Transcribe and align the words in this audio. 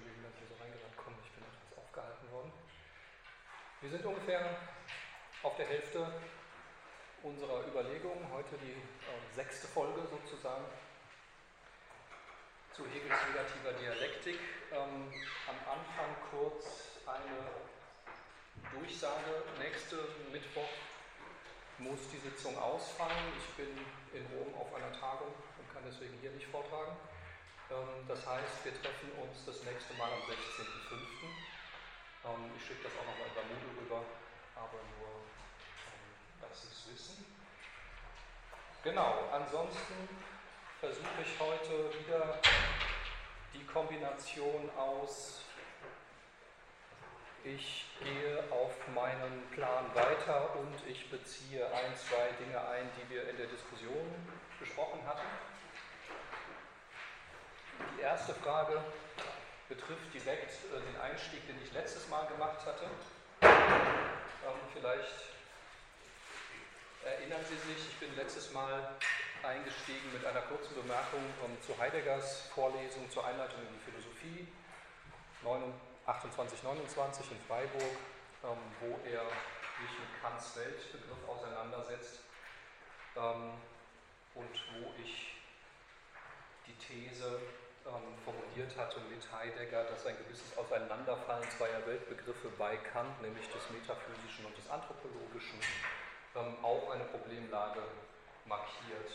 entschuldigen, 0.00 0.24
dass 0.24 0.32
ich 0.40 0.48
so 0.48 0.56
reingerannt 0.56 0.96
komme. 0.96 1.16
Ich 1.24 1.32
bin 1.32 1.44
etwas 1.44 1.76
aufgehalten 1.76 2.30
worden. 2.32 2.52
Wir 3.80 3.90
sind 3.90 4.04
ungefähr 4.04 4.56
auf 5.42 5.56
der 5.56 5.66
Hälfte 5.66 6.12
unserer 7.22 7.66
Überlegungen. 7.66 8.24
Heute 8.32 8.56
die 8.58 8.72
äh, 8.72 9.34
sechste 9.34 9.66
Folge 9.68 10.00
sozusagen 10.08 10.64
zu 12.72 12.86
Hegels 12.86 13.18
negativer 13.28 13.72
Dialektik. 13.76 14.40
Ähm, 14.72 15.12
am 15.48 15.58
Anfang 15.68 16.16
kurz 16.30 16.96
eine 17.04 17.52
Durchsage. 18.72 19.44
Nächste 19.58 19.96
Mittwoch 20.32 20.68
muss 21.78 22.00
die 22.12 22.18
Sitzung 22.18 22.56
ausfallen. 22.56 23.32
Ich 23.36 23.48
bin 23.56 23.72
in 24.16 24.24
Rom 24.36 24.54
auf 24.54 24.72
einer 24.74 24.92
Tagung 24.92 25.28
und 25.28 25.74
kann 25.74 25.82
deswegen 25.84 26.16
hier 26.20 26.30
nicht 26.32 26.46
vortragen. 26.46 26.96
Ähm, 27.70 28.06
das 28.08 28.26
heißt, 28.26 28.64
wir 28.64 28.74
treffen 28.82 29.12
uns 29.22 29.44
das 29.46 29.62
nächste 29.62 29.94
Mal 29.94 30.10
am 30.12 30.22
16.05. 30.26 30.66
Ähm, 32.26 32.50
ich 32.56 32.66
schicke 32.66 32.82
das 32.82 32.92
auch 32.98 33.06
nochmal 33.06 33.30
über 33.30 33.42
Moodle 33.46 33.80
rüber, 33.80 34.02
aber 34.56 34.78
nur, 34.98 35.08
ähm, 35.86 36.10
dass 36.42 36.62
Sie 36.62 36.68
es 36.68 36.92
wissen. 36.92 37.24
Genau, 38.82 39.28
ansonsten 39.30 40.08
versuche 40.80 41.22
ich 41.22 41.38
heute 41.38 41.92
wieder 42.00 42.40
die 43.54 43.64
Kombination 43.66 44.70
aus, 44.76 45.42
ich 47.44 47.86
gehe 48.02 48.42
auf 48.50 48.72
meinen 48.94 49.48
Plan 49.50 49.84
weiter 49.94 50.56
und 50.56 50.74
ich 50.86 51.08
beziehe 51.10 51.66
ein, 51.66 51.96
zwei 51.96 52.28
Dinge 52.38 52.60
ein, 52.68 52.90
die 52.96 53.14
wir 53.14 53.28
in 53.28 53.36
der 53.36 53.46
Diskussion 53.46 54.08
besprochen 54.58 55.00
hatten. 55.06 55.26
Die 57.96 58.02
erste 58.02 58.34
Frage 58.34 58.82
betrifft 59.68 60.12
direkt 60.12 60.50
äh, 60.50 60.80
den 60.80 61.00
Einstieg, 61.00 61.46
den 61.46 61.56
ich 61.62 61.72
letztes 61.72 62.08
Mal 62.08 62.26
gemacht 62.26 62.58
hatte. 62.66 62.86
Ähm, 63.42 64.58
vielleicht 64.74 65.30
erinnern 67.04 67.40
Sie 67.48 67.56
sich, 67.56 67.88
ich 67.88 67.98
bin 67.98 68.14
letztes 68.16 68.52
Mal 68.52 68.90
eingestiegen 69.42 70.12
mit 70.12 70.24
einer 70.26 70.42
kurzen 70.42 70.74
Bemerkung 70.74 71.20
ähm, 71.44 71.56
zu 71.62 71.78
Heideggers 71.78 72.48
Vorlesung 72.54 73.10
zur 73.10 73.24
Einleitung 73.24 73.60
in 73.62 73.68
die 73.72 73.90
Philosophie 73.90 74.48
2829 75.42 77.30
in 77.30 77.40
Freiburg, 77.46 77.96
ähm, 78.44 78.58
wo 78.80 78.98
er 79.08 79.22
sich 79.80 79.98
mit 79.98 80.20
Kants 80.20 80.56
Weltbegriff 80.56 81.28
auseinandersetzt 81.28 82.20
und 83.14 84.54
wo 84.78 84.94
ich 85.02 85.34
die 86.66 86.74
These 86.74 87.26
ähm, 87.26 87.69
formuliert 88.24 88.76
hatte 88.76 89.00
mit 89.08 89.20
Heidegger, 89.32 89.84
dass 89.84 90.06
ein 90.06 90.16
gewisses 90.18 90.56
Auseinanderfallen 90.56 91.48
zweier 91.50 91.84
Weltbegriffe 91.86 92.48
bei 92.58 92.76
Kant, 92.76 93.20
nämlich 93.22 93.46
des 93.48 93.68
Metaphysischen 93.70 94.46
und 94.46 94.56
des 94.56 94.68
Anthropologischen, 94.70 95.58
ähm, 96.36 96.56
auch 96.62 96.90
eine 96.90 97.04
Problemlage 97.04 97.82
markiert, 98.46 99.10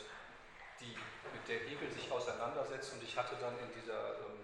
die, 0.81 0.95
mit 1.31 1.47
der 1.47 1.59
Hegel 1.67 1.91
sich 1.91 2.11
auseinandersetzt. 2.11 2.93
Und 2.93 3.03
ich 3.03 3.15
hatte 3.17 3.35
dann 3.39 3.57
in 3.59 3.71
dieser 3.79 4.19
ähm, 4.19 4.43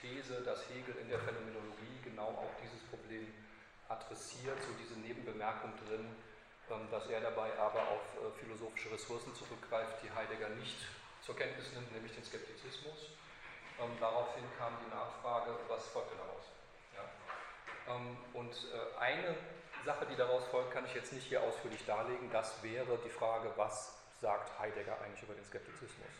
These, 0.00 0.42
dass 0.42 0.68
Hegel 0.70 0.94
in 1.02 1.08
der 1.08 1.18
Phänomenologie 1.18 1.98
genau 2.04 2.28
auch 2.38 2.54
dieses 2.62 2.80
Problem 2.88 3.26
adressiert, 3.88 4.62
so 4.62 4.70
diese 4.78 4.98
Nebenbemerkung 5.00 5.72
drin, 5.86 6.06
ähm, 6.70 6.86
dass 6.90 7.08
er 7.08 7.20
dabei 7.20 7.50
aber 7.58 7.82
auf 7.88 8.04
äh, 8.14 8.30
philosophische 8.38 8.92
Ressourcen 8.92 9.34
zurückgreift, 9.34 10.02
die 10.02 10.10
Heidegger 10.10 10.50
nicht 10.50 10.76
zur 11.22 11.36
Kenntnis 11.36 11.72
nimmt, 11.72 11.90
nämlich 11.92 12.14
den 12.14 12.24
Skeptizismus. 12.24 13.10
Ähm, 13.80 13.90
daraufhin 14.00 14.44
kam 14.58 14.76
die 14.84 14.90
Nachfrage, 14.90 15.54
was 15.68 15.92
denn 15.92 16.18
daraus? 16.18 16.44
Ja. 16.94 17.94
Ähm, 17.94 18.16
und 18.34 18.52
äh, 18.52 18.98
eine 18.98 19.36
Sache, 19.84 20.06
die 20.06 20.16
daraus 20.16 20.44
folgt, 20.46 20.72
kann 20.72 20.84
ich 20.84 20.94
jetzt 20.94 21.12
nicht 21.12 21.26
hier 21.26 21.42
ausführlich 21.42 21.84
darlegen. 21.86 22.30
Das 22.30 22.62
wäre 22.62 22.98
die 23.04 23.10
Frage, 23.10 23.52
was 23.56 23.94
sagt 24.20 24.58
Heidegger 24.58 25.00
eigentlich 25.00 25.22
über 25.22 25.34
den 25.34 25.44
Skeptizismus? 25.44 26.10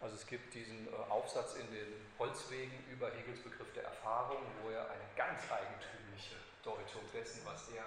Also 0.00 0.16
es 0.16 0.26
gibt 0.26 0.54
diesen 0.54 0.86
äh, 0.86 0.96
Aufsatz 1.08 1.54
in 1.54 1.70
den 1.72 1.88
Holzwegen 2.18 2.84
über 2.90 3.10
Hegels 3.10 3.40
Begriff 3.42 3.72
der 3.74 3.84
Erfahrung, 3.84 4.42
wo 4.62 4.70
er 4.70 4.90
eine 4.90 5.04
ganz 5.16 5.42
eigentümliche 5.50 6.36
Deutung 6.62 7.02
dessen, 7.12 7.40
was 7.44 7.68
er 7.70 7.86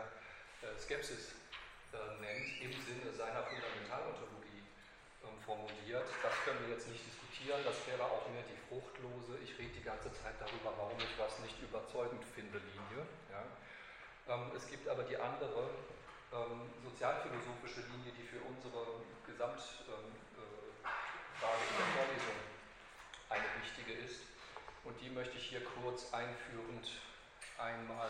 äh, 0.68 0.78
Skepsis 0.78 1.36
äh, 1.94 1.98
nennt, 2.20 2.62
im 2.62 2.72
Sinne 2.72 3.14
seiner 3.14 3.44
Fundamentalontologie 3.44 4.47
formuliert. 5.46 6.06
Das 6.24 6.34
können 6.46 6.60
wir 6.66 6.76
jetzt 6.76 6.88
nicht 6.88 7.06
diskutieren, 7.06 7.60
das 7.64 7.76
wäre 7.88 8.04
auch 8.04 8.28
mehr 8.30 8.44
die 8.44 8.60
fruchtlose, 8.68 9.38
ich 9.44 9.58
rede 9.58 9.74
die 9.74 9.84
ganze 9.84 10.12
Zeit 10.14 10.36
darüber, 10.40 10.74
warum 10.78 10.98
ich 11.00 11.14
was 11.18 11.40
nicht 11.40 11.62
überzeugend 11.62 12.24
finde, 12.26 12.60
Linie. 12.60 13.06
Ja. 13.32 13.44
Ähm, 14.34 14.52
es 14.56 14.68
gibt 14.68 14.88
aber 14.88 15.04
die 15.04 15.18
andere 15.18 15.70
ähm, 16.34 16.70
sozialphilosophische 16.84 17.82
Linie, 17.92 18.12
die 18.18 18.24
für 18.24 18.42
unsere 18.44 19.02
Gesamtfrage 19.26 20.04
ähm, 20.04 20.16
äh, 21.40 21.70
in 21.72 21.78
der 21.78 21.90
Vorlesung 21.96 22.38
eine 23.30 23.50
wichtige 23.64 23.94
ist. 23.94 24.22
Und 24.84 25.00
die 25.02 25.10
möchte 25.10 25.38
ich 25.38 25.48
hier 25.50 25.64
kurz 25.64 26.14
einführend 26.14 26.88
einmal 27.58 28.10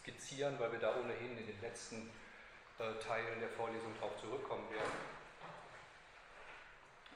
skizzieren, 0.00 0.58
weil 0.58 0.72
wir 0.72 0.78
da 0.78 0.96
ohnehin 0.96 1.36
in 1.36 1.46
den 1.46 1.60
letzten 1.60 2.10
äh, 2.78 2.94
Teilen 3.00 3.40
der 3.40 3.48
Vorlesung 3.50 3.94
darauf 4.00 4.16
zurückkommen 4.20 4.68
werden. 4.70 5.13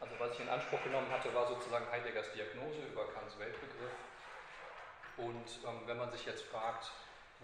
Also 0.00 0.14
was 0.18 0.32
ich 0.32 0.40
in 0.40 0.48
Anspruch 0.48 0.82
genommen 0.84 1.10
hatte, 1.10 1.34
war 1.34 1.46
sozusagen 1.46 1.90
Heideggers 1.90 2.32
Diagnose 2.32 2.82
über 2.86 3.06
Kants 3.12 3.38
Weltbegriff. 3.38 3.92
Und 5.16 5.48
ähm, 5.66 5.80
wenn 5.86 5.98
man 5.98 6.12
sich 6.12 6.24
jetzt 6.24 6.44
fragt, 6.44 6.92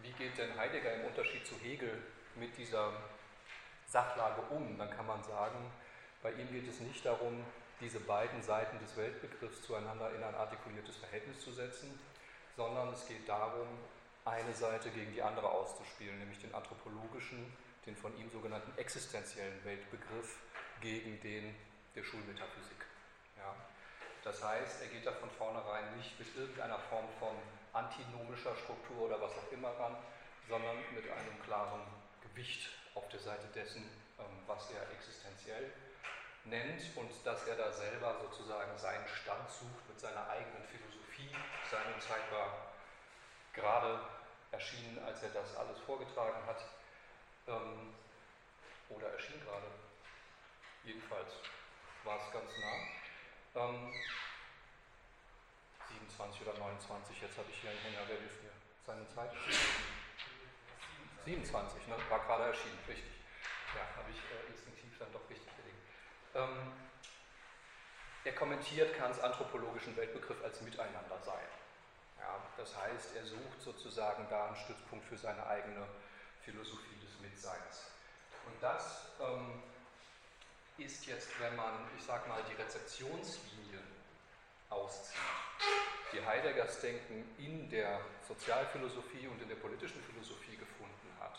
wie 0.03 0.12
geht 0.12 0.38
denn 0.38 0.56
Heidegger 0.56 0.94
im 0.94 1.06
Unterschied 1.06 1.47
zu 1.47 1.56
Hegel 1.56 2.03
mit 2.37 2.56
dieser 2.56 2.92
Sachlage 3.87 4.42
um, 4.50 4.78
dann 4.78 4.91
kann 4.91 5.06
man 5.06 5.22
sagen, 5.22 5.70
bei 6.22 6.32
ihm 6.32 6.50
geht 6.53 6.69
es 6.69 6.81
nicht 6.81 7.04
darum, 7.04 7.44
diese 7.81 8.00
beiden 8.00 8.42
Seiten 8.42 8.78
des 8.78 8.97
Weltbegriffs 8.97 9.62
zueinander 9.62 10.10
in 10.15 10.22
ein 10.22 10.34
artikuliertes 10.34 10.97
Verhältnis 10.97 11.41
zu 11.41 11.53
setzen, 11.53 11.98
sondern 12.56 12.92
es 12.92 13.06
geht 13.06 13.28
darum, 13.28 13.66
eine 14.25 14.54
Seite 14.54 14.91
gegen 14.91 15.12
die 15.12 15.22
andere 15.22 15.50
auszuspielen, 15.50 16.19
nämlich 16.19 16.38
den 16.38 16.54
anthropologischen, 16.54 17.53
den 17.84 17.97
von 17.97 18.16
ihm 18.16 18.31
sogenannten 18.31 18.76
existenziellen 18.78 19.62
Weltbegriff 19.65 20.38
gegen 20.81 21.21
den 21.21 21.54
der 21.94 22.03
Schulmetaphysik. 22.03 22.84
Ja. 23.37 23.55
Das 24.22 24.43
heißt, 24.43 24.82
er 24.82 24.88
geht 24.88 25.06
da 25.06 25.12
von 25.12 25.31
vornherein 25.31 25.97
nicht 25.97 26.19
mit 26.19 26.34
irgendeiner 26.37 26.78
Form 26.78 27.06
von 27.19 27.37
antinomischer 27.72 28.56
Struktur 28.56 29.03
oder 29.03 29.21
was 29.21 29.32
auch 29.32 29.53
immer 29.53 29.71
ran, 29.78 29.97
sondern 30.49 30.77
mit 30.94 31.04
einem 31.10 31.43
klaren 31.44 31.83
Gewicht 32.22 32.71
auf 32.94 33.09
der 33.09 33.21
Seite 33.21 33.47
dessen, 33.54 33.83
ähm, 34.19 34.43
was 34.47 34.71
er 34.71 34.91
existenziell 34.93 35.72
nennt 36.44 36.83
und 36.97 37.10
dass 37.25 37.47
er 37.47 37.56
da 37.56 37.72
selber 37.72 38.16
sozusagen 38.21 38.77
seinen 38.78 39.06
Stand 39.09 39.49
sucht 39.50 39.88
mit 39.88 39.99
seiner 39.99 40.28
eigenen 40.28 40.65
Philosophie. 40.65 41.31
Seine 41.71 41.99
Zeit 41.99 42.31
war 42.31 42.72
gerade 43.53 44.00
erschienen, 44.53 45.03
als 45.04 45.22
er 45.22 45.31
das 45.31 45.56
alles 45.56 45.78
vorgetragen 45.81 46.44
hat, 46.47 46.65
ähm, 47.49 47.94
oder 48.91 49.09
erschien 49.12 49.41
gerade, 49.41 49.66
jedenfalls 50.84 51.33
war 52.04 52.19
es 52.20 52.32
ganz 52.32 52.50
nah. 52.59 52.78
Ähm, 53.60 53.92
27 55.88 56.42
oder 56.42 56.59
29, 56.59 57.22
jetzt 57.22 57.38
habe 57.38 57.50
ich 57.50 57.60
hier 57.60 57.70
einen 57.70 57.81
Hänger, 57.81 58.00
wer 58.06 58.19
hilft 58.19 58.42
mir? 58.42 58.53
Seine 58.87 59.09
Zeit? 59.09 59.31
27, 61.25 61.88
ne? 61.88 61.97
war 62.10 62.20
gerade 62.26 62.44
erschienen, 62.44 62.78
richtig. 62.87 63.12
Ja, 63.75 63.82
habe 63.97 64.10
ich 64.10 64.19
äh, 64.19 64.53
instinktiv 64.53 64.98
dann 64.98 65.12
doch 65.12 65.28
richtig 65.31 65.48
gelegt. 65.56 65.81
Ähm, 66.34 66.72
er 68.25 68.34
kommentiert 68.34 68.94
Kants 68.97 69.21
anthropologischen 69.21 69.97
Weltbegriff 69.97 70.42
als 70.44 70.60
Miteinandersein. 70.60 71.48
Ja, 72.19 72.41
das 72.57 72.77
heißt, 72.77 73.16
er 73.16 73.24
sucht 73.24 73.60
sozusagen 73.60 74.27
da 74.30 74.47
einen 74.47 74.57
Stützpunkt 74.57 75.04
für 75.07 75.16
seine 75.16 75.47
eigene 75.47 75.86
Philosophie 76.42 76.98
des 77.03 77.18
Mitseins. 77.21 77.91
Und 78.47 78.62
das 78.62 79.12
ähm, 79.21 79.62
ist 80.78 81.06
jetzt, 81.06 81.28
wenn 81.41 81.54
man, 81.56 81.72
ich 81.97 82.04
sage 82.04 82.28
mal, 82.28 82.42
die 82.50 82.54
Rezeptionslinien 82.60 83.84
auszieht, 84.71 85.21
die 86.12 86.24
Heideggers 86.24 86.80
Denken 86.80 87.24
in 87.38 87.71
der 87.71 88.00
Sozialphilosophie 88.26 89.28
und 89.28 89.41
in 89.42 89.48
der 89.48 89.56
politischen 89.56 90.03
Philosophie 90.03 90.56
gefunden 90.56 91.10
hat, 91.21 91.38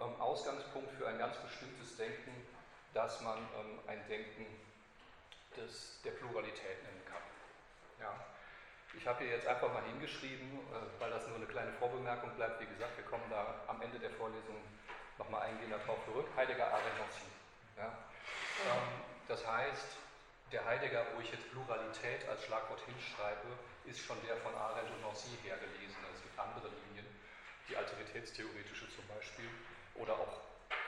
ähm, 0.00 0.20
Ausgangspunkt 0.20 0.90
für 0.92 1.06
ein 1.06 1.18
ganz 1.18 1.36
bestimmtes 1.38 1.96
Denken, 1.96 2.32
das 2.94 3.20
man 3.20 3.38
ähm, 3.38 3.78
ein 3.86 4.06
Denken 4.08 4.46
des, 5.56 6.00
der 6.04 6.12
Pluralität 6.12 6.82
nennen 6.82 7.02
kann. 7.06 7.22
Ja. 8.00 8.12
Ich 8.94 9.06
habe 9.06 9.24
hier 9.24 9.34
jetzt 9.34 9.46
einfach 9.46 9.72
mal 9.72 9.82
hingeschrieben, 9.84 10.58
äh, 10.58 11.00
weil 11.00 11.10
das 11.10 11.26
nur 11.26 11.36
eine 11.36 11.46
kleine 11.46 11.72
Vorbemerkung 11.74 12.34
bleibt. 12.36 12.60
Wie 12.60 12.66
gesagt, 12.66 12.96
wir 12.96 13.04
kommen 13.04 13.24
da 13.30 13.62
am 13.66 13.80
Ende 13.80 13.98
der 13.98 14.10
Vorlesung 14.10 14.56
nochmal 15.18 15.42
eingehender 15.42 15.78
darauf 15.78 16.04
zurück. 16.04 16.26
Heidegger, 16.36 16.66
Arendt. 16.66 16.98
Ja. 17.76 17.98
Ähm, 18.66 19.02
das 19.28 19.46
heißt, 19.46 19.96
der 20.52 20.64
Heidegger, 20.64 21.06
wo 21.14 21.20
ich 21.20 21.30
jetzt 21.32 21.50
Pluralität 21.50 22.28
als 22.28 22.44
Schlagwort 22.44 22.80
hinschreibe, 22.86 23.48
ist 23.86 24.00
schon 24.04 24.20
der 24.26 24.36
von 24.36 24.54
Arendt 24.54 24.90
und 24.90 25.00
Nancy 25.02 25.30
hergelesen. 25.42 25.96
Es 26.14 26.22
gibt 26.22 26.38
andere 26.38 26.68
Linien, 26.68 27.06
die 27.68 27.76
alteritätstheoretische 27.76 28.88
zum 28.90 29.06
Beispiel, 29.08 29.48
oder 29.94 30.14
auch 30.14 30.40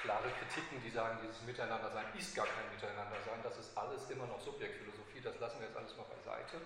klare 0.03 0.29
Kritiken, 0.38 0.82
die 0.82 0.91
sagen, 0.91 1.19
dieses 1.23 1.41
Miteinandersein 1.43 2.06
ist 2.17 2.35
gar 2.37 2.47
kein 2.47 2.69
Miteinandersein, 2.73 3.41
das 3.43 3.56
ist 3.59 3.76
alles 3.76 4.09
immer 4.11 4.26
noch 4.26 4.41
Subjektphilosophie, 4.41 5.21
das 5.21 5.38
lassen 5.41 5.61
wir 5.61 5.67
jetzt 5.69 5.76
alles 5.76 5.97
mal 5.97 6.06
beiseite. 6.12 6.61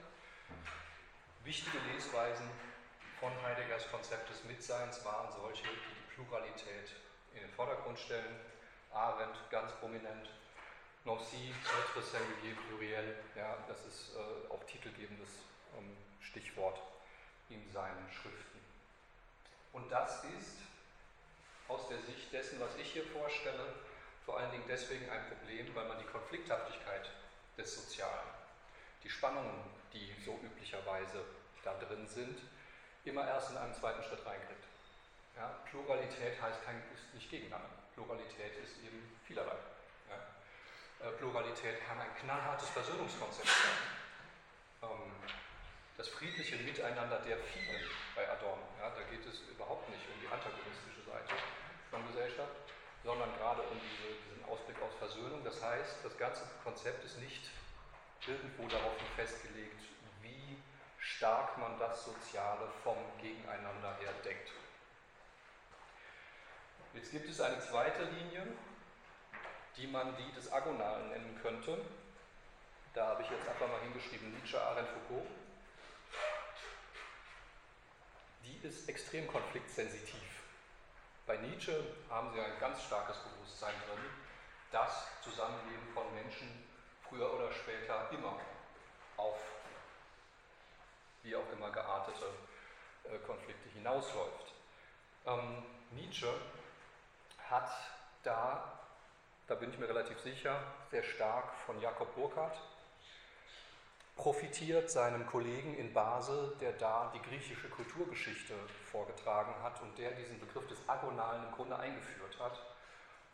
Wichtige 1.45 1.79
Lesweisen 1.93 2.51
von 3.21 3.31
Heideggers 3.43 3.91
Konzept 3.91 4.29
des 4.29 4.45
Mitseins 4.45 5.05
waren 5.05 5.31
solche, 5.33 5.63
die 5.63 5.95
die 5.95 6.15
Pluralität 6.15 6.95
in 7.35 7.41
den 7.41 7.51
Vordergrund 7.51 7.99
stellen. 7.99 8.41
Arendt 8.93 9.37
ganz 9.51 9.73
prominent, 9.73 10.31
Nancy, 11.05 11.55
Notre 11.65 12.03
Singulier 12.03 12.57
Pluriel, 12.67 13.17
ja, 13.35 13.57
das 13.67 13.85
ist 13.87 14.17
äh, 14.17 14.53
auch 14.53 14.63
titelgebendes 14.65 15.31
ähm, 15.77 15.97
Stichwort 16.21 16.81
in 17.51 17.71
seinen 17.71 18.11
Schriften. 18.11 18.59
Und 19.73 19.91
das 19.91 20.25
ist 20.39 20.59
aus 21.69 21.89
der 21.89 22.01
Sicht 22.03 22.33
dessen, 22.33 22.61
was 22.61 22.77
ich 22.77 22.93
hier 22.93 23.05
vorstelle, 23.05 23.75
vor 24.25 24.39
allen 24.39 24.51
Dingen 24.51 24.65
deswegen 24.69 25.09
ein 25.09 25.27
Problem, 25.29 25.75
weil 25.75 25.89
man 25.89 25.99
die 25.99 26.05
Konflikthaftigkeit 26.05 27.11
des 27.57 27.75
Sozialen, 27.75 28.29
die 29.05 29.11
Spannungen, 29.11 29.63
die 29.93 30.13
so 30.25 30.39
üblicherweise 30.43 31.25
da 31.65 31.75
drin 31.79 32.07
sind, 32.07 32.39
immer 33.05 33.27
erst 33.27 33.51
in 33.51 33.57
einem 33.57 33.75
zweiten 33.75 34.03
Schritt 34.03 34.25
reinkriegt. 34.27 34.65
Ja, 35.37 35.55
Pluralität 35.71 36.41
heißt 36.43 36.65
kein, 36.65 36.83
ist 36.95 37.15
nicht 37.15 37.31
gegeneinander. 37.31 37.71
Pluralität 37.95 38.57
ist 38.63 38.77
eben 38.85 39.19
vielerlei. 39.27 39.57
Ja. 41.01 41.07
Äh, 41.07 41.13
Pluralität 41.13 41.87
kann 41.87 42.01
ein 42.01 42.15
knallhartes 42.21 42.69
Versöhnungskonzept 42.71 43.49
sein. 43.49 44.91
Ähm, 44.91 45.13
das 45.97 46.09
friedliche 46.09 46.57
Miteinander 46.57 47.19
der 47.21 47.39
vielen 47.39 47.83
bei 48.15 48.29
Adorno. 48.31 48.63
Ja, 48.79 48.91
da 48.91 49.03
geht 49.11 49.27
es 49.27 49.41
überhaupt 49.51 49.89
nicht 49.91 50.03
um 50.07 50.21
die 50.21 50.29
antagonistische 50.29 51.03
Seite 51.03 51.35
von 51.91 52.07
Gesellschaft, 52.07 52.55
sondern 53.03 53.35
gerade 53.39 53.63
um 53.63 53.79
diese, 53.81 54.15
diesen 54.31 54.45
Ausblick 54.45 54.81
auf 54.83 54.97
Versöhnung. 54.99 55.43
Das 55.45 55.63
heißt, 55.63 56.05
das 56.05 56.17
ganze 56.19 56.43
Konzept 56.63 57.05
ist 57.05 57.19
nicht 57.19 57.51
irgendwo 58.27 58.69
darauf 58.69 58.93
festgelegt, 59.17 59.81
wie 60.23 60.59
stark 60.99 61.57
man 61.59 61.79
das 61.79 62.05
Soziale 62.05 62.69
vom 62.83 62.99
Gegeneinander 63.21 63.97
her 64.01 64.13
denkt. 64.25 64.51
Jetzt 66.95 67.11
gibt 67.11 67.29
es 67.29 67.41
eine 67.41 67.61
zweite 67.61 68.05
Linie, 68.05 68.47
die 69.79 69.87
man 69.87 70.15
die 70.17 70.33
des 70.35 70.53
Agonalen 70.53 71.09
nennen 71.09 71.39
könnte. 71.41 71.79
Da 72.95 73.09
habe 73.09 73.23
ich 73.23 73.31
jetzt 73.31 73.49
einfach 73.49 73.69
mal 73.69 73.81
hingeschrieben 73.81 74.35
Nietzsche, 74.35 74.61
Arendt, 74.61 74.89
Foucault. 74.89 75.27
Die 78.45 78.67
ist 78.67 78.89
extrem 78.89 79.27
konfliktsensitiv. 79.29 80.43
Bei 81.27 81.37
Nietzsche 81.37 81.85
haben 82.11 82.33
Sie 82.33 82.41
ein 82.41 82.59
ganz 82.59 82.83
starkes 82.83 83.17
Bewusstsein 83.19 83.75
drin, 83.87 84.05
dass 84.73 85.07
Zusammenleben 85.23 85.89
von 85.95 86.13
Menschen 86.15 86.49
früher 87.09 87.33
oder 87.33 87.53
später 87.53 88.11
immer 88.11 88.39
auf 89.17 89.39
wie 91.23 91.37
auch 91.37 91.53
immer 91.53 91.71
geartete 91.71 92.27
äh, 93.05 93.19
Konflikte 93.27 93.69
hinausläuft. 93.71 94.55
Ähm, 95.27 95.63
Nietzsche 95.91 96.33
hat 97.51 97.71
da, 98.23 98.78
da 99.49 99.55
bin 99.55 99.71
ich 99.71 99.79
mir 99.79 99.89
relativ 99.89 100.21
sicher, 100.21 100.63
sehr 100.91 101.03
stark 101.03 101.55
von 101.67 101.81
Jakob 101.81 102.15
Burckhardt 102.15 102.61
profitiert, 104.15 104.91
seinem 104.91 105.25
Kollegen 105.27 105.77
in 105.77 105.93
Basel, 105.93 106.57
der 106.61 106.73
da 106.73 107.11
die 107.15 107.23
griechische 107.23 107.69
Kulturgeschichte 107.69 108.53
vorgetragen 108.91 109.55
hat 109.63 109.81
und 109.81 109.97
der 109.97 110.11
diesen 110.11 110.41
Begriff 110.41 110.67
des 110.67 110.79
Agonalen 110.89 111.45
im 111.45 111.53
Grunde 111.53 111.79
eingeführt 111.79 112.39
hat, 112.41 112.61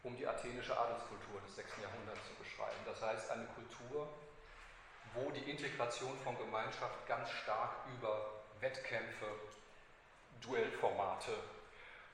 um 0.02 0.14
die 0.16 0.26
athenische 0.26 0.78
Adelskultur 0.78 1.40
des 1.46 1.56
6. 1.56 1.72
Jahrhunderts 1.82 2.20
zu 2.28 2.34
beschreiben. 2.34 2.76
Das 2.84 3.00
heißt, 3.00 3.31
eine 3.31 3.46
Kultur, 3.46 4.06
wo 5.14 5.31
die 5.31 5.50
Integration 5.50 6.16
von 6.19 6.37
Gemeinschaft 6.37 7.06
ganz 7.08 7.31
stark 7.31 7.70
über 7.96 8.43
Wettkämpfe, 8.61 9.26
Duellformate 10.43 11.32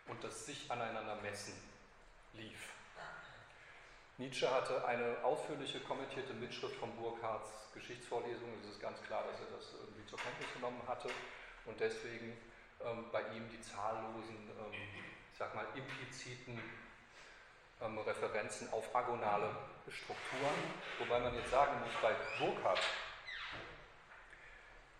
und 0.06 0.22
das 0.22 0.46
sich 0.46 0.70
aneinander 0.70 1.16
messen 1.16 1.54
lief. 2.34 2.79
Nietzsche 4.20 4.50
hatte 4.50 4.84
eine 4.84 5.16
ausführliche 5.24 5.80
kommentierte 5.80 6.34
Mitschrift 6.34 6.76
von 6.76 6.94
Burkhardts 6.96 7.72
Geschichtsvorlesung. 7.72 8.50
Es 8.62 8.68
ist 8.68 8.78
ganz 8.78 9.00
klar, 9.00 9.24
dass 9.24 9.40
er 9.40 9.56
das 9.56 9.72
irgendwie 9.72 10.04
zur 10.04 10.18
Kenntnis 10.18 10.46
genommen 10.52 10.82
hatte 10.86 11.08
und 11.64 11.80
deswegen 11.80 12.36
ähm, 12.84 13.06
bei 13.10 13.22
ihm 13.34 13.48
die 13.48 13.62
zahllosen, 13.62 14.36
ähm, 14.36 14.74
ich 15.32 15.38
sag 15.38 15.54
mal, 15.54 15.64
impliziten 15.74 16.60
ähm, 17.80 17.98
Referenzen 18.00 18.70
auf 18.74 18.94
agonale 18.94 19.56
Strukturen. 19.88 20.60
Wobei 20.98 21.18
man 21.20 21.34
jetzt 21.36 21.50
sagen 21.50 21.80
muss, 21.80 21.94
bei 22.02 22.14
Burkhardt 22.38 22.82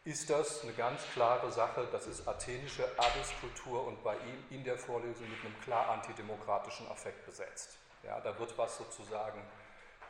ist 0.05 0.31
das 0.31 0.63
eine 0.63 0.73
ganz 0.73 1.03
klare 1.13 1.53
Sache, 1.53 1.87
das 1.93 2.07
ist 2.07 2.27
athenische 2.27 2.89
Adelskultur 2.99 3.87
und 3.87 4.03
bei 4.03 4.15
ihm 4.15 4.45
in 4.49 4.65
der 4.65 4.79
Vorlesung 4.79 5.29
mit 5.29 5.45
einem 5.45 5.61
klar 5.61 5.91
antidemokratischen 5.91 6.89
Affekt 6.89 7.27
besetzt. 7.27 7.77
Ja, 8.03 8.21
da 8.21 8.39
wird 8.39 8.57
was 8.57 8.79
sozusagen 8.79 9.43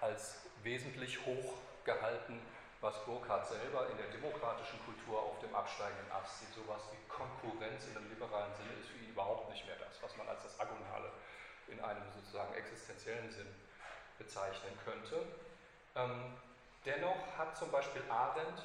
als 0.00 0.38
wesentlich 0.62 1.24
hoch 1.26 1.54
gehalten, 1.84 2.40
was 2.80 3.04
Burkhardt 3.04 3.46
selber 3.46 3.88
in 3.90 3.96
der 3.96 4.06
demokratischen 4.06 4.78
Kultur 4.84 5.20
auf 5.20 5.38
dem 5.40 5.54
absteigenden 5.54 6.10
Ast 6.12 6.40
sieht. 6.40 6.54
Sowas 6.54 6.82
wie 6.92 7.08
Konkurrenz 7.08 7.86
in 7.88 7.96
einem 7.96 8.08
liberalen 8.08 8.54
Sinne 8.54 8.72
ist 8.80 8.88
für 8.88 8.98
ihn 8.98 9.10
überhaupt 9.10 9.50
nicht 9.50 9.66
mehr 9.66 9.76
das, 9.76 10.02
was 10.02 10.16
man 10.16 10.28
als 10.28 10.42
das 10.44 10.58
Agonale 10.60 11.10
in 11.68 11.80
einem 11.80 12.02
sozusagen 12.16 12.54
existenziellen 12.54 13.30
Sinn 13.30 13.48
bezeichnen 14.18 14.72
könnte. 14.84 15.26
Ähm, 15.96 16.36
dennoch 16.84 17.36
hat 17.36 17.56
zum 17.56 17.70
Beispiel 17.70 18.02
Arendt, 18.08 18.64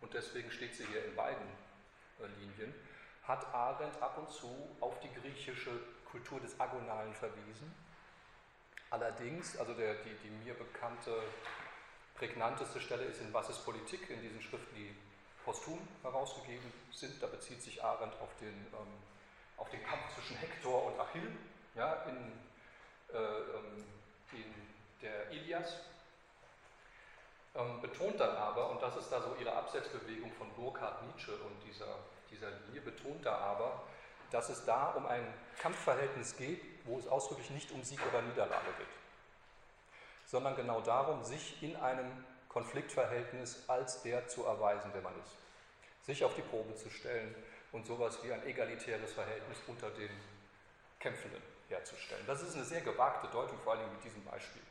und 0.00 0.12
deswegen 0.12 0.50
steht 0.50 0.74
sie 0.74 0.86
hier 0.86 1.04
in 1.04 1.14
beiden 1.14 1.46
äh, 2.20 2.26
Linien, 2.40 2.74
hat 3.22 3.46
Arendt 3.54 4.00
ab 4.02 4.18
und 4.18 4.30
zu 4.30 4.76
auf 4.80 4.98
die 5.00 5.12
griechische 5.14 5.70
Kultur 6.10 6.40
des 6.40 6.58
Agonalen 6.58 7.14
verwiesen 7.14 7.85
Allerdings, 8.90 9.56
also 9.58 9.74
der, 9.74 9.94
die, 9.94 10.14
die 10.22 10.30
mir 10.44 10.54
bekannte, 10.54 11.22
prägnanteste 12.14 12.80
Stelle 12.80 13.04
ist 13.04 13.20
in 13.20 13.32
Was 13.32 13.50
ist 13.50 13.64
Politik, 13.64 14.08
in 14.10 14.22
diesen 14.22 14.40
Schriften, 14.40 14.74
die 14.74 14.94
posthum 15.44 15.78
herausgegeben 16.02 16.72
sind. 16.92 17.22
Da 17.22 17.26
bezieht 17.26 17.62
sich 17.62 17.82
Arendt 17.82 18.14
auf 18.20 18.34
den, 18.40 18.48
ähm, 18.48 18.94
auf 19.56 19.70
den 19.70 19.82
Kampf 19.84 20.14
zwischen 20.14 20.36
Hektor 20.36 20.84
und 20.86 21.00
Achill 21.00 21.30
ja, 21.74 22.04
in, 22.08 22.32
äh, 23.12 23.18
ähm, 23.18 23.84
in 24.32 24.54
der 25.02 25.30
Ilias. 25.30 25.80
Ähm, 27.54 27.80
betont 27.80 28.20
dann 28.20 28.36
aber, 28.36 28.70
und 28.70 28.82
das 28.82 28.96
ist 28.96 29.10
da 29.10 29.20
so 29.20 29.34
ihre 29.40 29.52
Absetzbewegung 29.52 30.32
von 30.34 30.52
Burkhard 30.54 31.02
Nietzsche 31.06 31.32
und 31.32 31.56
dieser, 31.66 31.98
dieser 32.30 32.50
Linie, 32.66 32.82
betont 32.82 33.24
da 33.24 33.36
aber, 33.38 33.84
dass 34.30 34.48
es 34.48 34.64
da 34.64 34.90
um 34.90 35.06
ein 35.06 35.26
Kampfverhältnis 35.58 36.36
geht, 36.36 36.60
wo 36.84 36.98
es 36.98 37.06
ausdrücklich 37.06 37.50
nicht 37.50 37.72
um 37.72 37.82
Sieg 37.82 38.00
oder 38.08 38.22
Niederlage 38.22 38.72
geht, 38.78 38.86
sondern 40.26 40.56
genau 40.56 40.80
darum, 40.80 41.22
sich 41.24 41.62
in 41.62 41.76
einem 41.76 42.24
Konfliktverhältnis 42.48 43.68
als 43.68 44.02
der 44.02 44.28
zu 44.28 44.44
erweisen, 44.44 44.92
der 44.92 45.02
man 45.02 45.12
ist. 45.20 45.36
Sich 46.06 46.24
auf 46.24 46.34
die 46.34 46.42
Probe 46.42 46.74
zu 46.74 46.88
stellen 46.88 47.34
und 47.72 47.86
sowas 47.86 48.18
wie 48.22 48.32
ein 48.32 48.46
egalitäres 48.46 49.12
Verhältnis 49.12 49.58
unter 49.66 49.90
den 49.90 50.10
Kämpfenden 50.98 51.42
herzustellen. 51.68 52.24
Das 52.26 52.42
ist 52.42 52.54
eine 52.54 52.64
sehr 52.64 52.80
gewagte 52.80 53.28
Deutung, 53.28 53.58
vor 53.60 53.74
allem 53.74 53.92
mit 53.92 54.02
diesem 54.04 54.24
Beispiel. 54.24 54.62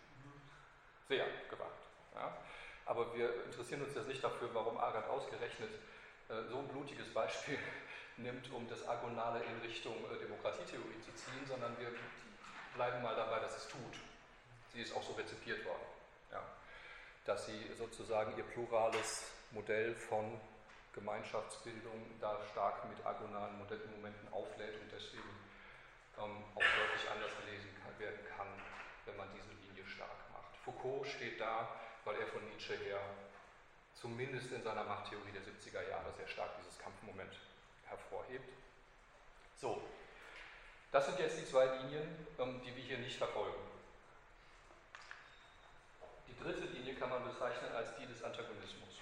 Sehr 1.08 1.26
gewagt. 1.50 1.84
Ja? 2.16 2.38
Aber 2.86 3.14
wir 3.16 3.46
interessieren 3.46 3.84
uns 3.84 3.96
jetzt 3.96 4.08
nicht 4.08 4.24
dafür, 4.24 4.50
warum 4.54 4.78
Arendt 4.78 5.08
ausgerechnet 5.08 5.70
äh, 6.30 6.44
so 6.50 6.60
ein 6.60 6.68
blutiges 6.68 7.14
Beispiel 7.14 7.60
nimmt, 8.17 8.51
um 8.51 8.67
das 8.69 8.88
Agonale 8.88 9.41
in 9.43 9.60
Richtung 9.60 9.95
äh, 10.12 10.17
Demokratietheorie 10.17 11.01
zu 11.03 11.12
ziehen, 11.15 11.45
sondern 11.48 11.77
wir 11.79 11.91
bleiben 12.75 13.01
mal 13.01 13.15
dabei, 13.15 13.39
dass 13.39 13.57
es 13.57 13.67
tut. 13.67 14.00
Sie 14.74 14.81
ist 14.81 14.95
auch 14.95 15.03
so 15.03 15.13
rezipiert 15.13 15.65
worden. 15.65 15.86
Ja. 16.31 16.43
Dass 17.25 17.45
sie 17.45 17.74
sozusagen 17.77 18.38
ihr 18.38 18.43
plurales 18.43 19.31
Modell 19.51 19.95
von 19.95 20.39
Gemeinschaftsbildung 20.93 22.19
da 22.22 22.39
stark 22.51 22.88
mit 22.89 23.05
agonalen 23.05 23.57
Momenten 23.57 24.31
auflädt 24.31 24.79
und 24.81 24.91
deswegen 24.91 25.36
ähm, 26.17 26.43
auch 26.55 26.63
deutlich 26.63 27.10
anders 27.12 27.31
gelesen 27.43 27.69
kann, 27.84 28.00
werden 28.00 28.19
kann, 28.38 28.48
wenn 29.05 29.17
man 29.17 29.27
diese 29.36 29.51
Linie 29.67 29.86
stark 29.88 30.15
macht. 30.31 30.55
Foucault 30.63 31.07
steht 31.07 31.39
da, 31.39 31.67
weil 32.05 32.15
er 32.15 32.27
von 32.27 32.43
Nietzsche 32.48 32.75
her 32.77 33.00
zumindest 33.93 34.51
in 34.51 34.63
seiner 34.63 34.84
Machttheorie 34.84 35.31
der 35.31 35.41
70er 35.41 35.89
Jahre 35.89 36.13
sehr 36.15 36.27
stark 36.27 36.51
dieses 36.60 36.79
Kampfmoment 36.79 37.34
hervorhebt. 37.88 38.50
So, 39.56 39.82
das 40.92 41.06
sind 41.06 41.20
jetzt 41.20 41.39
die 41.39 41.46
zwei 41.46 41.65
Linien, 41.77 42.27
ähm, 42.39 42.62
die 42.63 42.75
wir 42.75 42.84
hier 42.84 42.98
nicht 43.00 43.18
verfolgen. 43.18 43.60
Die 46.27 46.44
dritte 46.44 46.65
Linie 46.65 46.96
kann 46.96 47.10
man 47.10 47.24
bezeichnen 47.24 47.72
als 47.75 47.96
die 47.98 48.06
des 48.06 48.24
Antagonismus. 48.24 49.00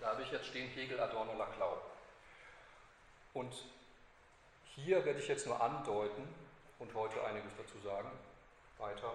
Da 0.00 0.08
habe 0.08 0.22
ich 0.22 0.30
jetzt 0.30 0.46
stehen 0.46 0.70
Hegel, 0.70 1.00
Adorno, 1.00 1.36
Laclau. 1.36 1.80
Und 3.34 3.52
hier 4.74 5.04
werde 5.04 5.20
ich 5.20 5.28
jetzt 5.28 5.46
nur 5.46 5.60
andeuten 5.60 6.26
und 6.78 6.94
heute 6.94 7.22
einiges 7.24 7.52
dazu 7.56 7.78
sagen, 7.80 8.10
weiter, 8.78 9.12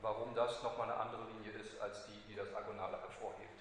warum 0.00 0.34
das 0.34 0.62
nochmal 0.62 0.90
eine 0.90 1.00
andere 1.00 1.24
Linie 1.24 1.52
ist 1.60 1.80
als 1.80 2.06
die, 2.06 2.20
die 2.28 2.34
das 2.34 2.54
Agonale 2.54 2.98
hervorhebt. 3.00 3.60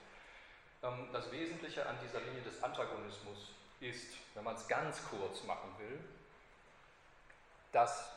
Ähm, 0.84 1.10
das 1.12 1.32
Wesentliche 1.32 1.86
an 1.86 1.98
dieser 2.04 2.22
Linie 2.22 2.42
des 2.42 2.64
Antagonismus 2.64 3.50
ist, 3.80 4.14
wenn 4.34 4.44
man 4.44 4.56
es 4.56 4.68
ganz 4.68 5.02
kurz 5.10 5.44
machen 5.44 5.70
will, 5.78 6.00
dass 7.72 8.12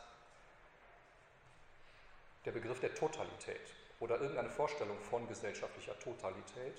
der 2.45 2.51
Begriff 2.51 2.79
der 2.79 2.95
Totalität 2.95 3.61
oder 3.99 4.19
irgendeine 4.19 4.49
Vorstellung 4.49 4.99
von 4.99 5.27
gesellschaftlicher 5.27 5.97
Totalität 5.99 6.77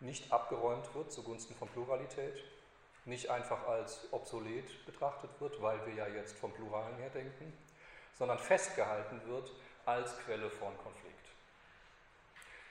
nicht 0.00 0.32
abgeräumt 0.32 0.94
wird 0.94 1.12
zugunsten 1.12 1.54
von 1.54 1.68
Pluralität, 1.68 2.42
nicht 3.04 3.28
einfach 3.28 3.66
als 3.66 4.08
obsolet 4.12 4.86
betrachtet 4.86 5.30
wird, 5.40 5.60
weil 5.60 5.84
wir 5.86 5.94
ja 5.94 6.06
jetzt 6.08 6.36
vom 6.38 6.52
Pluralen 6.52 6.96
her 6.96 7.10
denken, 7.10 7.52
sondern 8.18 8.38
festgehalten 8.38 9.20
wird 9.26 9.50
als 9.84 10.18
Quelle 10.20 10.48
von 10.48 10.76
Konflikt. 10.78 11.14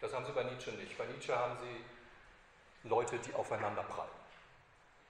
Das 0.02 0.14
haben 0.14 0.26
Sie 0.26 0.32
bei 0.32 0.44
Nietzsche 0.44 0.72
nicht. 0.72 0.98
Bei 0.98 1.06
Nietzsche 1.06 1.38
haben 1.38 1.58
Sie 1.60 2.90
Leute, 2.90 3.20
die 3.20 3.34
aufeinander 3.34 3.84
prallen. 3.84 4.23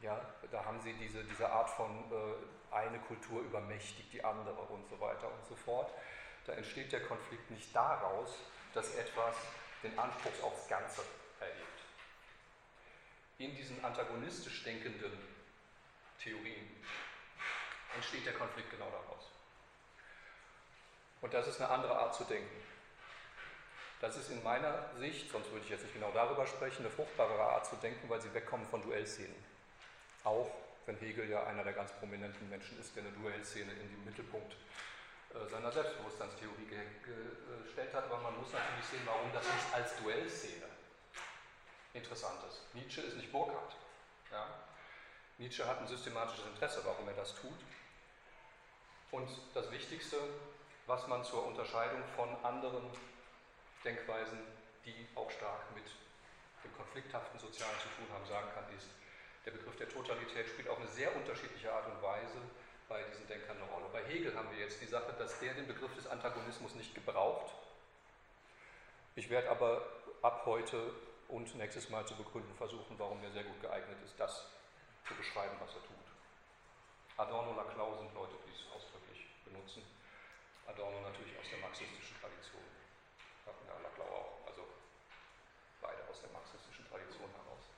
Ja, 0.03 0.19
da 0.51 0.65
haben 0.65 0.81
Sie 0.81 0.91
diese, 0.93 1.23
diese 1.23 1.49
Art 1.49 1.69
von 1.69 1.89
äh, 2.11 2.75
eine 2.75 2.99
Kultur 2.99 3.41
übermächtigt 3.41 4.11
die 4.11 4.21
andere 4.21 4.61
und 4.63 4.85
so 4.89 4.99
weiter 4.99 5.31
und 5.31 5.45
so 5.47 5.55
fort. 5.55 5.93
Da 6.45 6.51
entsteht 6.53 6.91
der 6.91 7.05
Konflikt 7.05 7.49
nicht 7.49 7.73
daraus, 7.73 8.37
dass 8.73 8.93
etwas 8.95 9.33
den 9.81 9.97
Anspruch 9.97 10.43
aufs 10.43 10.67
Ganze 10.67 11.03
erhebt. 11.39 11.79
In 13.37 13.55
diesen 13.55 13.83
antagonistisch 13.85 14.65
denkenden 14.65 15.17
Theorien 16.19 16.83
entsteht 17.95 18.25
der 18.25 18.33
Konflikt 18.33 18.71
genau 18.71 18.89
daraus. 18.89 19.31
Und 21.21 21.33
das 21.33 21.47
ist 21.47 21.61
eine 21.61 21.69
andere 21.69 21.97
Art 21.97 22.13
zu 22.13 22.25
denken. 22.25 22.61
Das 24.01 24.17
ist 24.17 24.29
in 24.31 24.43
meiner 24.43 24.93
Sicht, 24.97 25.31
sonst 25.31 25.49
würde 25.51 25.63
ich 25.63 25.69
jetzt 25.69 25.83
nicht 25.83 25.93
genau 25.93 26.11
darüber 26.11 26.45
sprechen, 26.45 26.81
eine 26.81 26.91
fruchtbare 26.93 27.39
Art 27.39 27.65
zu 27.65 27.77
denken, 27.77 28.09
weil 28.09 28.19
sie 28.19 28.33
wegkommen 28.33 28.67
von 28.67 28.81
Duellszenen. 28.81 29.52
Auch 30.23 30.49
wenn 30.85 30.97
Hegel 30.97 31.29
ja 31.29 31.43
einer 31.45 31.63
der 31.63 31.73
ganz 31.73 31.91
prominenten 31.93 32.49
Menschen 32.49 32.79
ist, 32.79 32.95
der 32.95 33.03
eine 33.03 33.11
Duellszene 33.13 33.71
in 33.71 33.89
den 33.89 34.05
Mittelpunkt 34.05 34.55
äh, 35.33 35.49
seiner 35.49 35.71
Selbstbewusstseinstheorie 35.71 36.67
gestellt 37.63 37.93
hat, 37.93 38.05
aber 38.05 38.17
man 38.19 38.37
muss 38.37 38.51
natürlich 38.51 38.85
sehen, 38.85 39.01
warum 39.05 39.31
das 39.33 39.43
nicht 39.45 39.73
als 39.73 39.95
Duellszene 39.97 40.65
interessant 41.93 42.39
ist. 42.49 42.73
Nietzsche 42.73 43.01
ist 43.01 43.17
nicht 43.17 43.31
Burkhardt. 43.31 43.75
Ja? 44.31 44.47
Nietzsche 45.37 45.65
hat 45.65 45.79
ein 45.79 45.87
systematisches 45.87 46.45
Interesse, 46.45 46.81
warum 46.83 47.07
er 47.07 47.13
das 47.13 47.35
tut. 47.35 47.59
Und 49.11 49.29
das 49.53 49.71
Wichtigste, 49.71 50.17
was 50.87 51.07
man 51.07 51.23
zur 51.23 51.45
Unterscheidung 51.45 52.03
von 52.15 52.29
anderen 52.43 52.83
Denkweisen, 53.83 54.39
die 54.85 55.07
auch 55.15 55.29
stark 55.29 55.71
mit 55.75 55.85
dem 56.63 56.75
konflikthaften 56.75 57.39
Sozialen 57.39 57.77
zu 57.79 57.89
tun 57.89 58.07
haben, 58.13 58.25
sagen 58.25 58.47
kann, 58.53 58.65
ist, 58.75 58.89
der 59.45 59.51
Begriff 59.51 59.75
der 59.75 59.89
Totalität 59.89 60.47
spielt 60.47 60.69
auf 60.69 60.77
eine 60.77 60.87
sehr 60.87 61.15
unterschiedliche 61.15 61.71
Art 61.71 61.87
und 61.87 62.01
Weise 62.01 62.39
bei 62.87 63.03
diesen 63.03 63.27
Denkern 63.27 63.57
eine 63.57 63.69
Rolle. 63.71 63.85
Bei 63.91 64.03
Hegel 64.05 64.35
haben 64.35 64.49
wir 64.51 64.59
jetzt 64.59 64.81
die 64.81 64.85
Sache, 64.85 65.13
dass 65.17 65.39
der 65.39 65.53
den 65.53 65.67
Begriff 65.67 65.93
des 65.95 66.07
Antagonismus 66.07 66.75
nicht 66.75 66.95
gebraucht. 66.95 67.53
Ich 69.15 69.29
werde 69.29 69.49
aber 69.49 69.85
ab 70.21 70.43
heute 70.45 70.93
und 71.27 71.53
nächstes 71.55 71.89
Mal 71.89 72.05
zu 72.05 72.15
begründen 72.15 72.53
versuchen, 72.55 72.97
warum 72.97 73.23
er 73.23 73.31
sehr 73.31 73.43
gut 73.43 73.61
geeignet 73.61 73.97
ist, 74.03 74.19
das 74.19 74.47
zu 75.07 75.13
beschreiben, 75.15 75.55
was 75.59 75.75
er 75.75 75.81
tut. 75.81 76.07
Adorno 77.17 77.51
und 77.51 77.57
Laclau 77.57 77.95
sind 77.97 78.13
Leute, 78.13 78.35
die 78.47 78.51
es 78.51 78.65
ausdrücklich 78.73 79.27
benutzen. 79.45 79.83
Adorno 80.65 81.01
natürlich 81.01 81.37
aus 81.37 81.49
der 81.49 81.59
marxistischen 81.59 82.17
Tradition. 82.19 82.63
Ja, 83.45 83.77
Laclau 83.83 84.07
auch, 84.07 84.47
also 84.47 84.65
beide 85.81 86.01
aus 86.09 86.21
der 86.21 86.31
marxistischen 86.31 86.87
Tradition 86.89 87.29
heraus. 87.29 87.69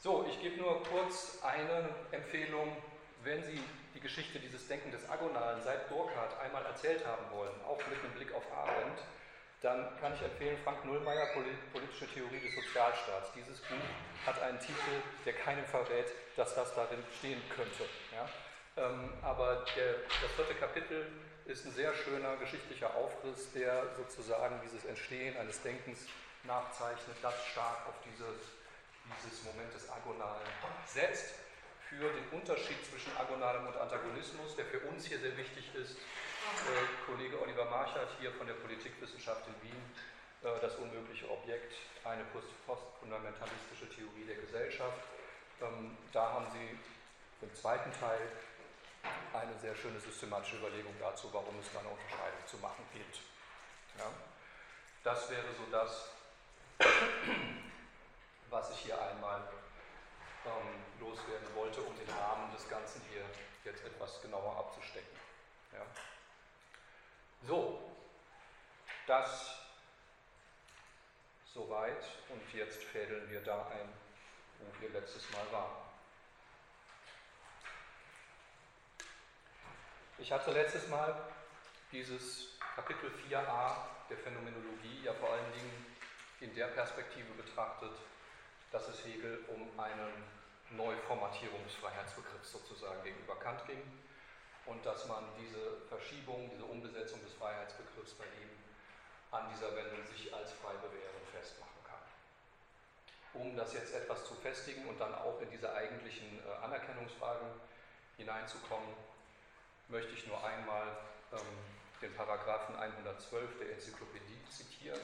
So, 0.00 0.24
ich 0.30 0.40
gebe 0.40 0.58
nur 0.58 0.80
kurz 0.84 1.40
eine 1.42 1.88
Empfehlung, 2.12 2.76
wenn 3.24 3.42
Sie 3.42 3.60
die 3.96 4.00
Geschichte 4.00 4.38
dieses 4.38 4.68
Denken 4.68 4.92
des 4.92 5.10
Agonalen 5.10 5.60
seit 5.64 5.88
Burkhardt 5.88 6.38
einmal 6.40 6.64
erzählt 6.66 7.04
haben 7.04 7.24
wollen, 7.32 7.50
auch 7.66 7.78
mit 7.78 7.98
einem 7.98 8.12
Blick 8.14 8.32
auf 8.32 8.44
Arendt, 8.56 9.00
dann 9.60 9.98
kann 10.00 10.14
ich 10.14 10.22
empfehlen 10.22 10.56
Frank 10.62 10.84
Nullmeier, 10.84 11.26
Politische 11.72 12.06
Theorie 12.14 12.38
des 12.38 12.54
Sozialstaats. 12.54 13.32
Dieses 13.34 13.58
Buch 13.58 13.88
hat 14.24 14.40
einen 14.40 14.60
Titel, 14.60 15.02
der 15.26 15.32
keinem 15.32 15.64
verrät, 15.64 16.12
dass 16.36 16.54
das 16.54 16.72
darin 16.76 17.02
stehen 17.18 17.42
könnte. 17.56 17.82
Ja? 18.14 18.28
Ähm, 18.84 19.12
aber 19.22 19.64
der, 19.74 19.94
das 20.22 20.30
vierte 20.36 20.54
Kapitel 20.54 21.10
ist 21.46 21.66
ein 21.66 21.72
sehr 21.72 21.92
schöner 21.92 22.36
geschichtlicher 22.36 22.94
Aufriss, 22.94 23.50
der 23.52 23.96
sozusagen 23.96 24.60
dieses 24.62 24.84
Entstehen 24.84 25.36
eines 25.36 25.60
Denkens 25.60 26.06
nachzeichnet, 26.44 27.16
das 27.20 27.34
stark 27.46 27.88
auf 27.88 27.94
dieses, 28.06 28.57
dieses 29.16 29.44
Moment 29.44 29.72
des 29.74 29.88
Agonalen 29.90 30.46
setzt 30.86 31.34
für 31.88 32.12
den 32.12 32.28
Unterschied 32.30 32.84
zwischen 32.84 33.16
Agonalem 33.16 33.66
und 33.66 33.76
Antagonismus, 33.76 34.56
der 34.56 34.66
für 34.66 34.80
uns 34.80 35.06
hier 35.06 35.18
sehr 35.18 35.36
wichtig 35.36 35.74
ist. 35.74 35.96
Äh, 35.96 37.06
Kollege 37.06 37.40
Oliver 37.40 37.64
Marchert 37.66 38.08
hier 38.20 38.32
von 38.32 38.46
der 38.46 38.54
Politikwissenschaft 38.54 39.42
in 39.48 39.68
Wien, 39.68 39.82
äh, 40.42 40.60
das 40.60 40.76
unmögliche 40.76 41.30
Objekt, 41.30 41.74
eine 42.04 42.24
postfundamentalistische 42.66 43.88
Theorie 43.88 44.24
der 44.26 44.36
Gesellschaft. 44.36 44.98
Ähm, 45.60 45.96
da 46.12 46.32
haben 46.32 46.46
Sie 46.52 46.78
im 47.44 47.54
zweiten 47.54 47.92
Teil 47.98 48.20
eine 49.32 49.58
sehr 49.60 49.74
schöne 49.74 50.00
systematische 50.00 50.56
Überlegung 50.56 50.94
dazu, 51.00 51.28
warum 51.32 51.58
es 51.60 51.72
da 51.72 51.80
eine 51.80 51.88
Unterscheidung 51.88 52.46
zu 52.46 52.56
machen 52.58 52.84
gilt. 52.92 53.20
Ja? 53.98 54.10
Das 55.04 55.30
wäre 55.30 55.46
so 55.56 55.64
das, 55.70 56.10
was 58.50 58.70
ich 58.70 58.78
hier 58.78 59.00
einmal 59.00 59.42
ähm, 60.44 60.82
loswerden 61.00 61.54
wollte, 61.54 61.80
um 61.82 61.96
den 61.96 62.08
Rahmen 62.10 62.50
des 62.52 62.68
Ganzen 62.68 63.02
hier 63.10 63.24
jetzt 63.64 63.84
etwas 63.84 64.20
genauer 64.22 64.56
abzustecken. 64.56 65.18
Ja. 65.72 65.82
So, 67.46 67.92
das 69.06 69.58
soweit 71.52 72.04
und 72.28 72.54
jetzt 72.54 72.82
fädeln 72.84 73.28
wir 73.30 73.42
da 73.42 73.66
ein, 73.68 73.88
wo 74.60 74.80
wir 74.80 74.90
letztes 74.90 75.30
Mal 75.30 75.52
waren. 75.52 75.76
Ich 80.18 80.32
hatte 80.32 80.52
letztes 80.52 80.88
Mal 80.88 81.14
dieses 81.92 82.58
Kapitel 82.74 83.10
4a 83.28 83.76
der 84.10 84.18
Phänomenologie 84.18 85.02
ja 85.04 85.12
vor 85.14 85.30
allen 85.30 85.52
Dingen 85.52 85.86
in 86.40 86.54
der 86.54 86.66
Perspektive 86.68 87.32
betrachtet, 87.34 87.92
dass 88.70 88.88
es 88.88 89.04
Hegel 89.04 89.44
um 89.48 89.68
einen 89.78 90.12
Neuformatierung 90.70 91.62
des 91.64 91.74
Freiheitsbegriffs 91.74 92.52
sozusagen 92.52 93.02
gegenüber 93.02 93.36
Kant 93.36 93.66
ging 93.66 93.80
und 94.66 94.84
dass 94.84 95.06
man 95.08 95.24
diese 95.40 95.80
Verschiebung, 95.88 96.50
diese 96.52 96.64
Umbesetzung 96.64 97.20
des 97.24 97.32
Freiheitsbegriffs 97.34 98.12
bei 98.14 98.24
ihm 98.24 98.50
an 99.30 99.48
dieser 99.54 99.74
Wendung 99.74 100.04
sich 100.04 100.32
als 100.34 100.52
frei 100.52 100.74
bewähren 100.74 101.24
festmachen 101.32 101.80
kann. 101.84 103.40
Um 103.40 103.56
das 103.56 103.72
jetzt 103.72 103.94
etwas 103.94 104.24
zu 104.24 104.34
festigen 104.34 104.86
und 104.88 105.00
dann 105.00 105.14
auch 105.14 105.40
in 105.40 105.50
diese 105.50 105.72
eigentlichen 105.72 106.40
äh, 106.44 106.64
Anerkennungsfragen 106.64 107.48
hineinzukommen, 108.16 108.88
möchte 109.88 110.12
ich 110.12 110.26
nur 110.26 110.42
einmal 110.44 110.86
ähm, 111.32 111.38
den 112.02 112.14
Paragraphen 112.14 112.76
112 112.76 113.58
der 113.58 113.72
Enzyklopädie 113.72 114.40
zitieren 114.50 115.00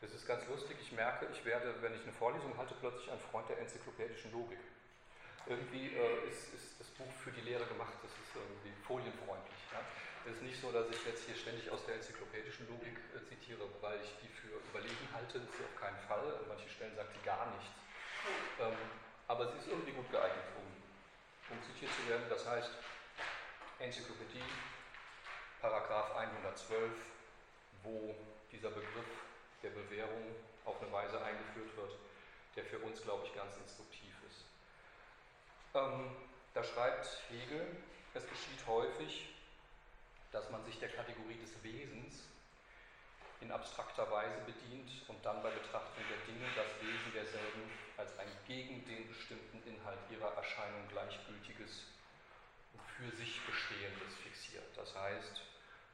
das 0.00 0.12
ist 0.12 0.26
ganz 0.26 0.46
lustig. 0.46 0.76
Ich 0.80 0.92
merke, 0.92 1.26
ich 1.32 1.44
werde, 1.44 1.74
wenn 1.82 1.94
ich 1.94 2.02
eine 2.02 2.12
Vorlesung 2.12 2.56
halte, 2.56 2.74
plötzlich 2.80 3.10
ein 3.10 3.18
Freund 3.18 3.48
der 3.48 3.58
enzyklopädischen 3.58 4.32
Logik. 4.32 4.58
Irgendwie 5.46 5.94
äh, 5.96 6.28
ist, 6.28 6.54
ist, 6.54 6.78
das 6.78 6.86
Buch 6.98 7.10
für 7.24 7.30
die 7.32 7.40
Lehre 7.40 7.64
gemacht, 7.66 7.94
das 8.02 8.12
ist 8.12 8.36
irgendwie 8.36 8.74
folienfreundlich. 8.86 9.62
Ja? 9.72 9.80
Es 10.26 10.36
ist 10.36 10.42
nicht 10.42 10.60
so, 10.60 10.70
dass 10.70 10.86
ich 10.90 11.00
jetzt 11.06 11.24
hier 11.24 11.34
ständig 11.34 11.70
aus 11.70 11.84
der 11.86 11.96
enzyklopädischen 11.96 12.68
Logik 12.68 12.98
äh, 13.16 13.24
zitiere, 13.24 13.64
weil 13.80 13.98
ich 14.02 14.12
die 14.22 14.28
für 14.28 14.60
überlegen 14.70 15.08
halte, 15.14 15.40
das 15.40 15.48
ist 15.48 15.64
auf 15.64 15.76
keinen 15.80 15.98
Fall. 16.06 16.36
An 16.36 16.48
manchen 16.48 16.68
Stellen 16.68 16.94
sagt 16.94 17.12
sie 17.14 17.24
gar 17.24 17.50
nichts. 17.56 17.72
Ähm, 18.60 18.76
aber 19.26 19.50
sie 19.50 19.58
ist 19.58 19.68
irgendwie 19.68 19.92
gut 19.92 20.10
geeignet, 20.10 20.44
um, 20.58 20.68
um 21.50 21.62
zitiert 21.64 21.90
zu 21.96 22.08
werden. 22.08 22.28
Das 22.28 22.46
heißt, 22.46 22.70
Enzyklopädie, 23.78 24.44
Paragraph 25.60 26.14
112, 26.16 26.92
wo 27.82 28.14
dieser 28.52 28.70
Begriff 28.70 29.27
der 29.62 29.70
Bewährung 29.70 30.34
auf 30.64 30.80
eine 30.80 30.92
Weise 30.92 31.22
eingeführt 31.22 31.76
wird, 31.76 31.92
der 32.56 32.64
für 32.64 32.78
uns, 32.80 33.02
glaube 33.02 33.26
ich, 33.26 33.34
ganz 33.34 33.56
instruktiv 33.56 34.14
ist. 34.28 34.44
Ähm, 35.74 36.10
da 36.54 36.62
schreibt 36.64 37.06
Hegel, 37.30 37.76
es 38.14 38.26
geschieht 38.28 38.66
häufig, 38.66 39.28
dass 40.32 40.50
man 40.50 40.64
sich 40.64 40.78
der 40.78 40.88
Kategorie 40.88 41.38
des 41.38 41.62
Wesens 41.62 42.24
in 43.40 43.52
abstrakter 43.52 44.10
Weise 44.10 44.40
bedient 44.44 44.90
und 45.06 45.24
dann 45.24 45.42
bei 45.42 45.50
Betrachtung 45.50 46.02
der 46.10 46.18
Dinge 46.26 46.46
das 46.56 46.66
Wesen 46.82 47.12
derselben 47.14 47.70
als 47.96 48.18
ein 48.18 48.28
gegen 48.46 48.84
den 48.86 49.06
bestimmten 49.08 49.62
Inhalt 49.66 49.98
ihrer 50.10 50.34
Erscheinung 50.34 50.88
gleichgültiges 50.88 51.86
und 52.74 52.82
für 52.82 53.16
sich 53.16 53.40
Bestehendes 53.46 54.14
fixiert. 54.22 54.76
Das 54.76 54.94
heißt, 54.94 55.42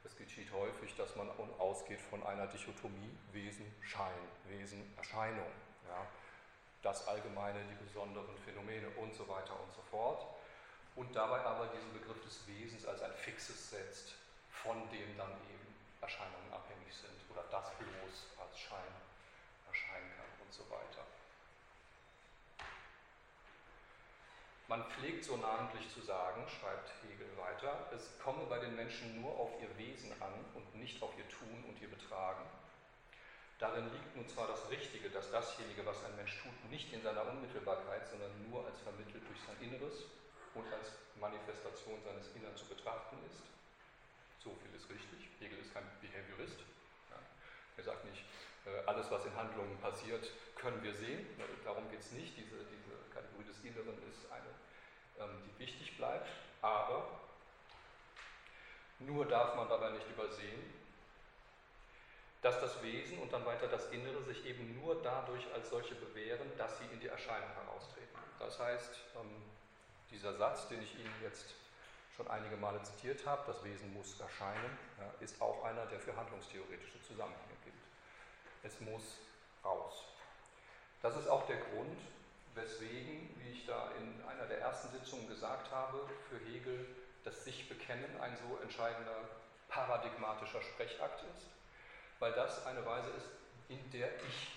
es 0.05 0.17
geschieht 0.17 0.53
häufig, 0.53 0.95
dass 0.97 1.17
man 1.17 1.31
ausgeht 1.59 2.01
von 2.01 2.23
einer 2.25 2.47
Dichotomie 2.47 3.17
Wesen-Schein, 3.33 4.29
Wesen-Erscheinung. 4.49 5.51
Ja. 5.89 6.07
Das 6.83 7.09
Allgemeine, 7.09 7.61
die 7.65 7.85
besonderen 7.85 8.37
Phänomene 8.45 8.89
und 9.01 9.15
so 9.15 9.27
weiter 9.29 9.59
und 9.59 9.73
so 9.73 9.81
fort. 9.91 10.27
Und 10.97 11.17
dabei 11.17 11.41
aber 11.41 11.67
diesen 11.69 11.93
Begriff 11.93 12.23
des 12.23 12.47
Wesens 12.47 12.87
als 12.87 13.03
ein 13.03 13.13
Fixes 13.15 13.71
setzt, 13.71 14.15
von 14.51 14.77
dem 14.91 15.17
dann 15.17 15.33
eben 15.51 15.75
Erscheinungen 16.01 16.53
abhängig 16.53 16.93
sind 16.95 17.17
oder 17.33 17.45
das 17.51 17.71
bloß 17.79 18.27
als 18.39 18.59
Schein 18.59 18.93
erscheinen 19.67 20.11
kann 20.17 20.29
und 20.45 20.53
so 20.53 20.63
weiter. 20.71 21.04
Man 24.75 24.91
pflegt 24.91 25.23
so 25.23 25.37
namentlich 25.37 25.87
zu 25.95 26.01
sagen, 26.03 26.43
schreibt 26.51 26.91
Hegel 27.07 27.31
weiter, 27.39 27.87
es 27.95 28.11
komme 28.19 28.43
bei 28.51 28.59
den 28.59 28.75
Menschen 28.75 29.23
nur 29.23 29.31
auf 29.39 29.55
ihr 29.63 29.71
Wesen 29.79 30.11
an 30.21 30.35
und 30.53 30.67
nicht 30.75 31.01
auf 31.01 31.15
ihr 31.17 31.29
Tun 31.29 31.63
und 31.69 31.81
ihr 31.81 31.87
Betragen. 31.87 32.43
Darin 33.61 33.87
liegt 33.93 34.17
nun 34.17 34.27
zwar 34.27 34.49
das 34.49 34.69
Richtige, 34.71 35.11
dass 35.11 35.31
dasjenige, 35.31 35.87
was 35.87 36.03
ein 36.03 36.17
Mensch 36.17 36.43
tut, 36.43 36.71
nicht 36.73 36.93
in 36.93 37.03
seiner 37.03 37.23
Unmittelbarkeit, 37.23 38.09
sondern 38.09 38.35
nur 38.51 38.67
als 38.67 38.81
vermittelt 38.81 39.23
durch 39.29 39.39
sein 39.47 39.55
Inneres 39.63 40.11
und 40.59 40.67
als 40.73 40.91
Manifestation 41.21 42.03
seines 42.03 42.35
Innern 42.35 42.57
zu 42.57 42.67
betrachten 42.67 43.15
ist. 43.31 43.47
So 44.43 44.59
viel 44.59 44.75
ist 44.75 44.91
richtig. 44.91 45.31
Hegel 45.39 45.61
ist 45.61 45.73
kein 45.73 45.87
Behaviorist. 46.03 46.59
Ja. 47.15 47.23
Er 47.77 47.85
sagt 47.85 48.05
nicht, 48.11 48.25
alles, 48.87 49.11
was 49.11 49.25
in 49.27 49.37
Handlungen 49.37 49.77
passiert, 49.79 50.31
können 50.57 50.83
wir 50.83 50.95
sehen. 50.95 51.27
Darum 51.65 51.91
geht 51.91 52.01
es 52.01 52.13
nicht. 52.13 52.37
Diese, 52.37 52.57
diese 52.65 52.97
Kategorie 53.13 53.45
des 53.45 53.61
Inneren 53.61 53.97
ist 54.09 54.31
eine, 54.33 54.49
ähm, 55.21 55.43
die 55.45 55.59
wichtig 55.59 55.97
bleibt. 55.97 56.29
Aber 56.63 57.21
nur 59.01 59.27
darf 59.27 59.55
man 59.57 59.69
dabei 59.69 59.91
nicht 59.91 60.09
übersehen, 60.09 60.63
dass 62.41 62.61
das 62.61 62.83
Wesen 62.83 63.19
und 63.19 63.33
dann 63.33 63.45
weiter 63.45 63.69
das 63.69 63.91
Innere 63.91 64.23
sich 64.23 64.45
eben 64.47 64.79
nur 64.81 65.03
dadurch 65.03 65.47
als 65.55 65.71
solche 65.71 65.95
bewähren, 65.95 66.51
dass 66.59 66.79
sie 66.79 66.85
in 66.93 67.01
die 67.01 67.09
Erscheinung 67.09 67.49
heraustreten. 67.51 68.19
Das 68.39 68.59
heißt, 68.59 69.01
ähm, 69.17 69.43
dieser 70.11 70.35
Satz, 70.35 70.69
den 70.69 70.83
ich 70.83 70.95
Ihnen 70.99 71.15
jetzt 71.23 71.55
schon 72.17 72.29
einige 72.29 72.57
Male 72.57 72.81
zitiert 72.83 73.27
habe, 73.27 73.43
das 73.47 73.65
Wesen 73.65 73.93
muss 73.93 74.21
erscheinen, 74.21 74.79
ist 75.19 75.41
auch 75.43 75.65
einer, 75.65 75.85
der 75.87 75.99
für 75.99 76.15
handlungstheoretische 76.15 77.03
Zusammenhänge. 77.03 77.54
Es 78.65 78.81
muss 78.81 79.19
raus. 79.65 80.05
Das 81.03 81.17
ist 81.17 81.29
auch 81.29 81.47
der 81.47 81.59
Grund, 81.59 81.99
weswegen, 82.55 83.29
wie 83.39 83.51
ich 83.53 83.67
da 83.67 83.91
in 84.01 84.29
einer 84.29 84.47
der 84.47 84.61
ersten 84.61 84.89
Sitzungen 84.89 85.29
gesagt 85.29 85.71
habe, 85.71 86.01
für 86.29 86.39
Hegel 86.47 86.87
das 87.25 87.45
Sich-Bekennen 87.45 88.21
ein 88.21 88.37
so 88.37 88.59
entscheidender 88.63 89.29
paradigmatischer 89.69 90.63
Sprechakt 90.63 91.23
ist, 91.37 91.47
weil 92.21 92.33
das 92.33 92.65
eine 92.67 92.85
Weise 92.87 93.11
ist, 93.11 93.29
in 93.69 93.91
der 93.91 94.09
ich 94.29 94.49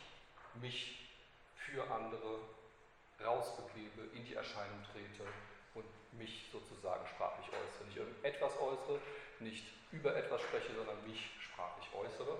mich 0.61 1.09
für 1.55 1.83
andere 1.91 2.39
rausbegebe, 3.23 4.03
in 4.13 4.25
die 4.25 4.35
Erscheinung 4.35 4.83
trete 4.91 5.27
und 5.73 5.85
mich 6.13 6.45
sozusagen 6.51 7.05
sprachlich 7.07 7.47
äußere. 7.47 7.85
Nicht 7.87 7.97
irgendetwas 7.97 8.53
äußere, 8.59 8.99
nicht 9.39 9.65
über 9.91 10.15
etwas 10.15 10.41
spreche, 10.41 10.73
sondern 10.75 10.95
mich 11.07 11.29
sprachlich 11.39 11.87
äußere. 11.93 12.37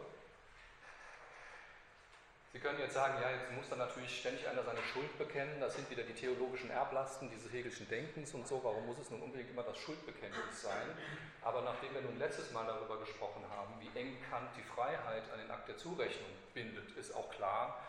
Sie 2.58 2.64
können 2.64 2.80
jetzt 2.80 2.96
sagen, 2.96 3.22
ja, 3.22 3.30
jetzt 3.30 3.52
muss 3.52 3.70
dann 3.70 3.78
natürlich 3.78 4.18
ständig 4.20 4.48
einer 4.48 4.64
seine 4.64 4.82
Schuld 4.82 5.16
bekennen. 5.20 5.60
Das 5.60 5.76
sind 5.76 5.88
wieder 5.92 6.02
die 6.02 6.16
theologischen 6.16 6.72
Erblasten 6.72 7.30
dieses 7.30 7.54
Hegelschen 7.54 7.88
Denkens 7.88 8.34
und 8.34 8.48
so. 8.48 8.60
Warum 8.64 8.88
muss 8.88 8.98
es 8.98 9.12
nun 9.12 9.22
unbedingt 9.22 9.52
immer 9.52 9.62
das 9.62 9.78
Schuldbekenntnis 9.78 10.64
sein? 10.64 10.90
Aber 11.44 11.62
nachdem 11.62 11.94
wir 11.94 12.02
nun 12.02 12.18
letztes 12.18 12.52
Mal 12.54 12.66
darüber 12.66 12.98
gesprochen 12.98 13.44
haben, 13.56 13.76
wie 13.80 14.00
eng 14.00 14.18
Kant 14.28 14.50
die 14.58 14.64
Freiheit 14.64 15.22
an 15.32 15.38
den 15.38 15.52
Akt 15.52 15.70
der 15.70 15.78
Zurechnung 15.78 16.32
bindet, 16.56 16.98
ist 16.98 17.16
auch 17.16 17.30
klar, 17.30 17.80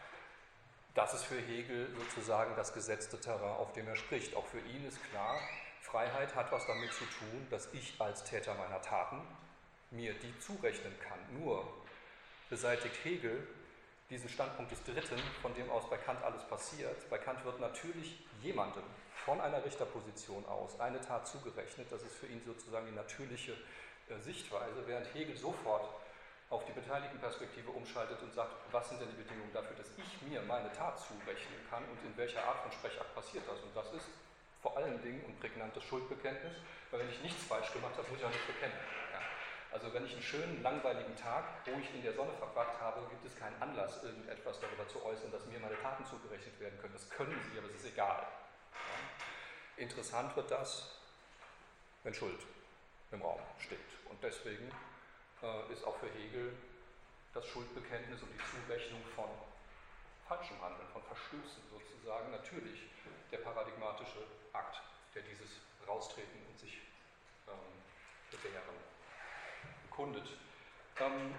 das 0.95 1.15
ist 1.15 1.25
für 1.25 1.41
Hegel 1.41 1.89
sozusagen 1.97 2.55
das 2.55 2.75
gesetzte 2.75 3.19
Terrain, 3.19 3.57
auf 3.57 3.73
dem 3.73 3.89
er 3.89 3.97
spricht. 3.97 4.37
Auch 4.37 4.47
für 4.49 4.61
ihn 4.61 4.87
ist 4.87 5.03
klar, 5.11 5.41
Freiheit 5.81 6.35
hat 6.35 6.53
was 6.53 6.67
damit 6.67 6.93
zu 6.93 7.05
tun, 7.05 7.47
dass 7.49 7.73
ich 7.73 7.99
als 7.99 8.23
Täter 8.23 8.53
meiner 8.53 8.83
Taten 8.83 9.23
mir 9.91 10.13
die 10.13 10.39
zurechnen 10.41 10.93
kann. 11.01 11.41
Nur 11.41 11.67
beseitigt 12.51 13.03
Hegel 13.03 13.49
diesen 14.11 14.29
Standpunkt 14.29 14.71
des 14.73 14.83
Dritten, 14.85 15.19
von 15.43 15.55
dem 15.55 15.71
aus 15.71 15.89
bei 15.91 15.99
Kant 15.99 16.23
alles 16.23 16.43
passiert. 16.45 17.09
Bei 17.11 17.19
Kant 17.19 17.45
wird 17.45 17.61
natürlich 17.61 18.19
jemandem 18.43 18.83
von 19.25 19.41
einer 19.41 19.63
Richterposition 19.65 20.45
aus 20.47 20.81
eine 20.81 21.01
Tat 21.01 21.27
zugerechnet. 21.27 21.89
Das 21.91 22.03
ist 22.03 22.15
für 22.15 22.27
ihn 22.27 22.41
sozusagen 22.45 22.87
die 22.87 22.95
natürliche 22.95 23.53
äh, 24.09 24.19
Sichtweise, 24.21 24.87
während 24.87 25.13
Hegel 25.15 25.37
sofort 25.37 25.89
auf 26.51 26.65
die 26.65 26.73
Beteiligtenperspektive 26.73 27.71
umschaltet 27.71 28.23
und 28.23 28.33
sagt, 28.33 28.53
was 28.73 28.89
sind 28.89 29.03
denn 29.03 29.11
die 29.11 29.23
Bedingungen 29.23 29.53
dafür, 29.53 29.77
dass 29.77 29.91
ich 29.99 30.23
mir 30.23 30.41
meine 30.43 30.73
Tat 30.73 30.99
zurechnen 30.99 31.61
kann 31.69 31.85
und 31.85 32.01
in 32.03 32.17
welcher 32.17 32.43
Art 32.45 32.61
von 32.63 32.73
Sprechakt 32.73 33.15
passiert 33.15 33.45
das. 33.47 33.61
Und 33.61 33.77
das 33.77 33.93
ist 33.93 34.09
vor 34.63 34.77
allen 34.77 35.01
Dingen 35.03 35.23
ein 35.29 35.39
prägnantes 35.39 35.85
Schuldbekenntnis, 35.85 36.57
weil 36.91 37.01
wenn 37.01 37.11
ich 37.11 37.21
nichts 37.21 37.45
falsch 37.45 37.71
gemacht 37.73 37.93
habe, 37.99 38.09
muss 38.09 38.19
ich 38.19 38.25
auch 38.25 38.31
nicht 38.31 38.47
bekennen. 38.47 38.75
Ja. 39.13 39.21
Also 39.71 39.93
wenn 39.93 40.07
ich 40.07 40.13
einen 40.13 40.23
schönen, 40.23 40.63
langweiligen 40.63 41.15
Tag 41.17 41.45
ruhig 41.67 41.95
in 41.95 42.03
der 42.03 42.15
Sonne 42.15 42.33
verbracht 42.39 42.81
habe, 42.81 43.07
gibt 43.11 43.25
es 43.27 43.37
keinen 43.39 43.61
Anlass, 43.61 44.03
irgendetwas 44.03 44.59
darüber 44.61 44.89
zu 44.89 45.05
äußern, 45.05 45.31
dass 45.31 45.45
mir 45.47 45.61
meine 45.61 45.79
Taten 45.81 46.05
zugerechnet 46.07 46.59
werden 46.59 46.79
können. 46.81 46.95
Das 46.95 47.09
können 47.11 47.39
sie, 47.51 47.59
aber 47.59 47.69
es 47.69 47.77
ist 47.77 47.93
egal. 47.93 48.27
Ja. 48.73 49.83
Interessant 49.83 50.35
wird 50.37 50.51
das, 50.51 50.99
wenn 52.03 52.15
Schuld 52.15 52.41
im 53.13 53.23
Raum 53.23 53.41
steht. 53.59 53.79
Und 54.09 54.23
deswegen 54.23 54.71
äh, 55.43 55.73
ist 55.73 55.85
auch 55.85 55.97
für 55.97 56.09
Hegel 56.11 56.55
das 57.35 57.47
Schuldbekenntnis 57.47 58.23
und 58.23 58.31
die 58.33 58.67
Zurechnung 58.67 59.03
von 59.15 59.29
falschem 60.27 60.61
Handeln, 60.63 60.89
von 60.93 61.03
Verstößen 61.03 61.63
sozusagen 61.71 62.31
natürlich 62.31 62.89
der 63.31 63.39
paradigmatische 63.39 64.25
Akt, 64.53 64.81
der 65.15 65.23
dieses 65.23 65.61
Raustreten 65.87 66.47
und 66.51 66.59
sich 66.59 66.81
ähm, 67.47 67.55
bewähren 68.31 68.88
bekundet. 69.99 70.29
Ähm, 71.01 71.35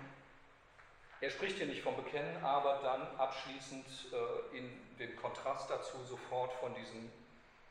er 1.22 1.30
spricht 1.30 1.58
hier 1.58 1.68
nicht 1.68 1.82
vom 1.82 1.96
Bekennen, 1.96 2.44
aber 2.44 2.82
dann 2.84 3.08
abschließend 3.18 3.86
äh, 4.12 4.58
in 4.58 4.70
dem 4.98 5.16
Kontrast 5.16 5.70
dazu 5.70 6.04
sofort 6.04 6.52
von 6.60 6.76
diesem 6.76 7.10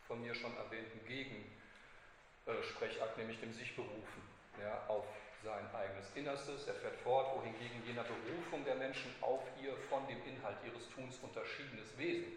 von 0.06 0.22
mir 0.22 0.34
schon 0.34 0.56
erwähnten 0.56 1.06
Gegensprechakt, 1.06 3.18
nämlich 3.18 3.38
dem 3.40 3.52
sich 3.52 3.76
berufen 3.76 4.22
ja, 4.58 4.82
auf 4.88 5.04
sein 5.44 5.68
eigenes 5.74 6.10
Innerstes. 6.14 6.66
Er 6.66 6.76
fährt 6.76 6.96
fort, 6.96 7.36
wohingegen 7.36 7.84
jener 7.86 8.04
Berufung 8.04 8.64
der 8.64 8.76
Menschen 8.76 9.14
auf 9.20 9.42
ihr 9.62 9.76
von 9.90 10.08
dem 10.08 10.24
Inhalt 10.24 10.56
ihres 10.64 10.88
Tuns 10.94 11.18
unterschiedenes 11.22 11.98
Wesen. 11.98 12.32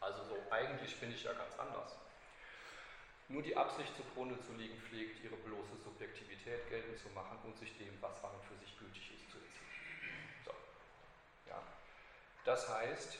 Also 0.00 0.22
so, 0.24 0.36
eigentlich 0.50 1.00
bin 1.00 1.10
ich 1.10 1.24
ja 1.24 1.32
ganz 1.32 1.58
anders. 1.58 1.96
Nur 3.28 3.42
die 3.42 3.56
Absicht 3.56 3.96
zugrunde 3.96 4.38
zu 4.42 4.52
liegen 4.52 4.78
pflegt, 4.82 5.24
ihre 5.24 5.36
bloße 5.36 5.76
Subjektivität 5.82 6.68
geltend 6.68 6.98
zu 6.98 7.08
machen 7.10 7.38
und 7.44 7.56
sich 7.56 7.76
dem, 7.78 7.96
was 8.00 8.22
an 8.22 8.30
und 8.34 8.44
für 8.44 8.56
sich 8.56 8.78
gültig 8.78 9.12
ist, 9.14 9.30
zu 9.30 9.38
entziehen. 9.38 9.68
So. 10.44 10.52
Ja. 11.48 11.62
Das 12.44 12.68
heißt, 12.68 13.18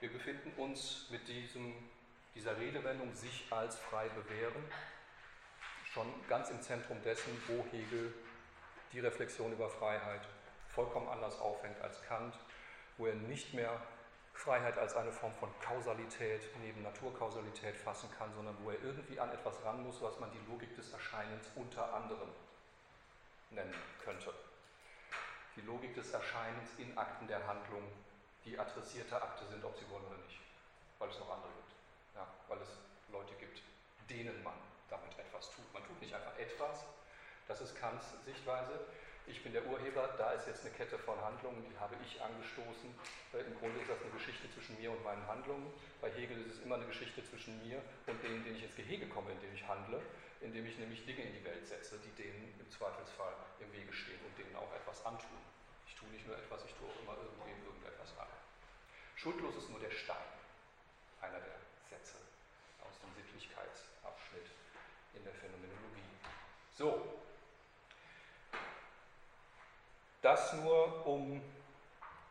wir 0.00 0.12
befinden 0.12 0.52
uns 0.56 1.08
mit 1.10 1.26
diesem, 1.26 1.74
dieser 2.34 2.56
Redewendung 2.58 3.12
sich 3.14 3.46
als 3.50 3.78
frei 3.78 4.08
bewähren 4.10 4.64
schon 5.96 6.12
ganz 6.28 6.50
im 6.50 6.60
Zentrum 6.60 7.02
dessen, 7.02 7.32
wo 7.48 7.64
Hegel 7.70 8.12
die 8.92 9.00
Reflexion 9.00 9.50
über 9.50 9.70
Freiheit 9.70 10.20
vollkommen 10.74 11.08
anders 11.08 11.38
aufhängt 11.40 11.80
als 11.80 12.02
Kant, 12.02 12.34
wo 12.98 13.06
er 13.06 13.14
nicht 13.14 13.54
mehr 13.54 13.80
Freiheit 14.36 14.78
als 14.78 14.94
eine 14.94 15.10
Form 15.10 15.32
von 15.34 15.48
Kausalität 15.60 16.42
neben 16.60 16.82
Naturkausalität 16.82 17.76
fassen 17.76 18.08
kann, 18.18 18.32
sondern 18.34 18.54
wo 18.62 18.70
er 18.70 18.82
irgendwie 18.82 19.18
an 19.18 19.32
etwas 19.32 19.64
ran 19.64 19.82
muss, 19.82 20.00
was 20.02 20.20
man 20.20 20.30
die 20.30 20.50
Logik 20.50 20.74
des 20.76 20.92
Erscheinens 20.92 21.48
unter 21.56 21.92
anderem 21.94 22.28
nennen 23.50 23.74
könnte. 24.04 24.32
Die 25.56 25.62
Logik 25.62 25.94
des 25.94 26.12
Erscheinens 26.12 26.68
in 26.78 26.96
Akten 26.98 27.26
der 27.26 27.46
Handlung, 27.46 27.82
die 28.44 28.58
adressierte 28.58 29.20
Akte 29.20 29.46
sind, 29.46 29.64
ob 29.64 29.76
sie 29.76 29.88
wollen 29.90 30.04
oder 30.04 30.18
nicht, 30.18 30.38
weil 30.98 31.08
es 31.08 31.18
noch 31.18 31.30
andere 31.30 31.50
gibt. 31.52 31.72
Ja, 32.14 32.26
weil 32.48 32.58
es 32.60 32.78
Leute 33.10 33.34
gibt, 33.34 33.62
denen 34.10 34.42
man 34.42 34.54
damit 34.90 35.18
etwas 35.18 35.50
tut. 35.50 35.72
Man 35.72 35.84
tut 35.84 36.00
nicht 36.00 36.14
einfach 36.14 36.36
etwas, 36.38 36.84
das 37.48 37.60
ist 37.60 37.74
Kants 37.74 38.04
Sichtweise, 38.24 38.80
ich 39.26 39.42
bin 39.42 39.52
der 39.52 39.66
Urheber, 39.66 40.14
da 40.18 40.32
ist 40.32 40.46
jetzt 40.46 40.64
eine 40.64 40.74
Kette 40.74 40.98
von 40.98 41.20
Handlungen, 41.20 41.64
die 41.66 41.76
habe 41.78 41.96
ich 42.04 42.22
angestoßen. 42.22 42.90
Äh, 43.34 43.42
Im 43.42 43.58
Grunde 43.58 43.80
ist 43.82 43.90
das 43.90 44.00
eine 44.00 44.10
Geschichte 44.14 44.46
zwischen 44.54 44.78
mir 44.78 44.90
und 44.90 45.02
meinen 45.02 45.26
Handlungen. 45.26 45.66
Bei 46.00 46.10
Hegel 46.10 46.38
ist 46.46 46.54
es 46.54 46.62
immer 46.62 46.76
eine 46.76 46.86
Geschichte 46.86 47.24
zwischen 47.24 47.58
mir 47.66 47.82
und 48.06 48.22
denen, 48.22 48.44
denen 48.44 48.56
ich 48.56 48.64
ins 48.64 48.76
Gehege 48.76 49.08
komme, 49.08 49.32
in 49.32 49.40
dem 49.40 49.52
ich 49.54 49.66
handle, 49.66 50.00
indem 50.40 50.66
ich 50.66 50.78
nämlich 50.78 51.04
Dinge 51.04 51.22
in 51.22 51.34
die 51.34 51.44
Welt 51.44 51.66
setze, 51.66 51.98
die 51.98 52.14
denen 52.22 52.54
im 52.58 52.70
Zweifelsfall 52.70 53.34
im 53.58 53.72
Wege 53.72 53.92
stehen 53.92 54.20
und 54.22 54.38
denen 54.38 54.54
auch 54.54 54.70
etwas 54.72 55.04
antun. 55.04 55.42
Ich 55.86 55.94
tue 55.96 56.08
nicht 56.10 56.26
nur 56.26 56.38
etwas, 56.38 56.62
ich 56.64 56.74
tue 56.78 56.86
auch 56.86 56.98
immer 57.02 57.18
irgendwem 57.18 57.58
irgendetwas 57.66 58.14
an. 58.18 58.30
Schuldlos 59.16 59.56
ist 59.56 59.70
nur 59.70 59.80
der 59.80 59.90
Stein, 59.90 60.30
einer 61.20 61.40
der 61.40 61.58
Sätze 61.90 62.14
aus 62.86 62.94
dem 63.02 63.10
Sittlichkeitsabschnitt 63.18 64.46
in 65.14 65.24
der 65.24 65.34
Phänomenologie. 65.34 66.14
So, 66.76 67.25
das 70.26 70.54
nur, 70.54 71.06
um 71.06 71.40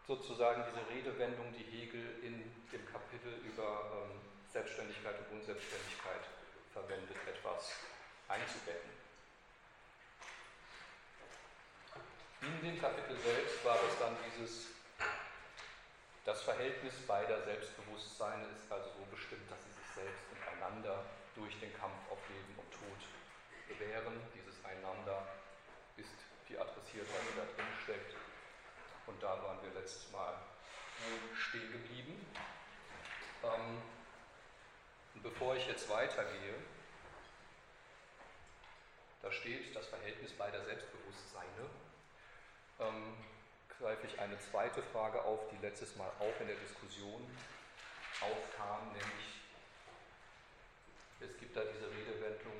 sozusagen 0.05 0.65
diese 0.67 0.83
Redewendung, 0.93 1.53
die 1.53 1.63
Hegel 1.63 2.19
in 2.23 2.43
dem 2.67 2.85
Kapitel 2.91 3.39
über 3.47 4.03
ähm, 4.03 4.19
Selbstständigkeit 4.51 5.15
und 5.19 5.39
Unselbstständigkeit 5.39 6.27
verwendet, 6.73 7.15
etwas 7.25 7.71
einzubetten. 8.27 8.91
In 12.41 12.67
dem 12.67 12.81
Kapitel 12.81 13.15
selbst 13.15 13.63
war 13.63 13.79
es 13.87 13.97
dann 13.97 14.13
dieses, 14.27 14.75
das 16.25 16.41
Verhältnis 16.41 16.95
beider 17.07 17.45
Selbstbewusstseine 17.45 18.43
ist 18.59 18.69
also 18.69 18.89
so 18.89 19.05
bestimmt, 19.09 19.49
dass 19.49 19.63
sie 19.63 19.71
sich 19.71 19.87
selbst 19.95 20.23
und 20.35 20.43
einander 20.51 20.99
durch 21.33 21.57
den 21.61 21.71
Kampf 21.79 21.95
auf 22.11 22.19
Leben 22.27 22.59
und 22.59 22.69
Tod 22.75 22.99
bewähren. 23.69 24.19
Dieses 24.35 24.59
Einander 24.65 25.23
die 26.49 26.57
Adressiertheit, 26.57 27.21
die 27.31 27.37
da 27.37 27.45
drin 27.55 27.73
steckt. 27.83 28.15
Und 29.07 29.21
da 29.21 29.41
waren 29.43 29.61
wir 29.63 29.79
letztes 29.79 30.11
Mal 30.11 30.33
stehen 31.35 31.71
geblieben. 31.71 32.25
Ähm, 33.43 33.81
und 35.13 35.23
bevor 35.23 35.55
ich 35.55 35.67
jetzt 35.67 35.89
weitergehe, 35.89 36.55
da 39.21 39.31
steht 39.31 39.75
das 39.75 39.87
Verhältnis 39.87 40.33
beider 40.33 40.63
Selbstbewusstseine, 40.65 41.69
ähm, 42.79 43.17
greife 43.79 44.07
ich 44.07 44.19
eine 44.19 44.39
zweite 44.39 44.81
Frage 44.83 45.21
auf, 45.23 45.39
die 45.49 45.57
letztes 45.65 45.95
Mal 45.95 46.09
auch 46.19 46.41
in 46.41 46.47
der 46.47 46.57
Diskussion 46.57 47.25
aufkam, 48.21 48.87
nämlich 48.87 49.41
es 51.19 51.37
gibt 51.39 51.55
da 51.55 51.61
diese 51.63 51.89
Redewendung 51.89 52.53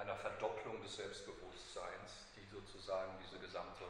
einer 0.00 0.16
Verdopplung 0.16 0.80
des 0.82 0.96
Selbstbewusstseins, 0.96 2.32
die 2.34 2.46
sozusagen 2.46 3.12
diese 3.22 3.38
gesamte 3.38 3.84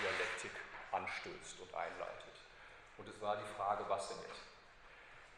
Dialektik 0.00 0.52
anstößt 0.90 1.60
und 1.60 1.74
einleitet. 1.74 2.36
Und 2.96 3.08
es 3.08 3.20
war 3.20 3.36
die 3.36 3.54
Frage, 3.56 3.84
was 3.88 4.08
denn 4.08 4.18
jetzt? 4.22 4.40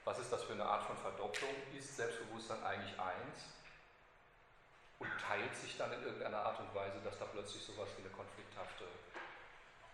Was 0.04 0.18
ist 0.18 0.30
das 0.30 0.44
für 0.44 0.52
eine 0.52 0.64
Art 0.64 0.84
von 0.84 0.96
Verdopplung? 0.96 1.50
Ist 1.76 1.96
Selbstbewusstsein 1.96 2.62
eigentlich 2.62 2.98
eins? 3.00 3.50
Und 4.98 5.10
teilt 5.20 5.54
sich 5.56 5.76
dann 5.76 5.92
in 5.92 6.02
irgendeiner 6.02 6.38
Art 6.38 6.60
und 6.60 6.72
Weise, 6.74 7.00
dass 7.02 7.18
da 7.18 7.24
plötzlich 7.24 7.64
sowas 7.64 7.88
wie 7.96 8.02
eine 8.02 8.14
konflikthafte 8.14 8.84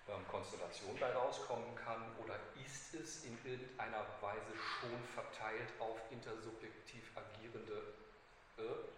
ähm, 0.08 0.26
Konstellation 0.28 0.98
bei 0.98 1.12
rauskommen 1.12 1.74
kann? 1.76 2.04
Oder 2.22 2.36
ist 2.62 2.94
es 2.94 3.24
in 3.24 3.38
irgendeiner 3.44 4.04
Weise 4.20 4.52
schon 4.56 5.02
verteilt 5.14 5.72
auf 5.78 5.98
intersubjektiv 6.10 7.10
agierende, 7.16 7.94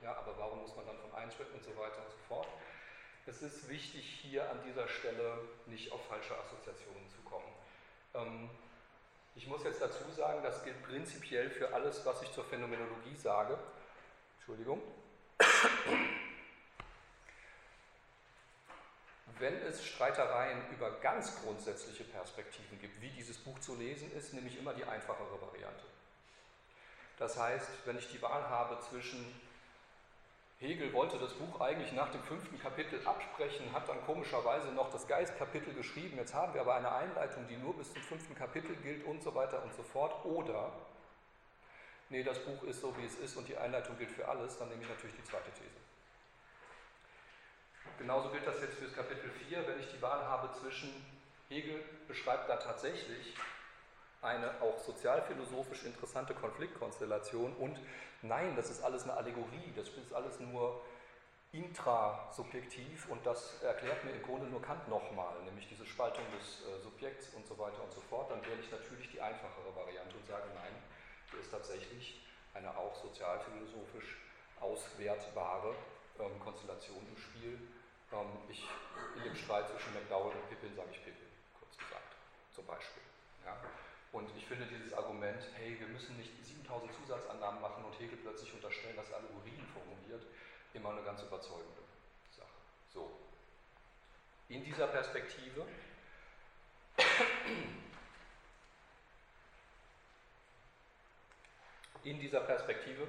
ja, 0.02 0.16
aber 0.16 0.36
warum 0.38 0.60
muss 0.62 0.74
man 0.76 0.86
dann 0.86 0.98
von 0.98 1.14
einschritten 1.14 1.54
und 1.54 1.64
so 1.64 1.70
weiter 1.76 1.98
und 1.98 2.10
so 2.10 2.18
fort? 2.28 2.48
Es 3.26 3.42
ist 3.42 3.68
wichtig, 3.68 4.04
hier 4.22 4.50
an 4.50 4.58
dieser 4.66 4.88
Stelle 4.88 5.38
nicht 5.66 5.92
auf 5.92 6.04
falsche 6.06 6.36
Assoziationen 6.36 7.08
zu 7.08 7.20
kommen. 7.22 7.46
Ähm, 8.14 8.50
ich 9.34 9.46
muss 9.46 9.64
jetzt 9.64 9.80
dazu 9.80 10.10
sagen, 10.10 10.42
das 10.42 10.62
gilt 10.64 10.82
prinzipiell 10.82 11.50
für 11.50 11.72
alles, 11.72 12.04
was 12.04 12.22
ich 12.22 12.32
zur 12.32 12.44
Phänomenologie 12.44 13.16
sage. 13.16 13.58
Entschuldigung. 14.38 14.82
Wenn 19.38 19.56
es 19.62 19.84
Streitereien 19.84 20.70
über 20.70 20.90
ganz 21.00 21.42
grundsätzliche 21.42 22.04
Perspektiven 22.04 22.80
gibt, 22.80 23.00
wie 23.00 23.10
dieses 23.10 23.38
Buch 23.38 23.58
zu 23.60 23.74
lesen 23.76 24.12
ist, 24.12 24.34
nehme 24.34 24.48
ich 24.48 24.58
immer 24.58 24.74
die 24.74 24.84
einfachere 24.84 25.40
Variante. 25.40 25.84
Das 27.18 27.38
heißt, 27.38 27.68
wenn 27.84 27.98
ich 27.98 28.10
die 28.10 28.20
Wahl 28.20 28.48
habe 28.48 28.80
zwischen 28.80 29.24
Hegel 30.62 30.92
wollte 30.92 31.18
das 31.18 31.34
Buch 31.34 31.60
eigentlich 31.60 31.90
nach 31.92 32.12
dem 32.12 32.22
fünften 32.22 32.56
Kapitel 32.60 33.04
absprechen, 33.04 33.72
hat 33.72 33.88
dann 33.88 34.00
komischerweise 34.06 34.68
noch 34.68 34.92
das 34.92 35.08
Geistkapitel 35.08 35.74
geschrieben. 35.74 36.16
Jetzt 36.16 36.34
haben 36.34 36.54
wir 36.54 36.60
aber 36.60 36.76
eine 36.76 36.92
Einleitung, 36.92 37.48
die 37.48 37.56
nur 37.56 37.76
bis 37.76 37.92
zum 37.92 38.00
fünften 38.02 38.36
Kapitel 38.36 38.76
gilt 38.76 39.04
und 39.04 39.20
so 39.24 39.34
weiter 39.34 39.60
und 39.64 39.74
so 39.74 39.82
fort. 39.82 40.24
Oder, 40.24 40.70
nee, 42.10 42.22
das 42.22 42.38
Buch 42.38 42.62
ist 42.62 42.80
so, 42.80 42.96
wie 42.96 43.04
es 43.04 43.16
ist 43.16 43.36
und 43.36 43.48
die 43.48 43.56
Einleitung 43.56 43.98
gilt 43.98 44.12
für 44.12 44.28
alles, 44.28 44.56
dann 44.56 44.68
nehme 44.68 44.82
ich 44.82 44.88
natürlich 44.88 45.16
die 45.16 45.24
zweite 45.24 45.50
These. 45.50 45.80
Genauso 47.98 48.28
gilt 48.28 48.46
das 48.46 48.60
jetzt 48.60 48.74
für 48.74 48.84
das 48.84 48.94
Kapitel 48.94 49.30
4, 49.48 49.66
wenn 49.66 49.80
ich 49.80 49.90
die 49.90 50.00
Wahl 50.00 50.24
habe 50.24 50.52
zwischen 50.52 50.94
Hegel 51.48 51.82
beschreibt 52.06 52.48
da 52.48 52.56
tatsächlich 52.56 53.34
eine 54.22 54.50
auch 54.62 54.78
sozialphilosophisch 54.78 55.84
interessante 55.84 56.32
Konfliktkonstellation 56.34 57.52
und 57.56 57.78
nein, 58.22 58.54
das 58.56 58.70
ist 58.70 58.82
alles 58.82 59.02
eine 59.02 59.14
Allegorie, 59.14 59.72
das 59.76 59.88
ist 59.88 60.12
alles 60.12 60.38
nur 60.40 60.80
intrasubjektiv 61.52 63.08
und 63.10 63.26
das 63.26 63.62
erklärt 63.62 64.04
mir 64.04 64.12
im 64.12 64.22
Grunde 64.22 64.46
nur 64.46 64.62
Kant 64.62 64.88
nochmal, 64.88 65.34
nämlich 65.44 65.68
diese 65.68 65.84
Spaltung 65.84 66.24
des 66.38 66.62
äh, 66.62 66.80
Subjekts 66.82 67.34
und 67.34 67.46
so 67.46 67.58
weiter 67.58 67.82
und 67.82 67.92
so 67.92 68.00
fort, 68.00 68.30
dann 68.30 68.40
wähle 68.46 68.60
ich 68.60 68.70
natürlich 68.70 69.10
die 69.10 69.20
einfachere 69.20 69.74
Variante 69.76 70.16
und 70.16 70.26
sage, 70.26 70.44
nein, 70.54 70.72
hier 71.30 71.40
ist 71.40 71.50
tatsächlich 71.50 72.24
eine 72.54 72.74
auch 72.76 72.94
sozialphilosophisch 72.94 74.16
auswertbare 74.60 75.74
ähm, 76.20 76.38
Konstellation 76.40 77.06
im 77.08 77.16
Spiel. 77.16 77.58
Ähm, 78.12 78.28
ich, 78.48 78.66
in 79.16 79.24
dem 79.24 79.34
Streit 79.34 79.68
zwischen 79.68 79.92
McDowell 79.94 80.32
und 80.32 80.48
Pippin 80.48 80.74
sage 80.74 80.88
ich 80.92 81.04
Pippin, 81.04 81.28
kurz 81.58 81.76
gesagt, 81.76 82.16
zum 82.54 82.64
Beispiel. 82.66 83.02
Ja. 83.44 83.56
Und 84.12 84.30
ich 84.36 84.46
finde 84.46 84.66
dieses 84.66 84.92
Argument, 84.92 85.42
hey, 85.54 85.76
wir 85.80 85.88
müssen 85.88 86.16
nicht 86.18 86.30
7000 86.44 86.92
Zusatzannahmen 86.92 87.62
machen 87.62 87.82
und 87.84 87.98
Hegel 87.98 88.18
plötzlich 88.18 88.52
unterstellen, 88.52 88.94
dass 88.94 89.08
er 89.10 89.16
Allegorien 89.16 89.66
formuliert, 89.72 90.22
immer 90.74 90.90
eine 90.90 91.02
ganz 91.02 91.22
überzeugende 91.22 91.80
Sache. 92.30 92.46
So. 92.92 93.10
In 94.48 94.62
dieser 94.64 94.86
Perspektive 94.86 95.66
in 102.04 102.20
dieser 102.20 102.40
Perspektive 102.40 103.08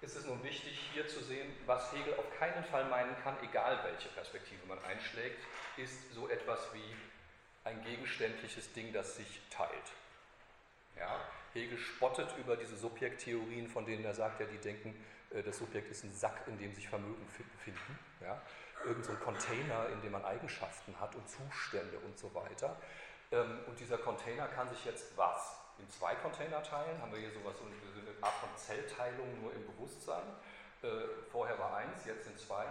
ist 0.00 0.16
es 0.16 0.26
nun 0.26 0.42
wichtig, 0.42 0.78
hier 0.92 1.06
zu 1.06 1.22
sehen, 1.22 1.54
was 1.64 1.92
Hegel 1.92 2.14
auf 2.14 2.28
keinen 2.38 2.64
Fall 2.64 2.86
meinen 2.86 3.16
kann, 3.22 3.36
egal 3.42 3.78
welche 3.84 4.08
Perspektive 4.08 4.66
man 4.66 4.82
einschlägt, 4.84 5.38
ist 5.76 6.12
so 6.12 6.28
etwas 6.28 6.74
wie 6.74 6.96
ein 7.66 7.82
gegenständliches 7.82 8.72
Ding, 8.72 8.92
das 8.92 9.16
sich 9.16 9.40
teilt. 9.50 9.92
Ja? 10.96 11.20
Hegel 11.52 11.78
spottet 11.78 12.34
über 12.38 12.56
diese 12.56 12.76
Subjekttheorien, 12.76 13.68
von 13.68 13.84
denen 13.84 14.04
er 14.04 14.14
sagt, 14.14 14.40
ja, 14.40 14.46
die 14.46 14.58
denken, 14.58 14.94
äh, 15.30 15.42
das 15.42 15.58
Subjekt 15.58 15.90
ist 15.90 16.04
ein 16.04 16.14
Sack, 16.14 16.46
in 16.46 16.58
dem 16.58 16.72
sich 16.72 16.88
Vermögen 16.88 17.26
befinden. 17.26 17.98
Ja? 18.20 18.40
Irgend 18.84 19.04
so 19.04 19.12
ein 19.12 19.20
Container, 19.20 19.88
in 19.92 20.00
dem 20.00 20.12
man 20.12 20.24
Eigenschaften 20.24 20.98
hat 21.00 21.14
und 21.16 21.28
Zustände 21.28 21.98
und 21.98 22.16
so 22.16 22.32
weiter. 22.34 22.76
Ähm, 23.32 23.58
und 23.66 23.78
dieser 23.80 23.98
Container 23.98 24.46
kann 24.48 24.68
sich 24.68 24.84
jetzt 24.84 25.16
was? 25.16 25.56
In 25.78 25.90
zwei 25.90 26.14
Container 26.14 26.62
teilen, 26.62 27.02
haben 27.02 27.12
wir 27.12 27.18
hier 27.18 27.32
sowas, 27.32 27.54
so 27.58 27.64
eine 27.64 28.22
Art 28.22 28.34
von 28.34 28.48
Zellteilung 28.56 29.42
nur 29.42 29.52
im 29.52 29.66
Bewusstsein. 29.66 30.24
Äh, 30.82 30.88
vorher 31.32 31.58
war 31.58 31.76
eins, 31.76 32.04
jetzt 32.06 32.24
sind 32.24 32.38
zwei. 32.38 32.64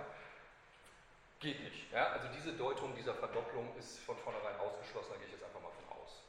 Geht 1.45 1.63
nicht. 1.63 1.91
Ja? 1.91 2.08
Also 2.08 2.27
diese 2.36 2.53
Deutung 2.53 2.95
dieser 2.95 3.13
Verdopplung 3.13 3.77
ist 3.77 3.99
von 3.99 4.17
vornherein 4.17 4.58
ausgeschlossen, 4.58 5.10
da 5.12 5.17
gehe 5.17 5.27
ich 5.27 5.34
jetzt 5.34 5.43
einfach 5.43 5.62
mal 5.62 5.69
von 5.69 5.95
aus. 5.95 6.23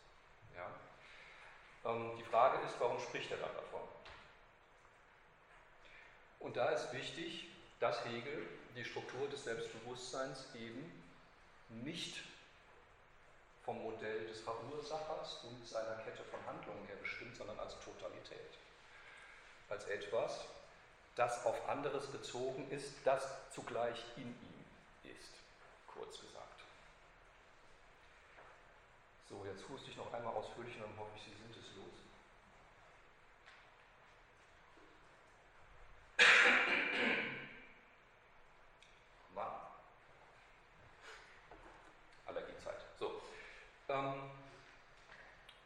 Ja? 0.54 1.90
Ähm, 1.90 2.18
die 2.18 2.22
Frage 2.22 2.62
ist, 2.66 2.74
warum 2.78 3.00
spricht 3.00 3.30
er 3.30 3.38
dann 3.38 3.54
davon? 3.54 3.80
Und 6.40 6.54
da 6.58 6.68
ist 6.68 6.92
wichtig, 6.92 7.48
dass 7.80 8.04
Hegel 8.04 8.46
die 8.76 8.84
Struktur 8.84 9.26
des 9.30 9.44
Selbstbewusstseins 9.44 10.54
eben 10.54 11.02
nicht 11.70 12.22
vom 13.64 13.82
Modell 13.82 14.26
des 14.26 14.42
Verursachers 14.42 15.44
und 15.44 15.66
seiner 15.66 15.96
Kette 16.04 16.24
von 16.24 16.44
Handlungen 16.46 16.86
her 16.88 16.96
bestimmt, 17.00 17.34
sondern 17.38 17.58
als 17.58 17.74
Totalität. 17.80 18.58
Als 19.70 19.86
etwas, 19.86 20.44
das 21.14 21.46
auf 21.46 21.66
anderes 21.70 22.06
bezogen 22.08 22.70
ist, 22.70 22.92
das 23.06 23.50
zugleich 23.54 24.04
in 24.18 24.28
ihm 24.28 24.55
kurz 25.96 26.20
gesagt. 26.20 26.62
So, 29.28 29.44
jetzt 29.46 29.68
huste 29.68 29.90
ich 29.90 29.96
noch 29.96 30.12
einmal 30.12 30.34
ausführlich 30.34 30.76
und 30.76 30.82
dann 30.82 30.98
hoffe 30.98 31.10
ich, 31.16 31.22
Sie 31.24 31.34
sind 31.34 31.56
es 31.56 31.74
los. 31.76 32.06
Allergiezeit. 42.26 42.74
Ähm, 43.88 44.30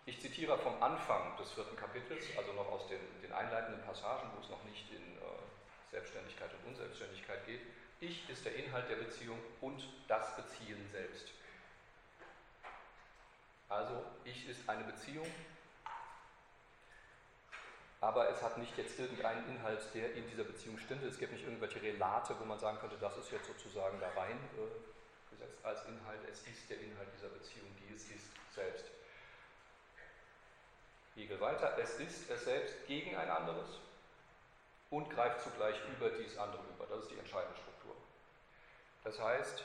ich 0.07 0.21
zitiere 0.21 0.59
vom 0.59 0.83
Anfang 0.83 1.37
des 1.37 1.53
vierten 1.53 1.77
Kapitels, 1.77 2.25
also 2.37 2.53
noch 2.53 2.71
aus 2.71 2.87
den, 2.89 3.01
den 3.23 3.33
einleitenden 3.33 3.83
Passagen, 3.83 4.31
wo 4.35 4.41
es 4.43 4.51
noch 4.51 4.63
nicht 4.65 4.91
in 4.91 5.17
äh, 5.17 5.21
Selbstständigkeit 5.91 6.51
und 6.55 6.71
Unselbstständigkeit 6.71 7.47
geht, 7.47 7.63
ich 8.01 8.29
ist 8.31 8.45
der 8.47 8.55
Inhalt 8.55 8.89
der 8.89 8.97
Beziehung 8.97 9.39
und 9.61 9.87
das 10.09 10.35
Beziehen 10.35 10.89
selbst. 10.91 11.29
Also 13.69 14.03
ich 14.25 14.49
ist 14.49 14.67
eine 14.69 14.85
Beziehung, 14.85 15.27
aber 18.01 18.31
es 18.31 18.43
hat 18.43 18.57
nicht 18.57 18.77
jetzt 18.79 18.99
irgendeinen 18.99 19.47
Inhalt, 19.55 19.83
der 19.95 20.15
in 20.15 20.27
dieser 20.31 20.45
Beziehung 20.45 20.79
stünde. 20.79 21.07
Es 21.07 21.19
gibt 21.19 21.33
nicht 21.33 21.45
irgendwelche 21.45 21.83
Relate, 21.83 22.35
wo 22.41 22.45
man 22.47 22.59
sagen 22.59 22.79
könnte, 22.79 22.97
das 22.99 23.19
ist 23.19 23.31
jetzt 23.31 23.47
sozusagen 23.47 24.01
da 24.01 24.09
rein 24.19 24.39
äh, 24.57 25.31
gesetzt 25.31 25.63
als 25.63 25.85
Inhalt. 25.85 26.21
Es 26.27 26.41
ist 26.47 26.71
der 26.71 26.81
Inhalt 26.81 27.09
dieser 27.15 27.29
Beziehung, 27.29 27.69
die 27.79 27.95
es 27.95 28.11
ist 28.11 28.31
selbst. 28.55 28.87
Hegel 31.15 31.39
weiter, 31.39 31.77
es 31.79 32.01
ist 32.01 32.31
es 32.31 32.45
selbst 32.45 32.87
gegen 32.87 33.15
ein 33.15 33.29
anderes 33.29 33.79
und 34.89 35.11
greift 35.11 35.43
zugleich 35.43 35.77
über 35.95 36.09
dies 36.11 36.39
andere 36.39 36.63
über. 36.75 36.87
Das 36.87 37.03
ist 37.03 37.11
die 37.11 37.19
entscheidende 37.19 37.57
Struktur. 37.57 37.70
Das 39.05 39.19
heißt, 39.19 39.65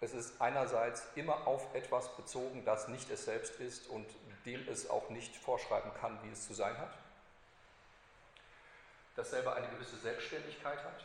es 0.00 0.14
ist 0.14 0.40
einerseits 0.40 1.02
immer 1.14 1.46
auf 1.46 1.74
etwas 1.74 2.16
bezogen, 2.16 2.64
das 2.64 2.88
nicht 2.88 3.10
es 3.10 3.24
selbst 3.24 3.60
ist 3.60 3.88
und 3.88 4.08
dem 4.46 4.66
es 4.68 4.88
auch 4.88 5.10
nicht 5.10 5.36
vorschreiben 5.36 5.92
kann, 6.00 6.18
wie 6.22 6.30
es 6.30 6.46
zu 6.46 6.54
sein 6.54 6.76
hat. 6.78 6.96
Das 9.16 9.30
selber 9.30 9.54
eine 9.54 9.68
gewisse 9.68 9.98
Selbstständigkeit 9.98 10.78
hat. 10.78 11.04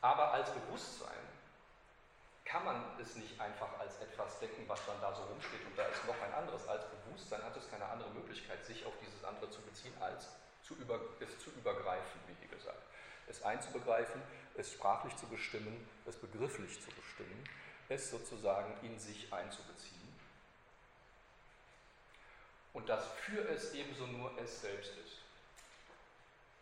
Aber 0.00 0.32
als 0.32 0.50
Bewusstsein 0.50 1.22
kann 2.44 2.64
man 2.64 2.84
es 3.00 3.14
nicht 3.14 3.40
einfach 3.40 3.78
als 3.78 4.00
etwas 4.00 4.40
denken, 4.40 4.64
was 4.66 4.84
dann 4.84 5.00
da 5.00 5.14
so 5.14 5.22
rumsteht 5.22 5.64
und 5.64 5.78
da 5.78 5.84
ist 5.84 6.04
noch 6.06 6.20
ein 6.20 6.34
anderes. 6.34 6.66
Als 6.66 6.84
Bewusstsein 6.86 7.42
hat 7.44 7.56
es 7.56 7.70
keine 7.70 7.86
andere 7.86 8.10
Möglichkeit, 8.10 8.64
sich 8.66 8.84
auf 8.84 8.94
dieses 9.00 9.22
andere 9.24 9.48
zu 9.50 9.62
beziehen, 9.62 9.94
als 10.00 10.28
zu 10.62 10.74
über, 10.74 11.00
es 11.20 11.38
zu 11.38 11.50
übergreifen, 11.50 12.20
wie 12.40 12.48
gesagt. 12.48 12.82
Es 13.28 13.42
einzubegreifen, 13.42 14.20
es 14.56 14.72
sprachlich 14.72 15.16
zu 15.16 15.26
bestimmen, 15.26 15.88
es 16.06 16.16
begrifflich 16.16 16.80
zu 16.80 16.90
bestimmen, 16.90 17.44
es 17.88 18.10
sozusagen 18.10 18.74
in 18.82 18.98
sich 18.98 19.32
einzubeziehen. 19.32 20.00
Und 22.72 22.88
das 22.88 23.06
für 23.12 23.48
es 23.48 23.74
ebenso 23.74 24.06
nur 24.06 24.30
es 24.38 24.60
selbst 24.62 24.92
ist. 25.04 25.18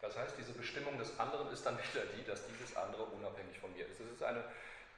Das 0.01 0.16
heißt, 0.16 0.35
diese 0.38 0.53
Bestimmung 0.53 0.99
des 0.99 1.18
anderen 1.18 1.53
ist 1.53 1.64
dann 1.64 1.77
wieder 1.77 2.07
die, 2.16 2.25
dass 2.25 2.46
dieses 2.46 2.75
andere 2.77 3.05
unabhängig 3.05 3.59
von 3.59 3.73
mir 3.75 3.87
ist. 3.87 4.01
Es 4.01 4.11
ist 4.11 4.23
eine 4.23 4.44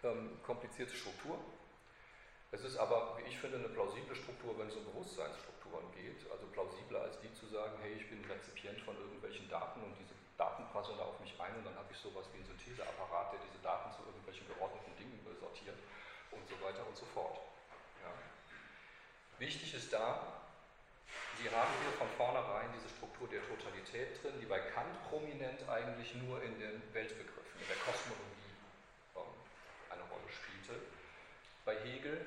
ähm, 0.05 0.39
komplizierte 0.45 0.95
Struktur. 0.95 1.39
Es 2.53 2.63
ist 2.63 2.77
aber, 2.77 3.19
wie 3.19 3.29
ich 3.29 3.39
finde, 3.39 3.57
eine 3.57 3.69
plausible 3.69 4.15
Struktur, 4.15 4.59
wenn 4.59 4.69
es 4.69 4.77
um 4.77 4.85
Bewusstseinsstrukturen 4.85 5.91
geht. 5.93 6.31
Also 6.31 6.47
plausibler 6.47 7.03
als 7.03 7.19
die 7.21 7.33
zu 7.35 7.47
sagen, 7.47 7.73
hey, 7.83 7.95
ich 7.95 8.09
bin 8.09 8.25
Rezipient 8.25 8.81
von 8.83 8.97
irgendwelchen 8.97 9.49
Daten 9.49 9.83
und 9.83 9.97
diese 9.99 10.12
Daten 10.37 10.65
prasseln 10.73 10.99
da 10.99 11.05
auf 11.05 11.21
mich 11.21 11.39
ein 11.41 11.55
und 11.57 11.65
dann 11.65 11.77
habe 11.77 11.89
ich 11.91 11.99
sowas 11.99 12.27
wie 12.33 12.39
einen 12.39 12.47
Syntheseapparat, 12.47 13.33
der 13.33 13.41
diese 13.47 13.63
Daten 13.63 13.93
zu 13.93 14.03
irgendwelchen 14.07 14.47
geordneten 14.49 14.97
Dingen 14.97 15.21
sortiert 15.41 15.79
und 16.31 16.49
so 16.49 16.57
weiter 16.65 16.87
und 16.87 16.97
so 16.97 17.05
fort. 17.07 17.39
Ja. 18.03 18.11
Wichtig 19.39 19.75
ist 19.75 19.93
da, 19.93 20.43
Sie 21.39 21.51
haben 21.51 21.73
hier 21.83 21.93
von 21.99 22.09
vornherein 22.17 22.71
diese 22.77 22.89
Struktur 22.95 23.29
der 23.29 23.43
Totalität 23.43 24.23
drin, 24.23 24.39
die 24.41 24.47
bei 24.47 24.61
Kant 24.61 25.03
prominent 25.11 25.69
eigentlich 25.69 26.15
nur 26.15 26.43
in 26.43 26.59
den 26.61 26.83
Weltbegriffen, 26.93 27.61
in 27.61 27.67
der 27.67 27.77
Kosmologie 27.77 28.53
ähm, 29.17 29.35
eine 29.91 30.03
Rolle 30.03 30.29
spielte. 30.31 30.81
Bei 31.65 31.77
Hegel 31.81 32.27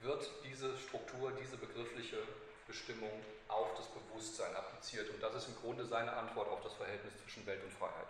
wird 0.00 0.30
diese 0.44 0.76
Struktur, 0.78 1.32
diese 1.32 1.56
begriffliche 1.56 2.22
Bestimmung 2.66 3.10
auf 3.48 3.74
das 3.76 3.86
Bewusstsein 3.88 4.54
appliziert. 4.54 5.10
Und 5.10 5.22
das 5.22 5.34
ist 5.34 5.48
im 5.48 5.56
Grunde 5.56 5.84
seine 5.84 6.12
Antwort 6.12 6.48
auf 6.48 6.62
das 6.62 6.74
Verhältnis 6.74 7.12
zwischen 7.22 7.46
Welt 7.46 7.62
und 7.62 7.72
Freiheit. 7.72 8.08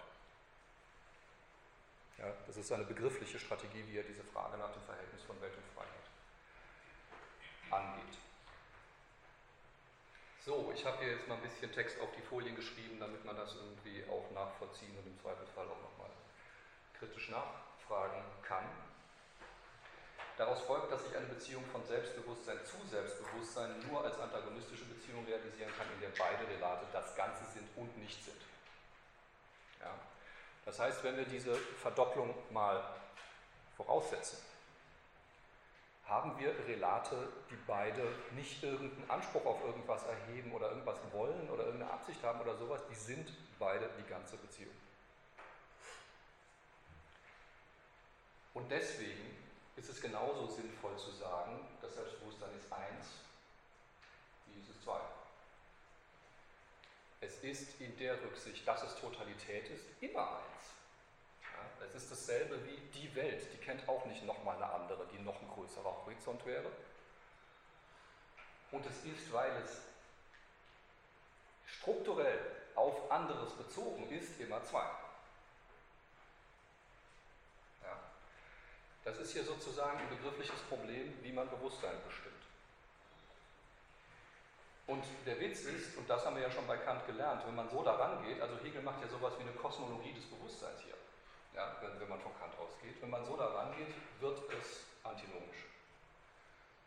Ja, 2.18 2.32
das 2.46 2.56
ist 2.56 2.68
seine 2.68 2.84
begriffliche 2.84 3.38
Strategie, 3.38 3.84
wie 3.88 3.98
er 3.98 4.04
diese 4.04 4.22
Frage 4.22 4.56
nach 4.56 4.72
dem 4.72 4.82
Verhältnis 4.82 5.22
von 5.22 5.40
Welt 5.40 5.54
und 5.56 5.64
Freiheit 5.74 5.92
angeht. 7.72 8.18
So, 10.44 10.72
ich 10.74 10.84
habe 10.84 10.98
hier 10.98 11.12
jetzt 11.12 11.28
mal 11.28 11.36
ein 11.36 11.42
bisschen 11.42 11.72
Text 11.72 12.00
auf 12.00 12.10
die 12.16 12.22
Folien 12.22 12.56
geschrieben, 12.56 12.98
damit 12.98 13.24
man 13.24 13.36
das 13.36 13.54
irgendwie 13.54 14.04
auch 14.10 14.30
nachvollziehen 14.32 14.96
und 14.98 15.06
im 15.06 15.18
Zweifelsfall 15.20 15.66
auch 15.66 15.82
nochmal 15.82 16.10
kritisch 16.98 17.30
nachfragen 17.30 18.22
kann. 18.42 18.64
Daraus 20.38 20.60
folgt, 20.62 20.90
dass 20.90 21.06
ich 21.06 21.16
eine 21.16 21.26
Beziehung 21.26 21.64
von 21.66 21.84
Selbstbewusstsein 21.84 22.58
zu 22.64 22.76
Selbstbewusstsein 22.88 23.70
nur 23.90 24.04
als 24.04 24.18
antagonistische 24.18 24.84
Beziehung 24.86 25.24
realisieren 25.26 25.70
kann, 25.76 25.86
in 25.94 26.00
der 26.00 26.12
beide 26.18 26.48
Relate 26.48 26.86
das 26.92 27.14
Ganze 27.14 27.44
sind 27.52 27.68
und 27.76 27.96
nicht 27.98 28.24
sind. 28.24 28.40
Ja. 29.80 29.92
Das 30.64 30.78
heißt, 30.78 31.04
wenn 31.04 31.16
wir 31.16 31.24
diese 31.24 31.54
Verdopplung 31.54 32.34
mal 32.50 32.82
voraussetzen, 33.76 34.38
haben 36.06 36.38
wir 36.38 36.54
Relate, 36.66 37.28
die 37.50 37.56
beide 37.66 38.02
nicht 38.32 38.62
irgendeinen 38.62 39.10
Anspruch 39.10 39.44
auf 39.46 39.64
irgendwas 39.64 40.02
erheben 40.04 40.52
oder 40.52 40.70
irgendwas 40.70 40.98
wollen 41.12 41.48
oder 41.50 41.64
irgendeine 41.64 41.92
Absicht 41.92 42.22
haben 42.22 42.40
oder 42.40 42.56
sowas, 42.56 42.82
die 42.90 42.94
sind 42.94 43.32
beide 43.58 43.88
die 43.98 44.08
ganze 44.08 44.36
Beziehung. 44.36 44.74
Und 48.54 48.70
deswegen 48.70 49.41
ist 49.76 49.88
es 49.88 50.00
genauso 50.00 50.46
sinnvoll 50.48 50.96
zu 50.96 51.10
sagen, 51.12 51.66
das 51.80 51.94
Selbstbewusstsein 51.94 52.50
ist 52.56 52.72
eins, 52.72 53.06
wie 54.46 54.60
ist 54.60 54.68
es 54.70 54.82
zwei. 54.82 55.00
Es 57.20 57.38
ist 57.38 57.80
in 57.80 57.96
der 57.98 58.20
Rücksicht, 58.22 58.66
dass 58.66 58.82
es 58.82 58.96
Totalität 58.96 59.68
ist, 59.70 59.84
immer 60.00 60.38
eins. 60.38 60.72
Ja, 61.42 61.86
es 61.86 61.94
ist 61.94 62.10
dasselbe 62.10 62.64
wie 62.66 62.78
die 62.98 63.14
Welt, 63.14 63.46
die 63.52 63.58
kennt 63.58 63.88
auch 63.88 64.04
nicht 64.06 64.24
nochmal 64.24 64.56
eine 64.56 64.70
andere, 64.70 65.06
die 65.06 65.18
noch 65.18 65.40
ein 65.40 65.48
größerer 65.48 66.04
Horizont 66.04 66.44
wäre. 66.44 66.70
Und 68.72 68.84
es 68.86 69.04
ist, 69.04 69.32
weil 69.32 69.52
es 69.62 69.80
strukturell 71.66 72.38
auf 72.74 73.10
anderes 73.10 73.52
bezogen 73.52 74.08
ist, 74.10 74.40
immer 74.40 74.62
zwei. 74.64 74.86
Das 79.04 79.18
ist 79.18 79.32
hier 79.32 79.44
sozusagen 79.44 79.98
ein 79.98 80.08
begriffliches 80.08 80.60
Problem, 80.68 81.12
wie 81.22 81.32
man 81.32 81.48
Bewusstsein 81.50 81.96
bestimmt. 82.06 82.42
Und 84.86 85.04
der 85.26 85.40
Witz 85.40 85.62
ist, 85.62 85.96
und 85.96 86.08
das 86.08 86.24
haben 86.24 86.36
wir 86.36 86.42
ja 86.42 86.50
schon 86.50 86.66
bei 86.66 86.76
Kant 86.76 87.06
gelernt, 87.06 87.46
wenn 87.46 87.54
man 87.54 87.68
so 87.70 87.82
daran 87.82 88.24
geht, 88.24 88.40
also 88.40 88.58
Hegel 88.62 88.82
macht 88.82 89.00
ja 89.02 89.08
sowas 89.08 89.32
wie 89.38 89.42
eine 89.42 89.52
Kosmologie 89.52 90.12
des 90.12 90.26
Bewusstseins 90.26 90.80
hier, 90.80 90.96
ja, 91.54 91.76
wenn, 91.80 92.00
wenn 92.00 92.08
man 92.08 92.20
von 92.20 92.36
Kant 92.38 92.52
ausgeht, 92.58 93.00
wenn 93.00 93.10
man 93.10 93.24
so 93.24 93.36
daran 93.36 93.74
geht, 93.76 93.94
wird 94.20 94.38
es 94.52 94.84
antinomisch. 95.02 95.66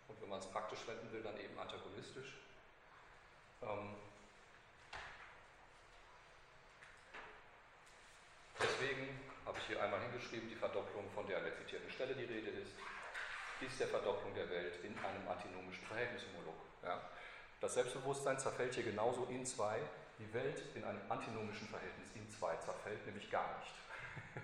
Und 0.07 0.21
wenn 0.21 0.29
man 0.29 0.39
es 0.39 0.45
praktisch 0.45 0.85
wenden 0.87 1.11
will, 1.11 1.23
dann 1.23 1.37
eben 1.39 1.57
antagonistisch. 1.57 2.37
Ähm, 3.61 3.95
deswegen 8.59 9.24
habe 9.55 9.63
ich 9.63 9.67
hier 9.71 9.81
einmal 9.81 10.01
hingeschrieben, 10.01 10.49
die 10.49 10.55
Verdopplung, 10.55 11.09
von 11.15 11.25
der 11.27 11.37
an 11.37 11.45
der 11.45 11.55
zitierten 11.55 11.89
Stelle 11.89 12.13
die 12.13 12.25
Rede 12.25 12.51
ist, 12.59 12.75
ist 13.63 13.79
der 13.79 13.87
Verdopplung 13.87 14.35
der 14.35 14.49
Welt 14.49 14.83
in 14.83 14.91
einem 14.99 15.25
antinomischen 15.31 15.85
Verhältnismolog. 15.87 16.59
Ja? 16.83 16.99
Das 17.61 17.73
Selbstbewusstsein 17.75 18.37
zerfällt 18.37 18.75
hier 18.75 18.83
genauso 18.83 19.23
in 19.31 19.45
zwei, 19.45 19.79
die 20.19 20.33
Welt 20.33 20.61
in 20.75 20.83
einem 20.83 20.99
antinomischen 21.07 21.69
Verhältnis 21.69 22.09
in 22.15 22.29
zwei 22.29 22.57
zerfällt, 22.57 23.05
nämlich 23.05 23.31
gar 23.31 23.47
nicht. 23.59 24.43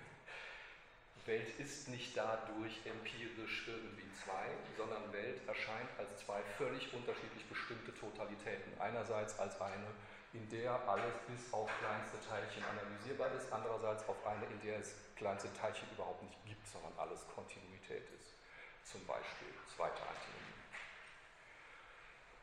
Welt 1.26 1.60
ist 1.60 1.88
nicht 1.88 2.16
dadurch 2.16 2.80
empirisch 2.86 3.68
irgendwie 3.68 4.08
zwei, 4.24 4.48
sondern 4.78 5.12
Welt 5.12 5.46
erscheint 5.46 5.90
als 5.98 6.24
zwei 6.24 6.40
völlig 6.56 6.90
unterschiedlich 6.94 7.44
bestimmte 7.50 7.94
Totalitäten. 8.00 8.80
Einerseits 8.80 9.38
als 9.38 9.60
eine 9.60 9.92
in 10.32 10.48
der 10.48 10.72
alles 10.88 11.14
bis 11.26 11.52
auf 11.52 11.70
kleinste 11.78 12.18
Teilchen 12.26 12.64
analysierbar 12.64 13.32
ist, 13.32 13.52
andererseits 13.52 14.08
auf 14.08 14.26
eine, 14.26 14.46
in 14.46 14.60
der 14.62 14.78
es 14.78 14.94
kleinste 15.16 15.52
Teilchen 15.52 15.88
überhaupt 15.92 16.22
nicht 16.22 16.38
gibt, 16.46 16.66
sondern 16.66 16.92
alles 16.98 17.26
Kontinuität 17.34 18.08
ist. 18.16 18.32
Zum 18.84 19.04
Beispiel 19.06 19.48
zweite 19.76 20.00
Antinomie. 20.00 20.52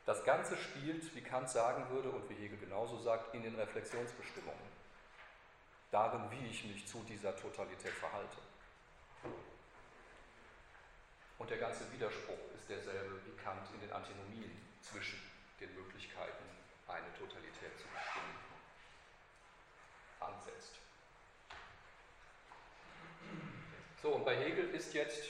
Das 0.06 0.24
Ganze 0.24 0.56
spielt, 0.56 1.14
wie 1.14 1.20
Kant 1.20 1.50
sagen 1.50 1.88
würde 1.90 2.10
und 2.10 2.28
wie 2.30 2.34
Hegel 2.34 2.58
genauso 2.58 2.96
sagt, 2.98 3.34
in 3.34 3.42
den 3.42 3.54
Reflexionsbestimmungen. 3.56 4.80
Darin, 5.90 6.30
wie 6.30 6.46
ich 6.46 6.64
mich 6.64 6.86
zu 6.86 7.02
dieser 7.02 7.36
Totalität 7.36 7.92
verhalte. 7.92 8.38
Und 11.38 11.50
der 11.50 11.58
ganze 11.58 11.90
Widerspruch 11.92 12.38
ist 12.54 12.68
derselbe 12.68 13.20
wie 13.26 13.36
Kant 13.42 13.66
in 13.74 13.80
den 13.80 13.92
Antinomien 13.92 14.50
zwischen 14.80 15.20
den 15.58 15.74
Möglichkeiten 15.74 16.59
eine 16.90 17.12
Totalität 17.18 17.78
zu 17.78 17.86
bestimmen, 17.88 18.36
ansetzt. 20.20 20.74
So, 24.02 24.10
und 24.10 24.24
bei 24.24 24.36
Hegel 24.36 24.70
ist 24.74 24.94
jetzt 24.94 25.24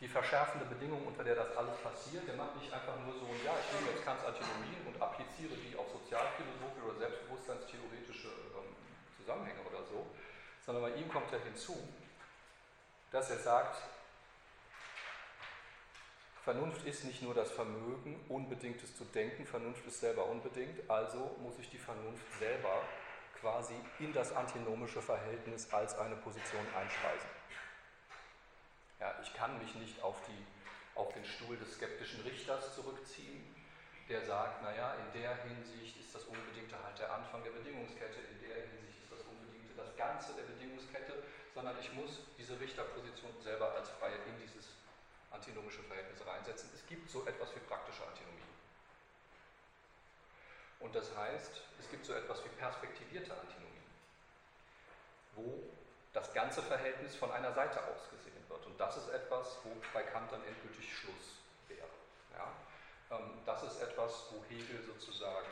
die 0.00 0.08
verschärfende 0.08 0.66
Bedingung, 0.66 1.06
unter 1.06 1.24
der 1.24 1.34
das 1.34 1.56
alles 1.56 1.76
passiert. 1.78 2.26
Der 2.28 2.36
macht 2.36 2.54
nicht 2.56 2.72
einfach 2.72 2.98
nur 3.00 3.14
so, 3.14 3.26
ja, 3.44 3.54
ich 3.58 3.80
nehme 3.80 3.90
jetzt 3.94 4.04
Kants 4.04 4.24
Antinomien 4.24 4.86
und 4.86 5.00
appliziere 5.00 5.56
die 5.56 5.76
auf 5.76 5.86
sozialphilosophische 5.90 6.84
oder 6.84 6.98
selbstbewusstseinstheoretische 6.98 8.28
ähm, 8.28 8.76
Zusammenhänge 9.16 9.60
oder 9.62 9.82
so, 9.84 10.06
sondern 10.66 10.84
bei 10.84 10.96
ihm 11.00 11.08
kommt 11.08 11.32
ja 11.32 11.38
hinzu, 11.38 11.76
dass 13.10 13.30
er 13.30 13.38
sagt, 13.38 13.80
Vernunft 16.44 16.84
ist 16.84 17.04
nicht 17.04 17.22
nur 17.22 17.32
das 17.32 17.50
Vermögen, 17.50 18.20
Unbedingtes 18.28 18.94
zu 18.94 19.06
denken, 19.06 19.46
Vernunft 19.46 19.86
ist 19.86 20.00
selber 20.00 20.26
unbedingt, 20.26 20.78
also 20.90 21.34
muss 21.40 21.58
ich 21.58 21.70
die 21.70 21.78
Vernunft 21.78 22.26
selber 22.38 22.82
quasi 23.40 23.72
in 23.98 24.12
das 24.12 24.30
antinomische 24.36 25.00
Verhältnis 25.00 25.72
als 25.72 25.96
eine 25.98 26.16
Position 26.16 26.60
einspeisen. 26.76 27.30
Ja, 29.00 29.14
ich 29.22 29.32
kann 29.32 29.56
mich 29.56 29.74
nicht 29.76 30.02
auf, 30.02 30.20
die, 30.28 30.44
auf 30.94 31.14
den 31.14 31.24
Stuhl 31.24 31.56
des 31.56 31.76
skeptischen 31.76 32.20
Richters 32.24 32.74
zurückziehen, 32.74 33.42
der 34.10 34.20
sagt, 34.26 34.62
naja, 34.62 34.96
in 35.00 35.22
der 35.22 35.34
Hinsicht 35.44 35.98
ist 35.98 36.14
das 36.14 36.24
Unbedingte 36.24 36.76
halt 36.84 36.98
der 36.98 37.10
Anfang 37.10 37.42
der 37.42 37.52
Bedingungskette, 37.52 38.20
in 38.20 38.46
der 38.46 38.68
Hinsicht 38.68 39.00
ist 39.00 39.12
das 39.12 39.22
Unbedingte 39.22 39.72
das 39.78 39.96
Ganze 39.96 40.34
der 40.34 40.42
Bedingungskette, 40.42 41.24
sondern 41.54 41.74
ich 41.80 41.90
muss 41.94 42.20
diese 42.36 42.60
Richterposition 42.60 43.32
selber 43.40 43.72
als 43.72 43.88
freie 43.88 44.20
in 44.28 44.36
dieses 44.44 44.83
antinomische 45.34 45.82
Verhältnis 45.82 46.26
reinsetzen. 46.26 46.70
Es 46.74 46.86
gibt 46.86 47.10
so 47.10 47.26
etwas 47.26 47.54
wie 47.54 47.60
praktische 47.60 48.06
Antinomie. 48.06 48.42
Und 50.80 50.94
das 50.94 51.14
heißt, 51.16 51.62
es 51.80 51.90
gibt 51.90 52.04
so 52.04 52.14
etwas 52.14 52.44
wie 52.44 52.48
perspektivierte 52.50 53.32
Antinomie, 53.32 53.82
wo 55.34 55.70
das 56.12 56.32
ganze 56.32 56.62
Verhältnis 56.62 57.16
von 57.16 57.32
einer 57.32 57.52
Seite 57.52 57.82
aus 57.84 58.08
gesehen 58.10 58.44
wird. 58.48 58.66
Und 58.66 58.78
das 58.78 58.96
ist 58.96 59.08
etwas, 59.08 59.58
wo 59.64 59.70
bei 59.92 60.02
Kant 60.02 60.30
dann 60.30 60.44
endgültig 60.44 60.94
Schluss 60.94 61.40
wäre. 61.68 61.88
Ja? 62.32 63.16
Ähm, 63.16 63.40
das 63.44 63.62
ist 63.64 63.80
etwas, 63.80 64.26
wo 64.30 64.44
Hegel 64.48 64.82
sozusagen 64.84 65.48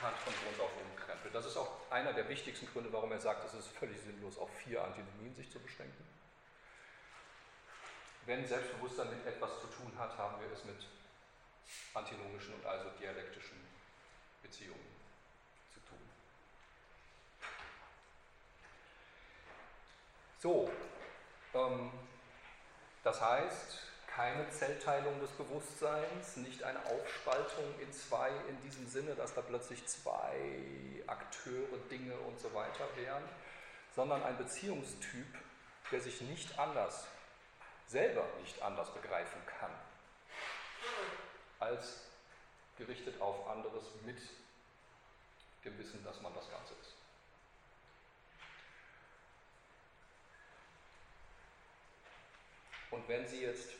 Kant 0.00 0.16
von 0.18 0.32
Grund 0.32 0.60
auf 0.60 0.70
umkrempelt. 0.80 1.34
Das 1.34 1.44
ist 1.44 1.56
auch 1.56 1.70
einer 1.90 2.12
der 2.12 2.28
wichtigsten 2.28 2.66
Gründe, 2.72 2.92
warum 2.92 3.12
er 3.12 3.20
sagt, 3.20 3.44
es 3.44 3.54
ist 3.54 3.68
völlig 3.68 4.00
sinnlos, 4.00 4.38
auf 4.38 4.50
vier 4.64 4.82
Antinomien 4.82 5.34
sich 5.36 5.50
zu 5.50 5.60
beschränken. 5.60 6.06
Wenn 8.26 8.46
Selbstbewusstsein 8.46 9.10
mit 9.10 9.26
etwas 9.26 9.60
zu 9.60 9.66
tun 9.68 9.92
hat, 9.98 10.16
haben 10.16 10.40
wir 10.40 10.52
es 10.52 10.64
mit 10.64 10.86
antinomischen 11.94 12.54
und 12.54 12.66
also 12.66 12.90
dialektischen 13.00 13.58
Beziehungen 14.42 14.96
zu 15.72 15.80
tun. 15.80 15.98
So, 20.38 20.70
ähm, 21.54 21.90
das 23.02 23.20
heißt, 23.20 23.90
keine 24.06 24.50
Zellteilung 24.50 25.20
des 25.20 25.30
Bewusstseins, 25.30 26.36
nicht 26.36 26.62
eine 26.62 26.84
Aufspaltung 26.86 27.64
in 27.80 27.92
zwei 27.92 28.30
in 28.48 28.60
diesem 28.62 28.86
Sinne, 28.86 29.14
dass 29.14 29.34
da 29.34 29.40
plötzlich 29.40 29.86
zwei 29.86 31.02
Akteure, 31.06 31.78
Dinge 31.90 32.14
und 32.14 32.38
so 32.38 32.52
weiter 32.52 32.86
wären, 32.96 33.22
sondern 33.94 34.22
ein 34.22 34.36
Beziehungstyp, 34.36 35.26
der 35.90 36.00
sich 36.00 36.20
nicht 36.22 36.58
anders, 36.58 37.06
selber 37.90 38.24
nicht 38.40 38.62
anders 38.62 38.94
begreifen 38.94 39.40
kann, 39.58 39.72
als 41.58 42.04
gerichtet 42.78 43.20
auf 43.20 43.48
anderes 43.48 43.84
mit 44.04 44.18
dem 45.64 45.76
Wissen, 45.76 46.02
dass 46.04 46.20
man 46.22 46.32
das 46.34 46.48
Ganze 46.50 46.72
ist. 46.74 46.94
Und 52.92 53.08
wenn 53.08 53.26
Sie 53.26 53.42
jetzt 53.42 53.70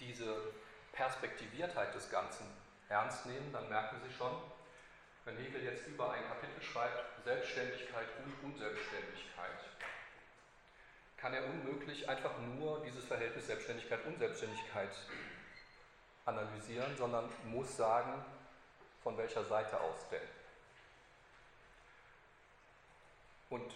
diese 0.00 0.52
Perspektiviertheit 0.92 1.94
des 1.94 2.10
Ganzen 2.10 2.46
ernst 2.88 3.26
nehmen, 3.26 3.52
dann 3.52 3.68
merken 3.68 4.00
Sie 4.06 4.12
schon, 4.12 4.34
wenn 5.24 5.36
Hegel 5.36 5.62
jetzt 5.62 5.86
über 5.86 6.12
ein 6.12 6.26
Kapitel 6.26 6.62
schreibt, 6.62 7.22
Selbstständigkeit 7.24 8.08
und 8.24 8.52
Unselbstständigkeit, 8.52 9.77
kann 11.20 11.34
er 11.34 11.44
unmöglich 11.44 12.08
einfach 12.08 12.32
nur 12.56 12.82
dieses 12.84 13.04
Verhältnis 13.04 13.46
Selbstständigkeit-Unselbstständigkeit 13.46 14.90
analysieren, 16.24 16.96
sondern 16.96 17.28
muss 17.46 17.76
sagen, 17.76 18.12
von 19.02 19.16
welcher 19.16 19.44
Seite 19.44 19.80
aus 19.80 20.08
denn. 20.10 20.20
Und 23.50 23.72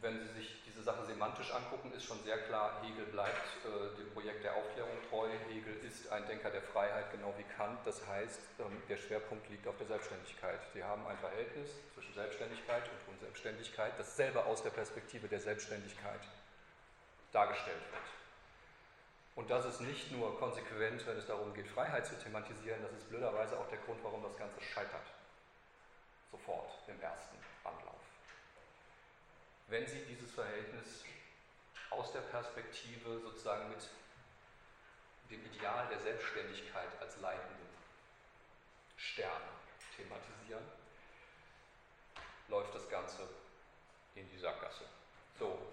wenn 0.00 0.18
Sie 0.18 0.32
sich 0.34 0.62
diese 0.66 0.82
Sache 0.82 1.04
semantisch 1.04 1.52
angucken, 1.52 1.92
ist 1.92 2.04
schon 2.04 2.22
sehr 2.22 2.38
klar, 2.38 2.82
Hegel 2.82 3.06
bleibt 3.06 3.46
äh, 3.64 3.96
dem 3.96 4.10
Projekt 4.12 4.44
der 4.44 4.54
Aufklärung 4.54 4.96
treu. 5.08 5.28
Hegel 5.48 5.74
ist 5.84 6.10
ein 6.12 6.26
Denker 6.26 6.50
der 6.50 6.62
Freiheit, 6.62 7.10
genau 7.12 7.34
wie 7.38 7.44
Kant. 7.56 7.78
Das 7.84 8.06
heißt, 8.06 8.40
ähm, 8.60 8.82
der 8.88 8.96
Schwerpunkt 8.96 9.48
liegt 9.48 9.66
auf 9.66 9.76
der 9.78 9.86
Selbstständigkeit. 9.86 10.60
Sie 10.74 10.82
haben 10.82 11.06
ein 11.06 11.18
Verhältnis 11.18 11.70
zwischen 11.94 12.14
Selbstständigkeit 12.14 12.82
und 12.84 13.14
Unselbstständigkeit, 13.14 13.92
das 13.98 14.16
selber 14.16 14.46
aus 14.46 14.62
der 14.62 14.70
Perspektive 14.70 15.28
der 15.28 15.40
Selbstständigkeit 15.40 16.20
dargestellt 17.32 17.82
wird. 17.90 18.06
Und 19.36 19.50
das 19.50 19.66
ist 19.66 19.80
nicht 19.80 20.10
nur 20.12 20.38
konsequent, 20.38 21.06
wenn 21.06 21.18
es 21.18 21.26
darum 21.26 21.52
geht, 21.52 21.68
Freiheit 21.68 22.06
zu 22.06 22.18
thematisieren, 22.18 22.80
das 22.82 22.92
ist 22.92 23.08
blöderweise 23.08 23.58
auch 23.58 23.68
der 23.68 23.78
Grund, 23.78 24.00
warum 24.02 24.22
das 24.22 24.36
Ganze 24.38 24.60
scheitert. 24.62 25.06
Sofort 26.30 26.70
im 26.88 27.00
ersten 27.00 27.36
wenn 29.68 29.86
Sie 29.86 30.04
dieses 30.04 30.30
Verhältnis 30.32 31.04
aus 31.90 32.12
der 32.12 32.20
Perspektive 32.20 33.20
sozusagen 33.20 33.68
mit 33.70 33.88
dem 35.30 35.44
Ideal 35.52 35.88
der 35.88 35.98
Selbstständigkeit 35.98 36.88
als 37.00 37.20
leitenden 37.20 37.66
Stern 38.96 39.42
thematisieren, 39.96 40.64
läuft 42.48 42.74
das 42.74 42.88
Ganze 42.88 43.28
in 44.14 44.28
die 44.30 44.38
Sackgasse. 44.38 44.84
So, 45.38 45.72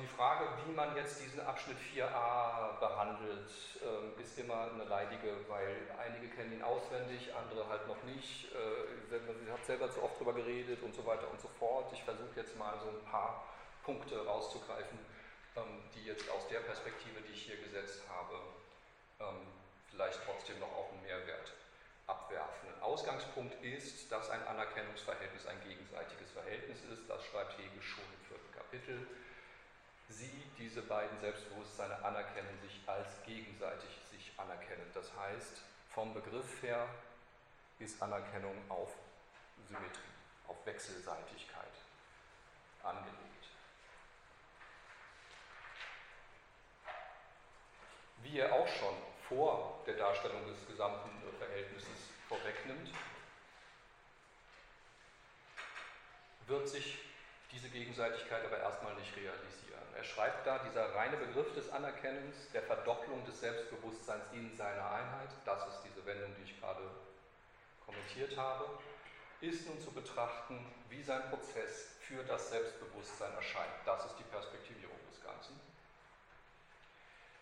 die 0.00 0.06
Frage, 0.06 0.44
wie 0.66 0.72
man 0.72 0.96
jetzt 0.96 1.20
diesen 1.20 1.40
Abschnitt 1.40 1.76
4a 1.94 2.80
behandelt, 2.80 3.50
ähm, 3.82 4.12
ist 4.20 4.36
immer 4.38 4.72
eine 4.72 4.84
leidige, 4.84 5.36
weil 5.48 5.76
einige 5.98 6.28
kennen 6.34 6.52
ihn 6.52 6.62
auswendig, 6.62 7.32
andere 7.34 7.68
halt 7.68 7.86
noch 7.86 8.02
nicht. 8.02 8.52
Äh, 8.52 9.08
sie 9.10 9.52
hat 9.52 9.64
selber 9.64 9.90
zu 9.90 10.02
oft 10.02 10.16
darüber 10.16 10.32
geredet 10.32 10.82
und 10.82 10.94
so 10.94 11.06
weiter 11.06 11.30
und 11.30 11.40
so 11.40 11.48
fort. 11.60 11.92
Ich 11.92 12.02
versuche 12.02 12.34
jetzt 12.34 12.56
mal 12.58 12.74
so 12.80 12.88
ein 12.88 13.04
paar 13.10 13.44
Punkte 13.84 14.24
rauszugreifen, 14.26 14.98
ähm, 15.56 15.82
die 15.94 16.06
jetzt 16.06 16.28
aus 16.30 16.48
der 16.48 16.60
Perspektive, 16.60 17.20
die 17.22 17.32
ich 17.32 17.42
hier 17.42 17.58
gesetzt 17.58 18.02
habe, 18.08 18.34
vielleicht 19.90 20.20
trotzdem 20.24 20.60
noch 20.60 20.70
auch 20.70 20.92
einen 20.92 21.02
Mehrwert 21.02 21.52
abwerfen. 22.06 22.68
Ausgangspunkt 22.80 23.52
ist, 23.64 24.12
dass 24.12 24.30
ein 24.30 24.46
Anerkennungsverhältnis 24.46 25.44
ein 25.46 25.60
gegenseitiges 25.66 26.30
Verhältnis 26.30 26.78
ist. 26.92 27.10
Das 27.10 27.24
schreibt 27.26 27.58
Hegel 27.58 27.82
schon 27.82 28.04
im 28.04 28.26
vierten 28.28 28.52
Kapitel. 28.52 29.06
Sie, 30.08 30.42
diese 30.58 30.82
beiden 30.82 31.18
Selbstbewusstseine, 31.20 32.02
anerkennen 32.02 32.58
sich 32.62 32.80
als 32.86 33.22
gegenseitig 33.26 33.90
sich 34.10 34.32
anerkennend. 34.38 34.94
Das 34.94 35.14
heißt, 35.14 35.62
vom 35.90 36.14
Begriff 36.14 36.62
her 36.62 36.88
ist 37.78 38.00
Anerkennung 38.02 38.56
auf 38.70 38.94
Symmetrie, 39.68 40.00
auf 40.46 40.64
Wechselseitigkeit 40.64 41.72
angelegt. 42.82 43.18
Wie 48.22 48.38
er 48.38 48.52
auch 48.52 48.68
schon 48.68 48.94
vor 49.28 49.82
der 49.86 49.94
Darstellung 49.94 50.46
des 50.46 50.66
gesamten 50.66 51.10
Verhältnisses 51.38 52.10
vorwegnimmt, 52.28 52.90
wird 56.46 56.68
sich 56.68 57.07
diese 57.52 57.68
Gegenseitigkeit 57.68 58.44
aber 58.44 58.58
erstmal 58.58 58.94
nicht 58.94 59.16
realisieren. 59.16 59.82
Er 59.96 60.04
schreibt 60.04 60.46
da, 60.46 60.58
dieser 60.58 60.94
reine 60.94 61.16
Begriff 61.16 61.52
des 61.54 61.70
Anerkennens, 61.70 62.36
der 62.52 62.62
Verdopplung 62.62 63.24
des 63.26 63.40
Selbstbewusstseins 63.40 64.24
in 64.32 64.56
seiner 64.56 64.90
Einheit, 64.90 65.30
das 65.44 65.66
ist 65.68 65.80
diese 65.84 66.04
Wendung, 66.06 66.34
die 66.38 66.50
ich 66.50 66.60
gerade 66.60 66.82
kommentiert 67.84 68.36
habe, 68.36 68.68
ist 69.40 69.66
nun 69.66 69.80
zu 69.80 69.90
betrachten, 69.92 70.58
wie 70.88 71.02
sein 71.02 71.22
Prozess 71.30 71.96
für 72.00 72.22
das 72.24 72.50
Selbstbewusstsein 72.50 73.32
erscheint. 73.34 73.72
Das 73.84 74.04
ist 74.04 74.16
die 74.18 74.24
Perspektivierung 74.24 74.98
des 75.08 75.22
Ganzen. 75.22 75.58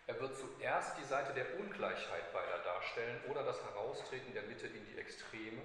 Er 0.07 0.21
wird 0.21 0.37
zuerst 0.37 0.99
die 0.99 1.05
Seite 1.05 1.33
der 1.33 1.59
Ungleichheit 1.59 2.33
beider 2.33 2.59
darstellen 2.59 3.21
oder 3.29 3.43
das 3.43 3.63
Heraustreten 3.65 4.33
der 4.35 4.45
Mitte 4.45 4.67
in 4.69 4.87
die 4.87 4.99
Extreme, 4.99 5.63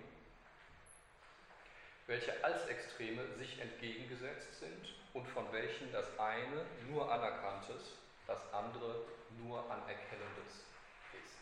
welche 2.11 2.43
als 2.43 2.65
Extreme 2.65 3.25
sich 3.37 3.61
entgegengesetzt 3.61 4.59
sind 4.59 4.95
und 5.13 5.25
von 5.29 5.49
welchen 5.53 5.89
das 5.93 6.19
eine 6.19 6.65
nur 6.89 7.09
Anerkanntes, 7.09 7.93
das 8.27 8.53
andere 8.53 9.05
nur 9.41 9.59
Anerkennendes 9.71 10.65
ist. 11.13 11.37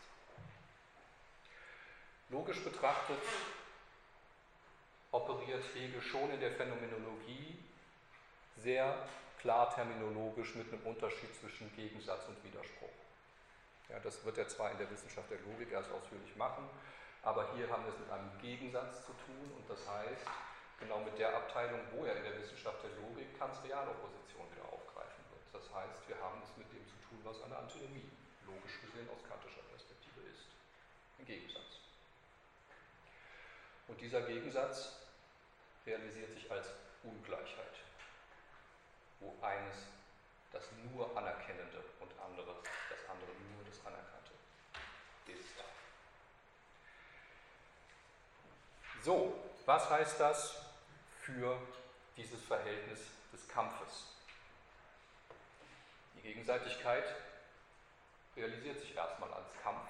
Logisch 2.28 2.62
betrachtet 2.62 3.18
operiert 5.10 5.64
Hegel 5.74 6.00
schon 6.00 6.30
in 6.30 6.38
der 6.38 6.52
Phänomenologie 6.52 7.58
sehr 8.56 9.08
klar 9.40 9.74
terminologisch 9.74 10.54
mit 10.54 10.72
einem 10.72 10.86
Unterschied 10.86 11.34
zwischen 11.34 11.74
Gegensatz 11.74 12.28
und 12.28 12.44
Widerspruch. 12.44 12.88
Ja, 13.88 13.98
das 13.98 14.24
wird 14.24 14.38
er 14.38 14.46
zwar 14.46 14.70
in 14.70 14.78
der 14.78 14.88
Wissenschaft 14.88 15.28
der 15.32 15.40
Logik 15.40 15.72
erst 15.72 15.90
ausführlich 15.90 16.36
machen, 16.36 16.62
aber 17.24 17.56
hier 17.56 17.68
haben 17.68 17.82
wir 17.82 17.92
es 17.92 17.98
mit 17.98 18.10
einem 18.12 18.30
Gegensatz 18.40 19.04
zu 19.04 19.12
tun 19.26 19.50
und 19.56 19.68
das 19.68 19.80
heißt, 19.88 20.26
genau 20.80 20.98
mit 21.00 21.18
der 21.18 21.36
Abteilung, 21.36 21.80
wo 21.92 22.04
er 22.04 22.16
in 22.16 22.24
der 22.24 22.36
Wissenschaft 22.40 22.82
der 22.82 22.90
Logik 22.96 23.38
Kants 23.38 23.62
Realopposition 23.62 24.50
wieder 24.50 24.64
aufgreifen 24.72 25.22
wird. 25.30 25.44
Das 25.52 25.68
heißt, 25.72 26.08
wir 26.08 26.18
haben 26.18 26.40
es 26.42 26.56
mit 26.56 26.66
dem 26.72 26.82
zu 26.88 26.96
tun, 27.06 27.20
was 27.22 27.40
eine 27.44 27.56
Antinomie 27.56 28.08
logisch 28.48 28.80
gesehen 28.80 29.08
aus 29.12 29.22
kantischer 29.28 29.62
Perspektive 29.70 30.20
ist. 30.26 30.48
Ein 31.20 31.26
Gegensatz. 31.26 31.84
Und 33.86 34.00
dieser 34.00 34.22
Gegensatz 34.22 34.96
realisiert 35.86 36.32
sich 36.32 36.50
als 36.50 36.66
Ungleichheit, 37.04 37.76
wo 39.20 39.36
eines 39.42 39.76
das 40.52 40.64
nur 40.90 41.16
Anerkennende 41.16 41.84
und 42.00 42.10
andere 42.18 42.56
das 42.88 42.98
andere 43.08 43.30
nur 43.52 43.64
das 43.64 43.78
Anerkannte 43.86 44.32
ist. 45.26 45.54
So, 49.04 49.34
was 49.66 49.88
heißt 49.88 50.18
das 50.20 50.69
für 51.34 51.58
dieses 52.16 52.42
Verhältnis 52.44 53.00
des 53.32 53.46
Kampfes? 53.48 54.06
Die 56.16 56.22
Gegenseitigkeit 56.22 57.04
realisiert 58.36 58.80
sich 58.80 58.94
erstmal 58.94 59.32
als 59.32 59.48
Kampf, 59.62 59.88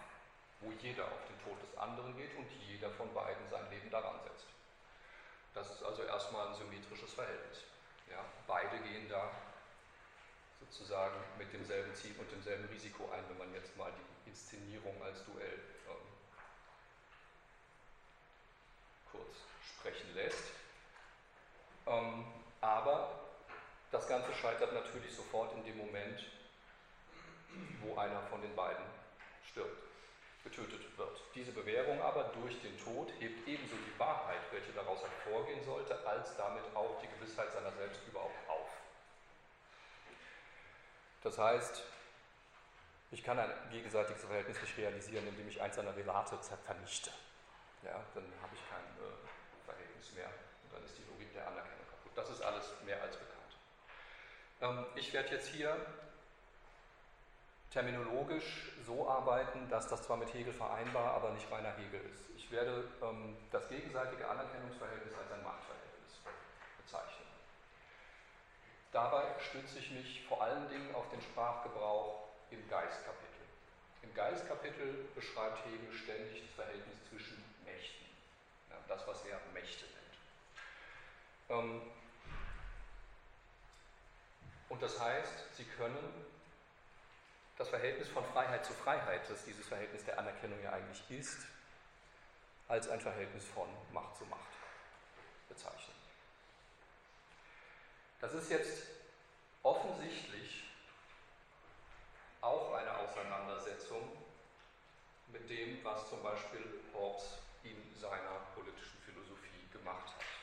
wo 0.60 0.70
jeder 0.72 1.04
auf 1.04 1.26
den 1.28 1.38
Tod 1.44 1.60
des 1.62 1.76
anderen 1.78 2.16
geht 2.16 2.36
und 2.36 2.46
jeder 2.68 2.90
von 2.90 3.12
beiden 3.14 3.48
sein 3.50 3.68
Leben 3.70 3.90
daran 3.90 4.20
setzt. 4.22 4.46
Das 5.54 5.70
ist 5.70 5.82
also 5.82 6.02
erstmal 6.02 6.48
ein 6.48 6.54
symmetrisches 6.54 7.12
Verhältnis. 7.12 7.64
Ja, 8.10 8.24
beide 8.46 8.78
gehen 8.80 9.08
da 9.08 9.30
sozusagen 10.60 11.16
mit 11.38 11.52
demselben 11.52 11.94
Ziel 11.94 12.14
und 12.18 12.30
demselben 12.30 12.68
Risiko 12.68 13.10
ein, 13.10 13.24
wenn 13.28 13.38
man 13.38 13.54
jetzt 13.54 13.76
mal 13.76 13.92
die 13.92 14.30
Inszenierung 14.30 15.02
als 15.02 15.24
Duell 15.24 15.58
ähm, 15.88 16.06
kurz 19.10 19.36
sprechen 19.78 20.14
lässt. 20.14 20.59
Ähm, 21.90 22.24
aber 22.60 23.20
das 23.90 24.06
Ganze 24.06 24.32
scheitert 24.34 24.72
natürlich 24.72 25.14
sofort 25.14 25.52
in 25.54 25.64
dem 25.64 25.76
Moment, 25.76 26.24
wo 27.82 27.96
einer 27.96 28.22
von 28.22 28.40
den 28.40 28.54
beiden 28.54 28.84
stirbt, 29.44 29.82
getötet 30.44 30.96
wird. 30.96 31.20
Diese 31.34 31.50
Bewährung 31.50 32.00
aber 32.00 32.30
durch 32.40 32.60
den 32.62 32.78
Tod 32.78 33.12
hebt 33.18 33.46
ebenso 33.48 33.74
die 33.74 33.98
Wahrheit, 33.98 34.40
welche 34.52 34.72
daraus 34.72 35.00
hervorgehen 35.02 35.64
sollte, 35.64 35.98
als 36.06 36.36
damit 36.36 36.62
auch 36.74 37.00
die 37.02 37.08
Gewissheit 37.08 37.52
seiner 37.52 37.72
selbst 37.72 38.00
überhaupt 38.06 38.48
auf. 38.48 38.68
Das 41.22 41.36
heißt, 41.36 41.82
ich 43.10 43.24
kann 43.24 43.38
ein 43.38 43.50
gegenseitiges 43.70 44.24
Verhältnis 44.24 44.60
nicht 44.60 44.78
realisieren, 44.78 45.26
indem 45.26 45.48
ich 45.48 45.60
eins 45.60 45.74
seiner 45.74 45.94
Relate 45.96 46.38
vernichte. 46.64 47.10
Ja, 47.82 48.00
dann 48.14 48.24
habe 48.40 48.54
ich 48.54 48.60
kein 48.70 48.84
äh, 49.04 49.64
Verhältnis 49.64 50.12
mehr 50.12 50.30
und 50.64 50.72
dann 50.72 50.84
ist 50.84 50.96
die 50.96 51.04
Logik 51.10 51.32
der 51.34 51.48
Anerkennung. 51.48 51.79
Das 52.20 52.28
ist 52.28 52.42
alles 52.42 52.70
mehr 52.84 53.00
als 53.00 53.16
bekannt. 53.16 53.56
Ähm, 54.60 54.84
ich 54.94 55.10
werde 55.14 55.30
jetzt 55.30 55.48
hier 55.48 55.74
terminologisch 57.70 58.72
so 58.84 59.08
arbeiten, 59.08 59.70
dass 59.70 59.88
das 59.88 60.02
zwar 60.02 60.18
mit 60.18 60.34
Hegel 60.34 60.52
vereinbar, 60.52 61.14
aber 61.14 61.30
nicht 61.30 61.50
reiner 61.50 61.72
Hegel 61.78 62.02
ist. 62.12 62.28
Ich 62.36 62.50
werde 62.50 62.84
ähm, 63.02 63.38
das 63.50 63.66
gegenseitige 63.70 64.28
Anerkennungsverhältnis 64.28 65.14
als 65.14 65.32
ein 65.32 65.42
Machtverhältnis 65.42 66.20
bezeichnen. 66.84 67.26
Dabei 68.92 69.24
stütze 69.38 69.78
ich 69.78 69.90
mich 69.90 70.26
vor 70.26 70.42
allen 70.42 70.68
Dingen 70.68 70.94
auf 70.94 71.08
den 71.08 71.22
Sprachgebrauch 71.22 72.28
im 72.50 72.68
Geistkapitel. 72.68 73.46
Im 74.02 74.12
Geistkapitel 74.12 75.08
beschreibt 75.14 75.64
Hegel 75.64 75.90
ständig 75.94 76.42
das 76.42 76.54
Verhältnis 76.66 76.98
zwischen 77.08 77.42
Mächten, 77.64 78.06
ja, 78.68 78.76
das, 78.88 79.06
was 79.06 79.24
er 79.24 79.40
Mächte 79.54 79.86
nennt. 79.86 80.00
Ähm, 81.48 81.82
und 84.70 84.80
das 84.80 84.98
heißt, 84.98 85.56
sie 85.56 85.64
können 85.64 85.98
das 87.58 87.68
Verhältnis 87.68 88.08
von 88.08 88.24
Freiheit 88.24 88.64
zu 88.64 88.72
Freiheit, 88.72 89.28
das 89.28 89.44
dieses 89.44 89.66
Verhältnis 89.66 90.04
der 90.06 90.18
Anerkennung 90.18 90.58
ja 90.62 90.72
eigentlich 90.72 91.02
ist, 91.10 91.40
als 92.68 92.88
ein 92.88 93.00
Verhältnis 93.00 93.44
von 93.44 93.68
Macht 93.92 94.16
zu 94.16 94.24
Macht 94.24 94.40
bezeichnen. 95.48 95.94
Das 98.20 98.32
ist 98.32 98.50
jetzt 98.50 98.86
offensichtlich 99.62 100.64
auch 102.40 102.72
eine 102.72 102.96
Auseinandersetzung 102.96 104.16
mit 105.28 105.50
dem, 105.50 105.84
was 105.84 106.08
zum 106.08 106.22
Beispiel 106.22 106.80
Hobbes 106.94 107.38
in 107.62 107.76
seiner 107.98 108.40
politischen 108.54 108.98
Philosophie 109.04 109.68
gemacht 109.72 110.06
hat. 110.06 110.39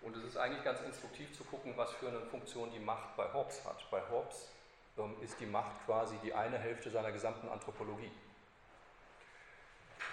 Und 0.00 0.16
es 0.16 0.24
ist 0.24 0.36
eigentlich 0.36 0.64
ganz 0.64 0.80
instruktiv 0.80 1.36
zu 1.36 1.44
gucken, 1.44 1.72
was 1.76 1.92
für 1.92 2.08
eine 2.08 2.20
Funktion 2.20 2.70
die 2.70 2.78
Macht 2.78 3.16
bei 3.16 3.32
Hobbes 3.32 3.64
hat. 3.64 3.84
Bei 3.90 4.00
Hobbes 4.10 4.48
ähm, 4.96 5.16
ist 5.22 5.38
die 5.40 5.46
Macht 5.46 5.84
quasi 5.86 6.16
die 6.22 6.32
eine 6.32 6.58
Hälfte 6.58 6.90
seiner 6.90 7.12
gesamten 7.12 7.48
Anthropologie. 7.48 8.12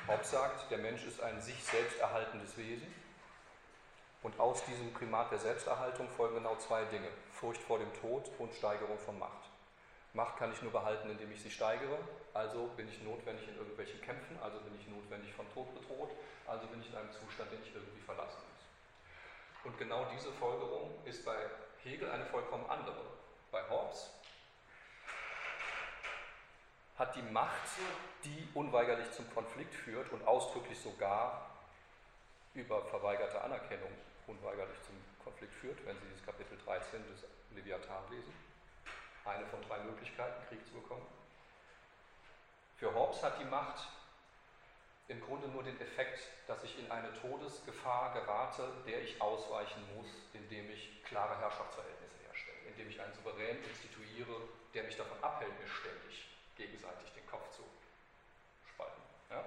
Hobbes 0.08 0.32
sagt, 0.32 0.70
der 0.72 0.80
Mensch 0.80 1.06
ist 1.06 1.22
ein 1.22 1.42
sich 1.42 1.64
selbst 1.64 2.00
erhaltendes 2.00 2.58
Wesen 2.58 2.94
und 4.22 4.40
aus 4.40 4.64
diesem 4.66 4.92
Primat 4.94 5.32
der 5.32 5.40
Selbsterhaltung 5.40 6.10
folgen 6.10 6.36
genau 6.36 6.56
zwei 6.58 6.84
Dinge, 6.86 7.10
Furcht 7.32 7.62
vor 7.62 7.78
dem 7.78 7.94
Tod 8.02 8.30
und 8.40 8.54
Steigerung 8.54 8.98
von 8.98 9.20
Macht. 9.20 9.50
Macht 10.14 10.38
kann 10.38 10.52
ich 10.52 10.62
nur 10.62 10.72
behalten, 10.72 11.10
indem 11.10 11.32
ich 11.32 11.42
sie 11.42 11.52
steigere, 11.52 11.98
also 12.34 12.72
bin 12.78 12.88
ich 12.88 13.02
notwendig 13.04 13.48
in 13.48 13.58
irgendwelchen 13.58 14.02
Kämpfen, 14.02 14.38
also 14.42 14.60
bin 14.60 14.74
ich 14.80 14.88
notwendig 14.88 15.34
von 15.34 15.46
Tod 15.54 15.74
bedroht, 15.76 16.12
also 16.48 16.66
bin 16.68 16.82
ich 16.82 16.90
in 16.90 16.96
einem 16.96 17.12
Zustand, 17.12 17.52
den 17.52 17.62
ich 17.62 17.76
irgendwie 17.76 18.02
verlassen 18.02 18.42
muss. 18.50 18.55
Und 19.66 19.78
genau 19.80 20.06
diese 20.14 20.32
Folgerung 20.34 20.92
ist 21.06 21.26
bei 21.26 21.36
Hegel 21.84 22.10
eine 22.12 22.26
vollkommen 22.28 22.70
andere. 22.70 23.02
Bei 23.52 23.68
Hobbes 23.68 24.12
hat 26.98 27.16
die 27.16 27.24
Macht, 27.24 27.68
die 28.24 28.48
unweigerlich 28.54 29.12
zum 29.12 29.30
Konflikt 29.34 29.74
führt 29.74 30.12
und 30.12 30.26
ausdrücklich 30.26 30.80
sogar 30.80 31.50
über 32.54 32.84
verweigerte 32.86 33.42
Anerkennung 33.42 33.92
unweigerlich 34.28 34.78
zum 34.84 34.96
Konflikt 35.24 35.54
führt, 35.56 35.86
wenn 35.86 35.98
Sie 36.00 36.06
dieses 36.10 36.26
Kapitel 36.26 36.58
13 36.64 37.04
des 37.12 37.26
Leviathan 37.56 38.04
lesen. 38.12 38.34
Eine 39.26 39.46
von 39.48 39.62
drei 39.64 39.80
Möglichkeiten, 39.80 40.48
Krieg 40.48 40.66
zu 40.68 40.74
bekommen. 40.74 41.06
Für 42.78 42.94
Hobbes 42.94 43.24
hat 43.24 43.40
die 43.40 43.46
Macht 43.46 43.88
im 45.08 45.22
Grunde 45.22 45.48
nur 45.50 45.64
den 45.64 45.80
Effekt, 45.80 46.20
dass 46.48 46.64
ich 46.64 46.80
in 46.80 46.90
eine 46.90 47.14
Todesgefahr 47.22 48.14
gerate, 48.14 48.72
der 48.88 49.02
ich 49.02 49.22
ausweichen 49.22 49.84
muss, 49.96 50.08
indem 50.34 50.70
ich 50.72 51.04
klare 51.04 51.38
Herrschaftsverhältnisse 51.40 52.18
herstelle, 52.26 52.58
indem 52.70 52.90
ich 52.90 53.00
einen 53.00 53.14
Souverän 53.14 53.58
instituiere, 53.64 54.42
der 54.74 54.84
mich 54.84 54.98
davon 54.98 55.18
abhält, 55.22 55.52
mir 55.60 55.68
ständig 55.68 56.28
gegenseitig 56.58 57.12
den 57.14 57.26
Kopf 57.28 57.50
zu 57.52 57.64
spalten. 58.74 59.02
Ja? 59.30 59.44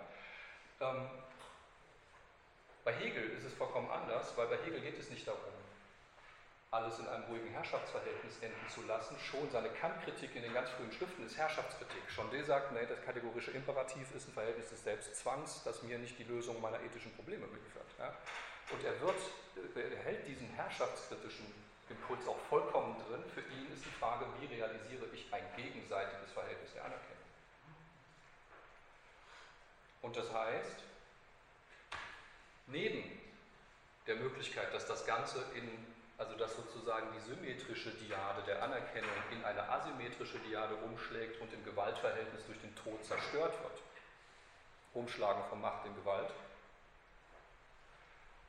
Ähm, 0.81 1.09
bei 2.85 2.93
Hegel 2.93 3.31
ist 3.31 3.45
es 3.45 3.55
vollkommen 3.55 3.91
anders, 3.91 4.37
weil 4.37 4.47
bei 4.47 4.59
Hegel 4.65 4.81
geht 4.81 4.99
es 4.99 5.11
nicht 5.11 5.27
darum, 5.27 5.41
alles 6.71 6.99
in 6.99 7.09
einem 7.09 7.25
ruhigen 7.25 7.49
Herrschaftsverhältnis 7.49 8.39
enden 8.43 8.69
zu 8.69 8.83
lassen. 8.83 9.16
Schon 9.19 9.51
seine 9.51 9.71
Kant-Kritik 9.71 10.37
in 10.37 10.43
den 10.43 10.53
ganz 10.53 10.69
frühen 10.71 10.93
Schriften 10.93 11.25
ist 11.25 11.37
Herrschaftskritik. 11.37 12.03
Schon 12.09 12.31
der 12.31 12.45
sagt, 12.45 12.73
nee, 12.73 12.85
das 12.87 13.01
kategorische 13.05 13.53
Imperativ 13.53 14.14
ist 14.14 14.29
ein 14.29 14.33
Verhältnis 14.33 14.69
des 14.69 14.85
Selbstzwangs, 14.85 15.62
das 15.64 15.83
mir 15.83 15.99
nicht 15.99 16.19
die 16.19 16.25
Lösung 16.25 16.61
meiner 16.61 16.81
ethischen 16.81 17.14
Probleme 17.14 17.47
liefert. 17.47 17.87
Ja? 17.99 18.14
Und 18.71 18.85
er, 18.85 19.01
wird, 19.01 19.16
er 19.75 19.99
hält 20.05 20.29
diesen 20.29 20.49
herrschaftskritischen 20.51 21.47
Impuls 21.89 22.29
auch 22.29 22.39
vollkommen 22.51 22.97
drin. 23.09 23.25
Für 23.33 23.41
ihn 23.41 23.73
ist 23.73 23.85
die 23.87 23.91
Frage, 23.99 24.27
wie 24.39 24.55
realisiere 24.55 25.07
ich 25.14 25.33
ein 25.33 25.45
gegenseitiges 25.57 26.33
Verhältnis 26.33 26.75
der 26.75 26.85
Anerkennung. 26.85 27.16
Und 30.03 30.16
das 30.16 30.31
heißt, 30.33 30.85
neben 32.66 33.03
der 34.07 34.16
Möglichkeit, 34.16 34.73
dass 34.75 34.87
das 34.87 35.07
Ganze 35.07 35.45
in, 35.55 35.69
also 36.19 36.35
dass 36.35 36.57
sozusagen 36.57 37.07
die 37.14 37.21
symmetrische 37.21 37.93
Diade 37.93 38.43
der 38.43 38.62
Anerkennung 38.62 39.11
in 39.31 39.45
eine 39.45 39.69
asymmetrische 39.69 40.39
Diade 40.41 40.75
umschlägt 40.75 41.41
und 41.41 41.53
im 41.53 41.64
Gewaltverhältnis 41.64 42.45
durch 42.47 42.61
den 42.61 42.75
Tod 42.75 43.05
zerstört 43.05 43.55
wird, 43.62 43.83
Umschlagen 44.95 45.45
von 45.49 45.61
Macht 45.61 45.87
in 45.87 45.95
Gewalt, 45.95 46.31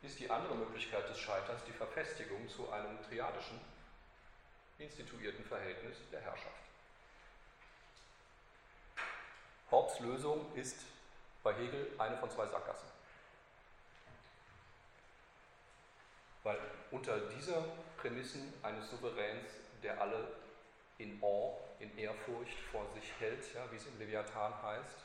ist 0.02 0.20
die 0.20 0.30
andere 0.30 0.56
Möglichkeit 0.56 1.08
des 1.10 1.20
Scheiterns 1.20 1.64
die 1.66 1.74
Verfestigung 1.74 2.50
zu 2.50 2.72
einem 2.72 3.02
triadischen, 3.04 3.60
instituierten 4.80 5.46
Verhältnis 5.46 5.98
der 6.12 6.22
Herrschaft. 6.22 6.56
Hobbes 9.70 10.00
Lösung 10.00 10.56
ist 10.56 10.80
bei 11.44 11.54
Hegel 11.54 11.92
eine 12.00 12.18
von 12.18 12.32
zwei 12.32 12.48
Sackgassen. 12.48 12.88
Weil 16.44 16.58
unter 16.92 17.20
dieser 17.36 17.64
Prämissen 17.98 18.54
eines 18.64 18.90
Souveräns 18.90 19.50
der 19.84 20.00
alle 20.02 20.28
in 20.98 21.22
Awe, 21.24 21.58
in 21.80 21.98
Ehrfurcht 21.98 22.58
vor 22.72 22.86
sich 22.94 23.12
hält, 23.20 23.54
ja, 23.54 23.64
wie 23.72 23.78
es 23.78 23.88
im 23.88 23.98
Leviathan 23.98 24.54
heißt. 24.62 24.98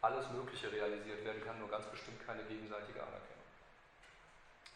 Alles 0.00 0.30
Mögliche 0.30 0.72
realisiert 0.72 1.24
werden 1.24 1.44
kann, 1.44 1.58
nur 1.58 1.68
ganz 1.68 1.86
bestimmt 1.86 2.24
keine 2.26 2.42
gegenseitige 2.44 3.02
Anerkennung. 3.02 3.44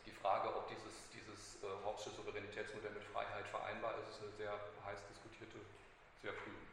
Die 0.05 0.13
Frage, 0.13 0.55
ob 0.55 0.69
dieses, 0.69 1.09
dieses 1.17 1.63
äh, 1.63 1.67
Hobbesche 1.83 2.11
Souveränitätsmodell 2.11 2.93
mit 2.93 3.05
Freiheit 3.05 3.49
vereinbar 3.49 3.95
ist, 4.01 4.11
ist 4.11 4.23
eine 4.23 4.33
sehr 4.37 4.53
heiß 4.85 5.01
diskutierte, 5.09 5.57
sehr 6.21 6.35
früh. 6.35 6.64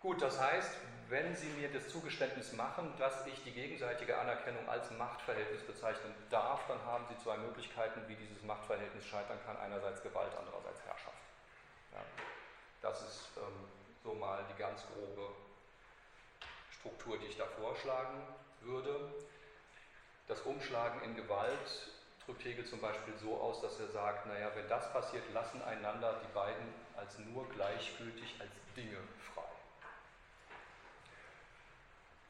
Gut, 0.00 0.22
das 0.22 0.40
heißt, 0.40 0.78
wenn 1.10 1.36
Sie 1.36 1.48
mir 1.50 1.70
das 1.70 1.88
Zugeständnis 1.88 2.52
machen, 2.52 2.90
dass 2.98 3.26
ich 3.26 3.44
die 3.44 3.52
gegenseitige 3.52 4.18
Anerkennung 4.18 4.66
als 4.66 4.90
Machtverhältnis 4.92 5.62
bezeichnen 5.62 6.14
darf, 6.30 6.66
dann 6.68 6.82
haben 6.86 7.04
Sie 7.10 7.22
zwei 7.22 7.36
Möglichkeiten, 7.36 8.00
wie 8.08 8.14
dieses 8.14 8.42
Machtverhältnis 8.44 9.04
scheitern 9.04 9.38
kann. 9.44 9.58
Einerseits 9.58 10.02
Gewalt, 10.02 10.32
andererseits 10.38 10.80
Herrschaft. 10.86 11.18
Ja, 11.92 12.00
das 12.80 13.02
ist 13.02 13.28
ähm, 13.36 13.68
so 14.02 14.14
mal 14.14 14.42
die 14.48 14.58
ganz 14.58 14.86
grobe 14.86 15.34
Struktur, 16.70 17.18
die 17.18 17.26
ich 17.26 17.36
da 17.36 17.44
vorschlagen 17.44 18.22
würde. 18.62 19.12
Das 20.28 20.40
Umschlagen 20.42 21.02
in 21.02 21.14
Gewalt 21.14 21.90
drückt 22.24 22.42
Hegel 22.44 22.64
zum 22.64 22.80
Beispiel 22.80 23.14
so 23.18 23.38
aus, 23.38 23.60
dass 23.60 23.78
er 23.78 23.88
sagt, 23.88 24.26
naja, 24.26 24.50
wenn 24.54 24.68
das 24.68 24.90
passiert, 24.94 25.28
lassen 25.34 25.60
einander 25.62 26.22
die 26.22 26.32
beiden 26.32 26.72
als 26.96 27.18
nur 27.18 27.46
gleichgültig 27.50 28.36
als 28.40 28.50
Dinge 28.74 28.96
frei. 29.34 29.49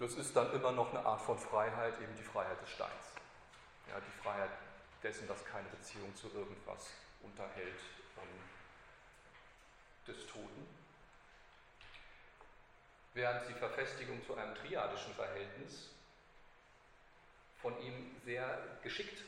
Das 0.01 0.15
ist 0.15 0.35
dann 0.35 0.51
immer 0.55 0.73
noch 0.73 0.95
eine 0.95 1.05
Art 1.05 1.21
von 1.21 1.39
Freiheit, 1.39 1.93
eben 2.01 2.17
die 2.17 2.23
Freiheit 2.23 2.59
des 2.63 2.71
Steins. 2.71 3.13
Ja, 3.87 4.01
die 4.01 4.23
Freiheit 4.23 4.51
dessen, 5.03 5.29
dass 5.29 5.45
keine 5.45 5.69
Beziehung 5.69 6.17
zu 6.17 6.29
irgendwas 6.29 6.89
unterhält 7.23 7.81
des 10.07 10.27
Toten. 10.27 10.67
Während 13.13 13.47
die 13.51 13.53
Verfestigung 13.53 14.25
zu 14.25 14.35
einem 14.35 14.55
triadischen 14.55 15.13
Verhältnis 15.15 15.91
von 17.61 17.79
ihm 17.83 18.17
sehr 18.25 18.59
geschickt 18.83 19.23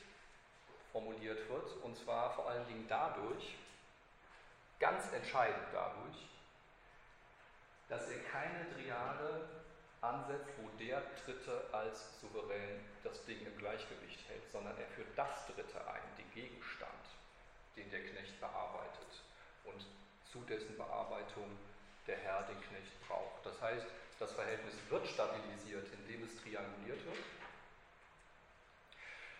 formuliert 0.90 1.50
wird, 1.50 1.70
und 1.82 1.98
zwar 1.98 2.32
vor 2.34 2.48
allen 2.48 2.66
Dingen 2.66 2.86
dadurch, 2.88 3.56
ganz 4.80 5.12
entscheidend 5.12 5.68
dadurch, 5.70 6.28
dass 7.90 8.08
er 8.08 8.22
keine 8.24 8.70
Triade 8.70 9.61
ansetzt, 10.02 10.50
wo 10.58 10.68
der 10.78 11.00
Dritte 11.24 11.62
als 11.72 12.20
souverän 12.20 12.80
das 13.04 13.24
Ding 13.24 13.38
im 13.46 13.56
Gleichgewicht 13.56 14.28
hält, 14.28 14.50
sondern 14.50 14.76
er 14.76 14.86
führt 14.88 15.16
das 15.16 15.46
Dritte 15.46 15.80
ein, 15.86 16.02
den 16.18 16.30
Gegenstand, 16.32 17.06
den 17.76 17.88
der 17.90 18.00
Knecht 18.00 18.38
bearbeitet 18.40 19.22
und 19.64 19.86
zu 20.30 20.40
dessen 20.42 20.76
Bearbeitung 20.76 21.56
der 22.06 22.16
Herr 22.16 22.42
den 22.42 22.60
Knecht 22.62 22.92
braucht. 23.06 23.46
Das 23.46 23.60
heißt, 23.62 23.86
das 24.18 24.32
Verhältnis 24.32 24.74
wird 24.88 25.06
stabilisiert, 25.06 25.86
indem 25.92 26.24
es 26.24 26.36
trianguliert 26.42 27.04
wird. 27.06 27.18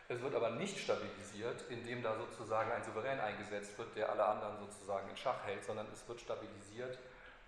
Es 0.08 0.20
wird 0.20 0.34
aber 0.34 0.50
nicht 0.50 0.78
stabilisiert, 0.78 1.64
indem 1.70 2.02
da 2.02 2.16
sozusagen 2.16 2.70
ein 2.70 2.84
Souverän 2.84 3.18
eingesetzt 3.18 3.76
wird, 3.78 3.96
der 3.96 4.10
alle 4.10 4.24
anderen 4.24 4.58
sozusagen 4.58 5.08
in 5.08 5.16
Schach 5.16 5.42
hält, 5.44 5.64
sondern 5.64 5.86
es 5.92 6.06
wird 6.06 6.20
stabilisiert, 6.20 6.98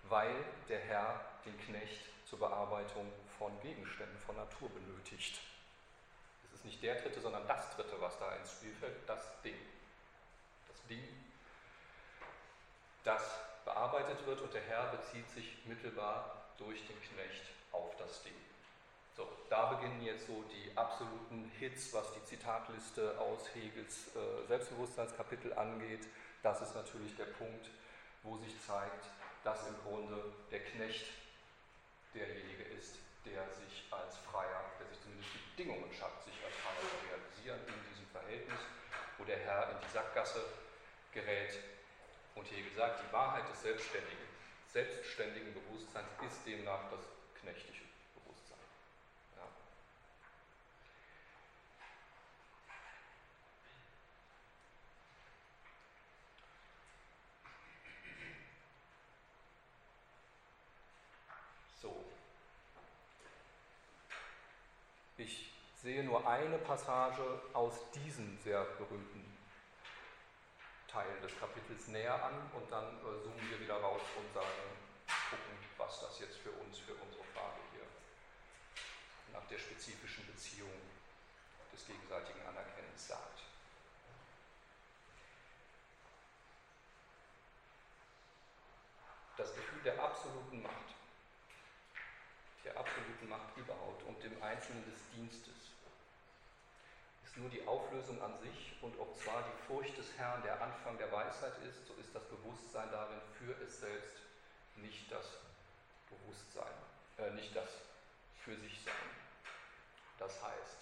weil 0.09 0.35
der 0.67 0.79
Herr 0.79 1.21
den 1.45 1.57
Knecht 1.59 2.14
zur 2.25 2.39
Bearbeitung 2.39 3.11
von 3.37 3.51
Gegenständen, 3.61 4.17
von 4.25 4.35
Natur 4.35 4.69
benötigt. 4.69 5.39
Es 6.45 6.53
ist 6.59 6.65
nicht 6.65 6.81
der 6.81 7.01
Dritte, 7.01 7.21
sondern 7.21 7.47
das 7.47 7.75
Dritte, 7.75 7.99
was 7.99 8.17
da 8.19 8.35
ins 8.35 8.51
Spiel 8.51 8.73
fällt, 8.75 9.07
das 9.07 9.41
Ding. 9.43 9.55
Das 10.67 10.87
Ding, 10.87 11.03
das 13.03 13.21
bearbeitet 13.63 14.25
wird 14.25 14.41
und 14.41 14.53
der 14.53 14.61
Herr 14.61 14.87
bezieht 14.87 15.29
sich 15.29 15.65
mittelbar 15.65 16.45
durch 16.57 16.85
den 16.87 16.99
Knecht 17.01 17.43
auf 17.71 17.95
das 17.97 18.23
Ding. 18.23 18.33
So, 19.15 19.27
da 19.49 19.73
beginnen 19.73 20.01
jetzt 20.01 20.27
so 20.27 20.43
die 20.43 20.77
absoluten 20.77 21.49
Hits, 21.57 21.93
was 21.93 22.13
die 22.13 22.23
Zitatliste 22.25 23.17
aus 23.19 23.47
Hegels 23.53 24.15
äh, 24.15 24.47
Selbstbewusstseinskapitel 24.47 25.53
angeht. 25.53 26.07
Das 26.43 26.61
ist 26.61 26.75
natürlich 26.75 27.15
der 27.15 27.25
Punkt, 27.25 27.69
wo 28.23 28.37
sich 28.37 28.53
zeigt, 28.65 29.05
dass 29.43 29.67
im 29.67 29.75
Grunde 29.83 30.33
der 30.51 30.59
Knecht 30.59 31.05
derjenige 32.15 32.63
ist, 32.79 32.97
der 33.25 33.43
sich 33.51 33.83
als 33.91 34.17
Freier, 34.17 34.71
der 34.79 34.87
sich 34.87 35.01
zumindest 35.01 35.29
die 35.33 35.43
Bedingungen 35.51 35.91
schafft, 35.93 36.23
sich 36.23 36.39
als 36.43 36.55
Freier 36.55 36.81
zu 36.89 36.97
realisieren 37.05 37.59
in 37.67 37.89
diesem 37.91 38.07
Verhältnis, 38.07 38.59
wo 39.17 39.23
der 39.25 39.39
Herr 39.39 39.71
in 39.71 39.77
die 39.85 39.91
Sackgasse 39.91 40.41
gerät. 41.13 41.59
Und 42.35 42.49
Hegel 42.51 42.71
sagt, 42.75 43.01
die 43.01 43.13
Wahrheit 43.13 43.49
des 43.49 43.61
selbstständigen, 43.61 44.27
selbstständigen 44.67 45.53
Bewusstseins 45.53 46.09
ist 46.27 46.45
demnach 46.45 46.91
das 46.91 47.05
knechtische 47.39 47.83
Bewusstsein. 48.13 48.57
Ja. 49.37 49.47
Ich 65.17 65.53
sehe 65.85 66.03
nur 66.03 66.27
eine 66.27 66.57
Passage 66.57 67.21
aus 67.53 67.75
diesem 67.91 68.39
sehr 68.39 68.63
berühmten 68.79 69.23
Teil 70.87 71.21
des 71.21 71.39
Kapitels 71.39 71.87
näher 71.89 72.25
an 72.25 72.33
und 72.55 72.71
dann 72.71 72.97
äh, 72.97 73.21
zoomen 73.21 73.49
wir 73.51 73.59
wieder 73.59 73.75
raus 73.75 74.01
und 74.17 74.33
sagen, 74.33 74.49
gucken, 75.29 75.55
was 75.77 76.01
das 76.01 76.19
jetzt 76.21 76.37
für 76.37 76.49
uns, 76.53 76.79
für 76.79 76.95
unsere 76.95 77.23
Frage 77.35 77.59
hier 77.71 77.85
nach 79.31 79.45
der 79.45 79.59
spezifischen 79.59 80.25
Beziehung 80.25 80.73
des 81.71 81.85
gegenseitigen 81.85 82.41
Anerkennens 82.47 83.07
sagt. 83.07 83.43
Das 89.37 89.53
Gefühl 89.53 89.83
der 89.83 90.03
absoluten 90.03 90.63
Macht 90.63 90.95
der 92.65 92.75
absoluten 92.77 93.29
Macht 93.29 93.55
überhaupt 93.55 94.03
und 94.03 94.21
dem 94.23 94.41
Einzelnen 94.41 94.83
des 94.89 94.99
Dienstes 95.13 95.54
nur 97.37 97.49
die 97.49 97.65
Auflösung 97.67 98.21
an 98.21 98.37
sich 98.39 98.73
und 98.81 98.97
ob 98.99 99.17
zwar 99.17 99.43
die 99.43 99.67
Furcht 99.67 99.97
des 99.97 100.17
Herrn 100.17 100.41
der 100.43 100.61
Anfang 100.61 100.97
der 100.97 101.11
Weisheit 101.11 101.53
ist, 101.67 101.85
so 101.87 101.93
ist 101.95 102.13
das 102.13 102.23
Bewusstsein 102.25 102.89
darin 102.91 103.19
für 103.37 103.53
es 103.63 103.79
selbst 103.79 104.15
nicht 104.77 105.11
das 105.11 105.25
Bewusstsein, 106.09 106.73
äh, 107.17 107.31
nicht 107.31 107.55
das 107.55 107.69
für 108.43 108.55
sich 108.57 108.81
sein. 108.83 108.93
Das 110.19 110.41
heißt, 110.41 110.77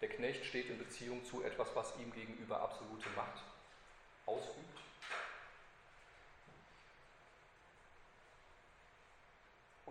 der 0.00 0.08
Knecht 0.08 0.44
steht 0.44 0.68
in 0.68 0.78
Beziehung 0.78 1.24
zu 1.24 1.44
etwas, 1.44 1.68
was 1.74 1.96
ihm 1.98 2.12
gegenüber 2.12 2.60
absolute 2.60 3.08
Macht 3.10 3.42
ausübt 4.26 4.80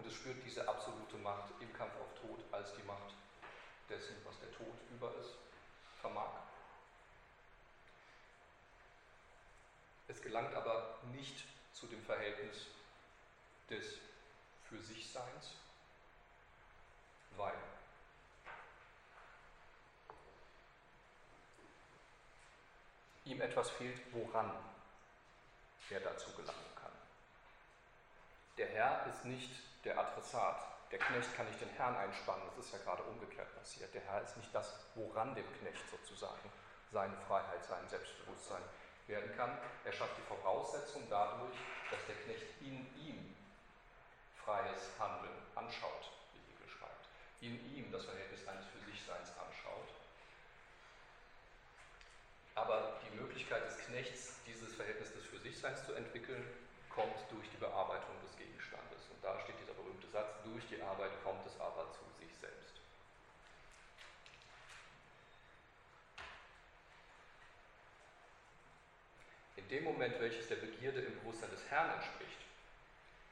Und 0.02 0.08
es 0.08 0.16
spürt 0.16 0.44
diese 0.44 0.68
absolute 0.68 1.16
Macht 1.18 1.52
im 1.60 1.72
Kampf 1.74 1.94
auf 2.02 2.20
Tod 2.20 2.40
als 2.52 2.74
die 2.74 2.82
Macht 2.88 3.14
dessen, 3.92 4.16
was 4.26 4.40
der 4.40 4.52
Tod 4.54 4.74
über 4.90 5.14
es 5.18 5.28
vermag. 6.00 6.32
Es 10.08 10.22
gelangt 10.22 10.54
aber 10.56 11.00
nicht 11.12 11.46
zu 11.74 11.88
dem 11.88 12.02
Verhältnis 12.04 12.68
des 13.70 14.00
für 14.68 14.82
sich 14.82 15.12
Seins, 15.12 15.56
weil 17.38 17.54
ihm 23.26 23.42
etwas 23.42 23.70
fehlt, 23.70 24.00
woran 24.14 24.52
er 25.90 26.00
dazu 26.00 26.32
gelangen 26.32 26.76
kann. 26.76 26.92
Der 28.58 28.68
Herr 28.68 29.06
ist 29.08 29.26
nicht 29.26 29.52
der 29.84 30.00
Adressat. 30.00 30.81
Der 30.92 31.00
Knecht 31.00 31.34
kann 31.36 31.48
nicht 31.48 31.62
den 31.62 31.70
Herrn 31.70 31.96
einspannen, 31.96 32.44
das 32.48 32.66
ist 32.66 32.74
ja 32.74 32.80
gerade 32.80 33.04
umgekehrt 33.04 33.56
passiert. 33.56 33.94
Der 33.94 34.02
Herr 34.02 34.22
ist 34.24 34.36
nicht 34.36 34.54
das, 34.54 34.76
woran 34.96 35.34
dem 35.36 35.46
Knecht 35.60 35.90
sozusagen 35.90 36.52
seine 36.92 37.16
Freiheit, 37.28 37.64
sein 37.64 37.88
Selbstbewusstsein 37.88 38.62
werden 39.08 39.32
kann. 39.38 39.58
Er 39.86 39.94
schafft 39.94 40.18
die 40.18 40.28
Voraussetzung 40.28 41.04
dadurch, 41.10 41.56
dass 41.90 42.00
der 42.08 42.16
Knecht 42.16 42.46
in 42.60 42.86
ihm 43.00 43.36
freies 44.44 44.92
Handeln 45.00 45.38
anschaut, 45.56 46.12
wie 46.34 46.52
Hegel 46.52 46.68
schreibt. 46.68 47.08
In 47.40 47.56
ihm 47.74 47.92
das 47.92 48.06
Verhältnis 48.06 48.46
eines 48.48 48.66
für 48.66 48.80
sich 48.92 49.02
Seins 49.06 49.30
anschaut. 49.40 49.88
Aber 52.56 53.00
die 53.06 53.16
Möglichkeit 53.16 53.66
des 53.66 53.78
Knechts, 53.78 54.36
dieses 54.46 54.76
Verhältnis 54.76 55.14
des 55.14 55.26
für 55.26 55.40
sich 55.40 55.58
Seins 55.58 55.86
zu 55.86 55.94
entwickeln, 55.94 56.46
kommt 56.90 57.16
durch 57.32 57.50
die 57.50 57.58
Bearbeitung 57.58 58.16
die 60.72 60.82
Arbeit 60.82 61.12
kommt 61.24 61.46
es 61.46 61.60
aber 61.60 61.92
zu 61.92 62.04
sich 62.20 62.34
selbst. 62.40 62.80
In 69.58 69.68
dem 69.68 69.84
Moment, 69.84 70.20
welches 70.20 70.48
der 70.48 70.56
Begierde 70.56 71.02
im 71.02 71.20
Bewusstsein 71.20 71.52
des 71.52 71.70
Herrn 71.70 71.92
entspricht, 71.92 72.40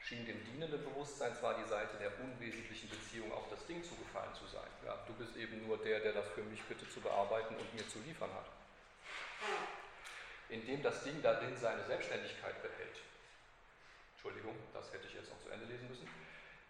schien 0.01 0.25
dem 0.25 0.43
dienenden 0.43 0.83
Bewusstsein 0.83 1.35
zwar 1.35 1.55
die 1.61 1.67
Seite 1.69 1.97
der 1.97 2.19
unwesentlichen 2.19 2.89
Beziehung 2.89 3.31
auf 3.31 3.49
das 3.49 3.65
Ding 3.67 3.83
zugefallen 3.83 4.33
zu 4.33 4.45
sein. 4.47 4.69
Ja, 4.85 4.97
du 5.07 5.13
bist 5.13 5.35
eben 5.37 5.65
nur 5.67 5.77
der, 5.77 5.99
der 5.99 6.13
das 6.13 6.27
für 6.29 6.43
mich 6.43 6.63
bitte 6.63 6.89
zu 6.89 6.99
bearbeiten 6.99 7.55
und 7.55 7.73
mir 7.73 7.87
zu 7.87 7.99
liefern 7.99 8.31
hat. 8.33 8.45
Indem 10.49 10.81
das 10.81 11.03
Ding 11.03 11.21
darin 11.21 11.55
seine 11.55 11.83
Selbstständigkeit 11.85 12.61
behält. 12.61 12.97
Entschuldigung, 14.13 14.55
das 14.73 14.91
hätte 14.91 15.07
ich 15.07 15.13
jetzt 15.13 15.29
noch 15.29 15.39
zu 15.39 15.49
Ende 15.49 15.65
lesen 15.65 15.87
müssen. 15.87 16.09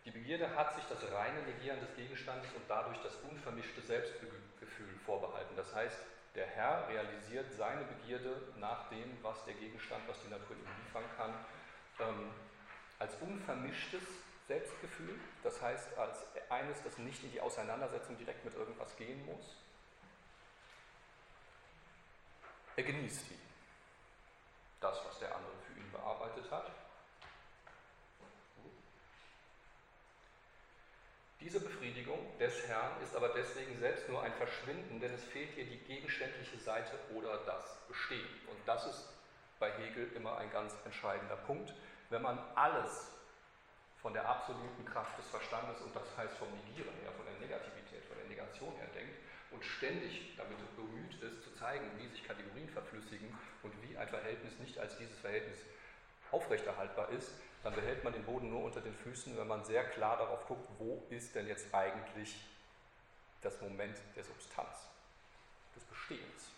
Die 0.09 0.17
Begierde 0.17 0.55
hat 0.55 0.73
sich 0.73 0.83
das 0.85 1.03
reine 1.11 1.39
Negieren 1.43 1.79
des 1.81 1.95
Gegenstandes 1.95 2.51
und 2.53 2.63
dadurch 2.67 2.97
das 3.03 3.13
unvermischte 3.29 3.79
Selbstgefühl 3.81 4.97
vorbehalten. 5.05 5.55
Das 5.55 5.71
heißt, 5.75 5.99
der 6.33 6.47
Herr 6.47 6.87
realisiert 6.89 7.45
seine 7.55 7.83
Begierde 7.83 8.41
nach 8.57 8.89
dem, 8.89 9.17
was 9.21 9.45
der 9.45 9.53
Gegenstand, 9.53 10.01
was 10.07 10.19
die 10.23 10.29
Natur 10.29 10.55
ihm 10.55 10.65
liefern 10.83 11.03
kann, 11.15 11.33
ähm, 11.99 12.31
als 12.97 13.13
unvermischtes 13.21 14.01
Selbstgefühl, 14.47 15.19
das 15.43 15.61
heißt 15.61 15.95
als 15.95 16.25
eines, 16.49 16.81
das 16.81 16.97
nicht 16.97 17.23
in 17.23 17.31
die 17.31 17.41
Auseinandersetzung 17.41 18.17
direkt 18.17 18.43
mit 18.43 18.55
irgendwas 18.55 18.95
gehen 18.97 19.23
muss. 19.27 19.57
Er 22.77 22.83
genießt 22.83 23.29
die, 23.29 23.37
das, 24.81 25.05
was 25.05 25.19
der 25.19 25.35
andere 25.35 25.53
für 25.67 25.79
ihn 25.79 25.91
bearbeitet 25.91 26.49
hat. 26.49 26.71
Diese 31.41 31.59
Befriedigung 31.59 32.19
des 32.37 32.67
Herrn 32.67 33.01
ist 33.01 33.15
aber 33.15 33.29
deswegen 33.29 33.77
selbst 33.79 34.09
nur 34.09 34.21
ein 34.21 34.33
Verschwinden, 34.33 34.99
denn 34.99 35.13
es 35.13 35.23
fehlt 35.23 35.51
hier 35.55 35.65
die 35.65 35.79
gegenständliche 35.79 36.57
Seite 36.57 36.91
oder 37.15 37.37
das 37.45 37.77
Bestehen. 37.87 38.27
Und 38.47 38.57
das 38.65 38.85
ist 38.87 39.09
bei 39.57 39.71
Hegel 39.71 40.11
immer 40.15 40.37
ein 40.37 40.51
ganz 40.51 40.75
entscheidender 40.85 41.37
Punkt 41.37 41.73
wenn 42.09 42.21
man 42.21 42.39
alles 42.55 43.11
von 44.01 44.13
der 44.13 44.27
absoluten 44.27 44.85
Kraft 44.85 45.17
des 45.19 45.27
Verstandes 45.27 45.81
und 45.81 45.95
das 45.95 46.17
heißt 46.17 46.37
vom 46.37 46.47
Negieren 46.65 46.95
her, 47.01 47.11
von 47.15 47.25
der 47.25 47.35
Negativität, 47.39 48.03
von 48.05 48.17
der 48.17 48.27
Negation 48.27 48.73
her 48.77 48.87
denkt 48.95 49.15
und 49.51 49.63
ständig 49.63 50.35
damit 50.37 50.57
bemüht 50.75 51.21
ist, 51.21 51.43
zu 51.43 51.53
zeigen, 51.55 51.85
wie 51.97 52.07
sich 52.07 52.23
Kategorien 52.23 52.69
verflüssigen 52.69 53.29
und 53.63 53.73
wie 53.83 53.97
ein 53.97 54.07
Verhältnis 54.07 54.57
nicht 54.59 54.77
als 54.79 54.97
dieses 54.97 55.17
Verhältnis 55.19 55.59
aufrechterhaltbar 56.31 57.09
ist, 57.09 57.33
dann 57.63 57.75
behält 57.75 58.03
man 58.03 58.13
den 58.13 58.23
Boden 58.23 58.49
nur 58.49 58.63
unter 58.63 58.81
den 58.81 58.95
Füßen, 58.95 59.37
wenn 59.37 59.47
man 59.47 59.65
sehr 59.65 59.83
klar 59.89 60.17
darauf 60.17 60.45
guckt, 60.47 60.67
wo 60.77 61.05
ist 61.09 61.35
denn 61.35 61.47
jetzt 61.47 61.73
eigentlich 61.73 62.35
das 63.41 63.59
Moment 63.61 63.97
der 64.15 64.23
Substanz, 64.23 64.87
des 65.75 65.83
Bestehens 65.83 66.51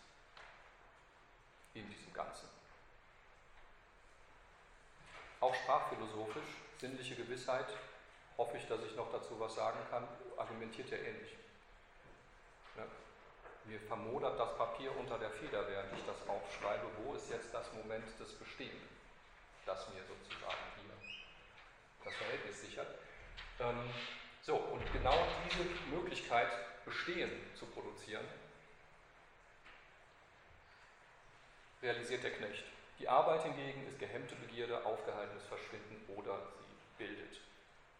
in 1.74 1.88
diesem 1.88 2.12
Ganzen. 2.12 2.48
Auch 5.40 5.54
sprachphilosophisch, 5.54 6.56
sinnliche 6.78 7.16
Gewissheit, 7.16 7.66
hoffe 8.36 8.56
ich, 8.56 8.66
dass 8.66 8.82
ich 8.84 8.94
noch 8.96 9.10
dazu 9.10 9.38
was 9.40 9.54
sagen 9.54 9.78
kann, 9.90 10.06
argumentiert 10.36 10.90
ja 10.90 10.98
ähnlich. 10.98 11.36
Ja? 12.76 12.84
Mir 13.64 13.80
vermodert 13.80 14.38
das 14.38 14.56
Papier 14.56 14.96
unter 14.96 15.18
der 15.18 15.30
Feder, 15.30 15.68
während 15.68 15.92
ich 15.96 16.04
das 16.04 16.28
aufschreibe. 16.28 16.86
Wo 17.04 17.14
ist 17.14 17.30
jetzt 17.30 17.52
das 17.52 17.72
Moment 17.72 18.06
des 18.18 18.32
Bestehenden, 18.34 18.88
das 19.66 19.88
mir 19.90 20.02
sozusagen 20.02 20.62
hier 20.80 20.81
das 22.04 22.14
Verhältnis 22.14 22.60
sichert? 22.60 22.88
Ähm, 23.60 23.90
so, 24.42 24.56
und 24.56 24.92
genau 24.92 25.16
diese 25.46 25.64
Möglichkeit, 25.94 26.48
Bestehen 26.84 27.30
zu 27.54 27.66
produzieren, 27.66 28.24
realisiert 31.80 32.24
der 32.24 32.32
Knecht. 32.32 32.64
Die 32.98 33.08
Arbeit 33.08 33.44
hingegen 33.44 33.86
ist 33.86 33.98
gehemmte 33.98 34.34
Begierde, 34.36 34.84
aufgehaltenes 34.84 35.44
Verschwinden 35.44 36.04
oder 36.16 36.38
sie 36.58 37.04
bildet. 37.04 37.40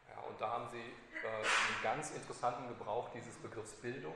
Ja, 0.09 0.21
und 0.23 0.41
da 0.41 0.51
haben 0.51 0.69
Sie 0.71 0.79
äh, 0.79 1.27
einen 1.27 1.83
ganz 1.83 2.11
interessanten 2.11 2.69
Gebrauch 2.69 3.11
dieses 3.15 3.37
Begriffs 3.37 3.73
Bildung. 3.75 4.15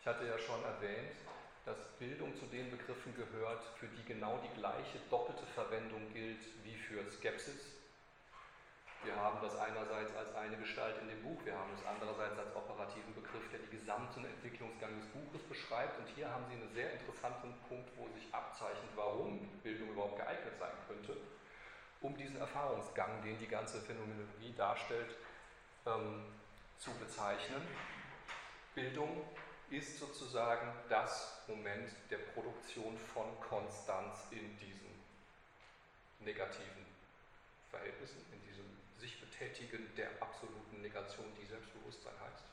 Ich 0.00 0.06
hatte 0.06 0.26
ja 0.26 0.38
schon 0.38 0.62
erwähnt, 0.64 1.16
dass 1.64 1.76
Bildung 1.98 2.34
zu 2.36 2.46
den 2.46 2.70
Begriffen 2.70 3.14
gehört, 3.14 3.62
für 3.78 3.86
die 3.86 4.04
genau 4.04 4.38
die 4.42 4.58
gleiche 4.58 4.98
doppelte 5.10 5.46
Verwendung 5.54 6.12
gilt 6.12 6.40
wie 6.64 6.74
für 6.74 7.08
Skepsis 7.10 7.81
wir 9.04 9.16
haben 9.16 9.38
das 9.42 9.56
einerseits 9.58 10.14
als 10.14 10.34
eine 10.34 10.56
Gestalt 10.56 10.96
in 11.02 11.08
dem 11.08 11.22
Buch, 11.22 11.38
wir 11.44 11.54
haben 11.54 11.70
es 11.74 11.84
andererseits 11.84 12.38
als 12.38 12.54
operativen 12.54 13.14
Begriff, 13.14 13.42
der 13.50 13.58
die 13.60 13.76
gesamten 13.76 14.24
Entwicklungsgang 14.24 14.90
des 15.00 15.08
Buches 15.08 15.42
beschreibt. 15.48 15.98
Und 15.98 16.08
hier 16.14 16.30
haben 16.30 16.44
Sie 16.48 16.54
einen 16.54 16.72
sehr 16.72 16.92
interessanten 16.92 17.54
Punkt, 17.68 17.90
wo 17.96 18.06
sich 18.14 18.32
abzeichnet, 18.32 18.90
warum 18.94 19.48
Bildung 19.62 19.90
überhaupt 19.90 20.16
geeignet 20.16 20.54
sein 20.58 20.74
könnte, 20.86 21.16
um 22.00 22.16
diesen 22.16 22.36
Erfahrungsgang, 22.38 23.22
den 23.22 23.38
die 23.38 23.48
ganze 23.48 23.80
Phänomenologie 23.80 24.54
darstellt, 24.56 25.16
ähm, 25.86 26.24
zu 26.78 26.90
bezeichnen. 26.94 27.62
Bildung 28.74 29.24
ist 29.70 29.98
sozusagen 29.98 30.68
das 30.88 31.42
Moment 31.48 31.90
der 32.10 32.18
Produktion 32.18 32.96
von 33.14 33.26
Konstanz 33.40 34.26
in 34.30 34.56
diesen 34.58 34.92
negativen 36.20 36.86
Verhältnissen, 37.70 38.24
in 38.32 38.42
sich 38.42 38.51
betätigen 39.42 39.92
der 39.96 40.08
absoluten 40.20 40.80
Negation, 40.82 41.26
die 41.40 41.46
Selbstbewusstsein 41.46 42.14
heißt. 42.20 42.44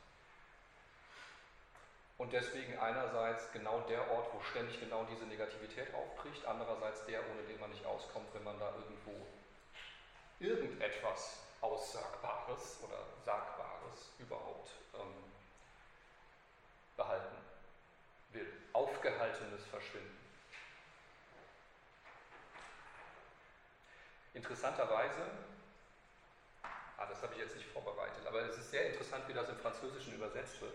Und 2.18 2.34
deswegen 2.34 2.78
einerseits 2.80 3.52
genau 3.54 3.80
der 3.82 4.10
Ort, 4.12 4.34
wo 4.34 4.42
ständig 4.42 4.80
genau 4.80 5.06
diese 5.06 5.26
Negativität 5.26 5.94
aufbricht, 5.94 6.46
andererseits 6.46 7.06
der, 7.06 7.22
ohne 7.30 7.44
den 7.44 7.60
man 7.60 7.70
nicht 7.70 7.86
auskommt, 7.86 8.28
wenn 8.34 8.44
man 8.44 8.60
da 8.60 8.74
irgendwo 8.76 9.26
irgendetwas 10.40 11.44
Aussagbares 11.62 12.80
oder 12.84 13.06
Sagbares 13.24 14.12
überhaupt 14.18 14.72
ähm, 14.96 15.32
behalten 16.98 17.38
will. 18.32 18.52
Aufgehaltenes 18.74 19.64
Verschwinden. 19.66 20.18
Interessanterweise 24.34 25.49
Ah, 27.00 27.06
das 27.06 27.24
habe 27.24 27.34
ich 27.34 27.40
jetzt 27.40 27.56
nicht 27.56 27.70
vorbereitet, 27.70 28.28
aber 28.28 28.42
es 28.42 28.58
ist 28.58 28.72
sehr 28.72 28.88
interessant, 28.88 29.26
wie 29.30 29.34
das 29.34 29.48
im 29.48 29.58
Französischen 29.58 30.16
übersetzt 30.16 30.60
wird. 30.60 30.74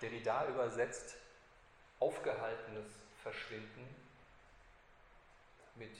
Derrida 0.00 0.46
übersetzt 0.46 1.16
aufgehaltenes 1.98 2.86
Verschwinden 3.24 3.88
mit, 5.74 5.96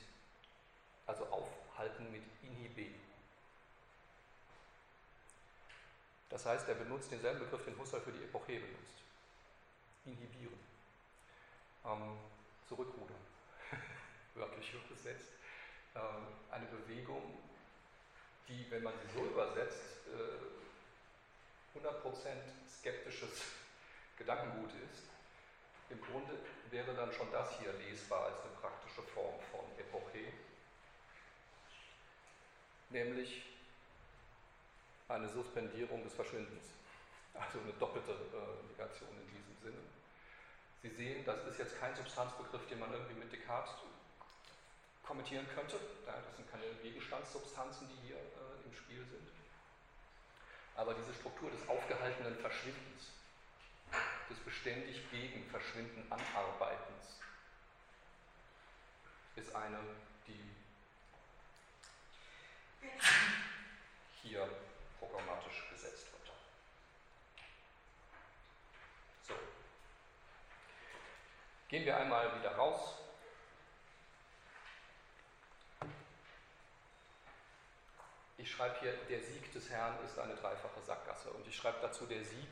also 1.06 1.26
aufhalten 1.26 2.12
mit 2.12 2.22
inhibe. 2.40 2.94
Das 6.28 6.46
heißt, 6.46 6.68
er 6.68 6.76
benutzt 6.76 7.10
denselben 7.10 7.40
Begriff, 7.40 7.64
den 7.64 7.76
Husserl 7.76 8.00
für 8.00 8.12
die 8.12 8.22
Epoche 8.22 8.60
benutzt. 8.60 9.02
Inhibieren. 10.04 10.60
Ähm, 11.84 12.16
zurückrudern. 12.68 13.26
Wörtlich 14.34 14.72
übersetzt. 14.72 15.30
Ähm, 15.96 16.28
eine 16.52 16.66
Bewegung, 16.66 17.45
die, 18.48 18.66
wenn 18.70 18.82
man 18.82 18.94
sie 18.98 19.18
so 19.18 19.24
übersetzt, 19.24 19.82
100% 21.74 22.28
äh, 22.28 22.36
skeptisches 22.68 23.42
Gedankengut 24.18 24.70
ist. 24.90 25.02
Im 25.90 26.00
Grunde 26.00 26.32
wäre 26.70 26.94
dann 26.94 27.12
schon 27.12 27.30
das 27.30 27.58
hier 27.58 27.72
lesbar 27.74 28.26
als 28.26 28.40
eine 28.40 28.52
praktische 28.60 29.02
Form 29.02 29.38
von 29.52 29.60
Epoche, 29.78 30.32
nämlich 32.90 33.42
eine 35.08 35.28
Suspendierung 35.28 36.02
des 36.02 36.12
Verschwindens, 36.14 36.64
also 37.34 37.60
eine 37.60 37.72
doppelte 37.74 38.12
äh, 38.12 38.68
Negation 38.68 39.10
in 39.10 39.28
diesem 39.28 39.56
Sinne. 39.62 39.82
Sie 40.82 40.90
sehen, 40.90 41.24
das 41.24 41.46
ist 41.46 41.58
jetzt 41.58 41.78
kein 41.78 41.94
Substanzbegriff, 41.94 42.66
den 42.68 42.80
man 42.80 42.92
irgendwie 42.92 43.14
mit 43.14 43.32
Descartes 43.32 43.74
kommentieren 45.06 45.46
könnte. 45.54 45.78
Das 46.04 46.36
sind 46.36 46.50
keine 46.50 46.64
Gegenstandssubstanzen, 46.82 47.88
die 47.88 48.08
hier 48.08 48.16
äh, 48.16 48.64
im 48.64 48.74
Spiel 48.74 49.04
sind. 49.04 49.28
Aber 50.74 50.94
diese 50.94 51.14
Struktur 51.14 51.50
des 51.50 51.66
aufgehaltenen 51.68 52.36
Verschwindens, 52.38 53.12
des 54.28 54.38
beständig 54.40 55.10
gegen 55.10 55.48
Verschwinden 55.48 56.10
Anarbeitens, 56.10 57.20
ist 59.36 59.54
eine, 59.54 59.78
die 60.26 60.50
hier 64.22 64.48
programmatisch 64.98 65.68
gesetzt 65.70 66.06
wird. 66.12 66.32
So. 69.22 69.34
Gehen 71.68 71.84
wir 71.84 71.96
einmal 71.96 72.38
wieder 72.38 72.56
raus 72.56 72.95
ich 78.38 78.50
schreibe 78.50 78.78
hier, 78.80 78.92
der 79.08 79.20
Sieg 79.22 79.52
des 79.52 79.70
Herrn 79.70 79.94
ist 80.04 80.18
eine 80.18 80.34
dreifache 80.34 80.80
Sackgasse. 80.82 81.30
Und 81.30 81.46
ich 81.46 81.56
schreibe 81.56 81.78
dazu, 81.80 82.06
der 82.06 82.22
Sieg 82.24 82.48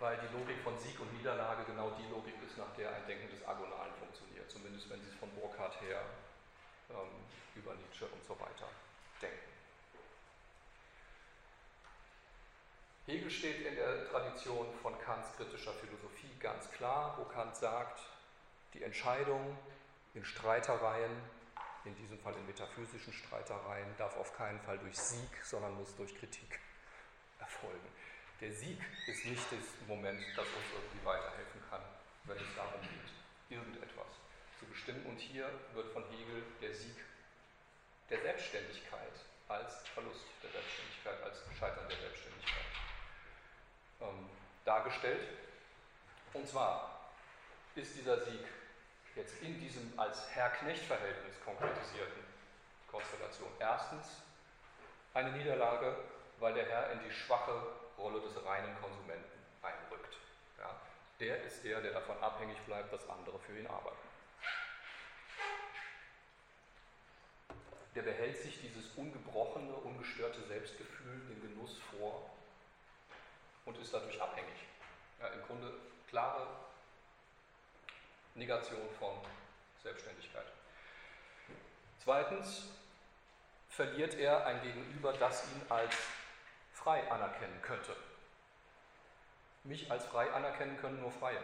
weil 0.00 0.16
die 0.18 0.38
Logik 0.38 0.58
von 0.62 0.78
Sieg 0.78 0.98
und 1.00 1.12
Niederlage 1.12 1.64
genau 1.64 1.90
die 1.98 2.08
Logik 2.08 2.34
ist, 2.46 2.56
nach 2.56 2.72
der 2.76 2.94
ein 2.94 3.06
Denken 3.06 3.28
des 3.30 3.46
Agonalen 3.46 3.92
funktioniert, 3.94 4.50
zumindest 4.50 4.88
wenn 4.90 5.00
Sie 5.02 5.08
es 5.08 5.16
von 5.16 5.30
Burkhardt 5.30 5.80
her 5.80 6.02
ähm, 6.90 7.24
über 7.56 7.74
Nietzsche 7.74 8.06
und 8.06 8.24
so 8.24 8.38
weiter 8.38 8.68
denken. 9.20 9.38
Hegel 13.06 13.30
steht 13.30 13.66
in 13.66 13.74
der 13.74 14.08
Tradition 14.08 14.66
von 14.82 14.98
Kants 15.00 15.34
kritischer 15.36 15.72
Philosophie 15.72 16.30
ganz 16.38 16.70
klar, 16.72 17.16
wo 17.18 17.24
Kant 17.24 17.56
sagt, 17.56 18.00
die 18.74 18.82
Entscheidung 18.82 19.56
in 20.14 20.24
Streitereien, 20.24 21.10
in 21.84 21.94
diesem 21.96 22.18
Fall 22.18 22.34
in 22.34 22.46
metaphysischen 22.46 23.12
Streitereien, 23.12 23.88
darf 23.96 24.16
auf 24.16 24.36
keinen 24.36 24.60
Fall 24.60 24.78
durch 24.78 24.96
Sieg, 24.96 25.30
sondern 25.44 25.74
muss 25.76 25.94
durch 25.96 26.14
Kritik 26.18 26.58
erfolgen. 27.38 27.88
Der 28.40 28.52
Sieg 28.52 28.78
ist 29.06 29.24
nicht 29.24 29.44
das 29.50 29.88
Moment, 29.88 30.20
das 30.36 30.46
uns 30.46 30.66
irgendwie 30.74 31.04
weiterhelfen 31.04 31.60
kann, 31.70 31.82
wenn 32.24 32.36
es 32.36 32.54
darum 32.54 32.80
geht, 32.82 33.56
irgendetwas 33.56 34.06
zu 34.58 34.66
bestimmen. 34.66 35.04
Und 35.06 35.18
hier 35.18 35.50
wird 35.74 35.92
von 35.92 36.04
Hegel 36.10 36.42
der 36.60 36.74
Sieg 36.74 36.96
der 38.10 38.20
Selbstständigkeit 38.20 39.12
als 39.48 39.86
Verlust 39.88 40.24
der 40.42 40.50
Selbstständigkeit, 40.50 41.22
als 41.22 41.38
Scheitern 41.58 41.88
der 41.88 41.98
Selbstständigkeit 41.98 42.64
ähm, 44.00 44.28
dargestellt. 44.64 45.28
Und 46.32 46.46
zwar 46.46 47.10
ist 47.74 47.96
dieser 47.96 48.24
Sieg 48.24 48.44
jetzt 49.18 49.42
in 49.42 49.58
diesem 49.58 49.92
als 49.98 50.30
Herr-Knecht-Verhältnis 50.30 51.34
konkretisierten 51.44 52.22
Konstellation 52.88 53.50
erstens 53.58 54.22
eine 55.12 55.32
Niederlage, 55.32 55.96
weil 56.38 56.54
der 56.54 56.66
Herr 56.66 56.92
in 56.92 57.00
die 57.00 57.10
schwache 57.10 57.52
Rolle 57.98 58.20
des 58.20 58.44
reinen 58.44 58.80
Konsumenten 58.80 59.38
einrückt. 59.60 60.16
Ja, 60.58 60.70
der 61.18 61.42
ist 61.42 61.64
der, 61.64 61.80
der 61.80 61.92
davon 61.92 62.16
abhängig 62.22 62.58
bleibt, 62.60 62.92
dass 62.92 63.08
andere 63.10 63.38
für 63.40 63.58
ihn 63.58 63.66
arbeiten. 63.66 63.96
Der 67.96 68.02
behält 68.02 68.38
sich 68.38 68.60
dieses 68.60 68.94
ungebrochene, 68.96 69.72
ungestörte 69.72 70.40
Selbstgefühl, 70.46 71.20
den 71.28 71.40
Genuss 71.42 71.80
vor 71.90 72.30
und 73.64 73.76
ist 73.78 73.92
dadurch 73.92 74.22
abhängig. 74.22 74.68
Ja, 75.20 75.26
Im 75.28 75.42
Grunde 75.42 75.74
klare 76.08 76.46
Negation 78.38 78.88
von 78.98 79.14
Selbstständigkeit. 79.82 80.46
Zweitens 82.02 82.68
verliert 83.68 84.14
er 84.14 84.46
ein 84.46 84.62
Gegenüber, 84.62 85.12
das 85.12 85.44
ihn 85.52 85.62
als 85.68 85.94
frei 86.72 87.10
anerkennen 87.10 87.60
könnte. 87.62 87.94
Mich 89.64 89.90
als 89.90 90.06
frei 90.06 90.32
anerkennen 90.32 90.78
können 90.78 91.00
nur 91.00 91.10
Freie. 91.10 91.40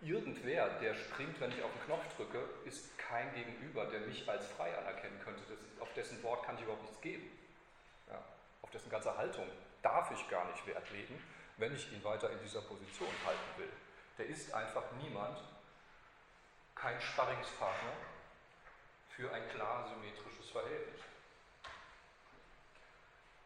Irgendwer, 0.00 0.68
der 0.80 0.94
springt, 0.94 1.40
wenn 1.40 1.52
ich 1.52 1.62
auf 1.62 1.70
den 1.72 1.86
Knopf 1.86 2.16
drücke, 2.16 2.44
ist 2.64 2.96
kein 2.98 3.32
Gegenüber, 3.34 3.86
der 3.86 4.00
mich 4.00 4.28
als 4.28 4.46
frei 4.48 4.76
anerkennen 4.76 5.20
könnte. 5.24 5.40
Ist, 5.42 5.52
auf 5.80 5.92
dessen 5.94 6.22
Wort 6.22 6.44
kann 6.44 6.56
ich 6.56 6.62
überhaupt 6.62 6.82
nichts 6.82 7.00
geben. 7.00 7.30
Ja, 8.08 8.22
auf 8.62 8.70
dessen 8.70 8.90
ganze 8.90 9.16
Haltung 9.16 9.48
darf 9.82 10.10
ich 10.10 10.28
gar 10.28 10.50
nicht 10.50 10.66
Wert 10.66 10.90
legen, 10.90 11.22
wenn 11.56 11.74
ich 11.74 11.92
ihn 11.92 12.02
weiter 12.04 12.30
in 12.30 12.38
dieser 12.40 12.62
Position 12.62 13.08
halten 13.24 13.58
will. 13.58 13.72
Der 14.18 14.26
ist 14.26 14.52
einfach 14.52 14.84
niemand, 15.00 15.38
kein 16.74 17.00
Sparringspartner 17.00 17.92
für 19.16 19.32
ein 19.32 19.48
klar 19.50 19.88
symmetrisches 19.88 20.50
Verhältnis. 20.50 21.00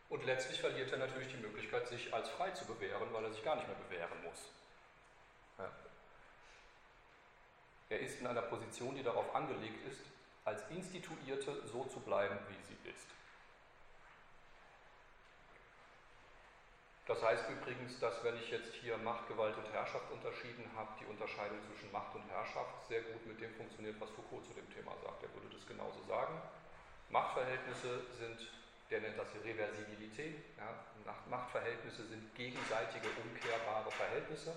Und 0.09 0.25
letztlich 0.25 0.61
verliert 0.61 0.93
er 0.93 0.99
natürlich 0.99 1.29
die 1.29 1.43
Möglichkeit, 1.43 1.89
sich 1.89 2.15
als 2.15 2.29
frei 2.31 2.51
zu 2.51 2.65
bewähren, 2.65 3.13
weil 3.13 3.25
er 3.25 3.33
sich 3.33 3.45
gar 3.45 3.57
nicht 3.57 3.67
mehr 3.67 3.77
bewähren 3.77 4.23
muss. 4.23 4.51
Ja. 5.59 5.71
Er 7.89 8.01
ist 8.01 8.21
in 8.21 8.27
einer 8.27 8.43
Position, 8.43 8.95
die 8.95 9.03
darauf 9.03 9.35
angelegt 9.35 9.87
ist, 9.87 10.01
als 10.45 10.63
Instituierte 10.71 11.67
so 11.67 11.85
zu 11.85 12.01
bleiben, 12.01 12.39
wie 12.49 12.63
sie 12.63 12.89
ist. 12.89 13.07
Das 17.07 17.23
heißt 17.23 17.49
übrigens, 17.49 17.99
dass 18.01 18.23
wenn 18.25 18.37
ich 18.37 18.51
jetzt 18.51 18.75
hier 18.75 18.99
Macht, 18.99 19.29
Gewalt 19.29 19.57
und 19.57 19.73
Herrschaft 19.73 20.11
unterschieden 20.11 20.69
habe, 20.75 20.91
die 21.01 21.07
Unterscheidung 21.07 21.59
zwischen 21.63 21.91
Macht 21.93 22.15
und 22.15 22.29
Herrschaft 22.29 22.87
sehr 22.89 23.03
gut 23.03 23.25
mit 23.27 23.41
dem 23.41 23.55
funktioniert, 23.55 23.95
was 24.01 24.11
Foucault 24.11 24.45
zu 24.45 24.53
dem 24.55 24.67
Thema 24.75 24.93
sagt. 25.03 25.23
Er 25.23 25.33
würde 25.33 25.55
das 25.55 25.67
genauso 25.67 26.03
sagen. 26.09 26.35
Machtverhältnisse 27.11 28.03
sind 28.19 28.39
der 28.91 29.01
nennt 29.01 29.19
das 29.19 29.29
Reversibilität. 29.45 30.37
Ja, 30.57 30.71
Machtverhältnisse 31.29 32.07
sind 32.07 32.35
gegenseitige, 32.35 33.09
umkehrbare 33.23 33.91
Verhältnisse. 33.91 34.55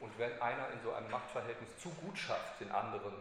Und 0.00 0.16
wenn 0.18 0.40
einer 0.40 0.70
in 0.70 0.80
so 0.82 0.92
einem 0.92 1.10
Machtverhältnis 1.10 1.78
zu 1.78 1.90
gut 1.90 2.18
schafft, 2.18 2.60
den 2.60 2.70
anderen 2.70 3.14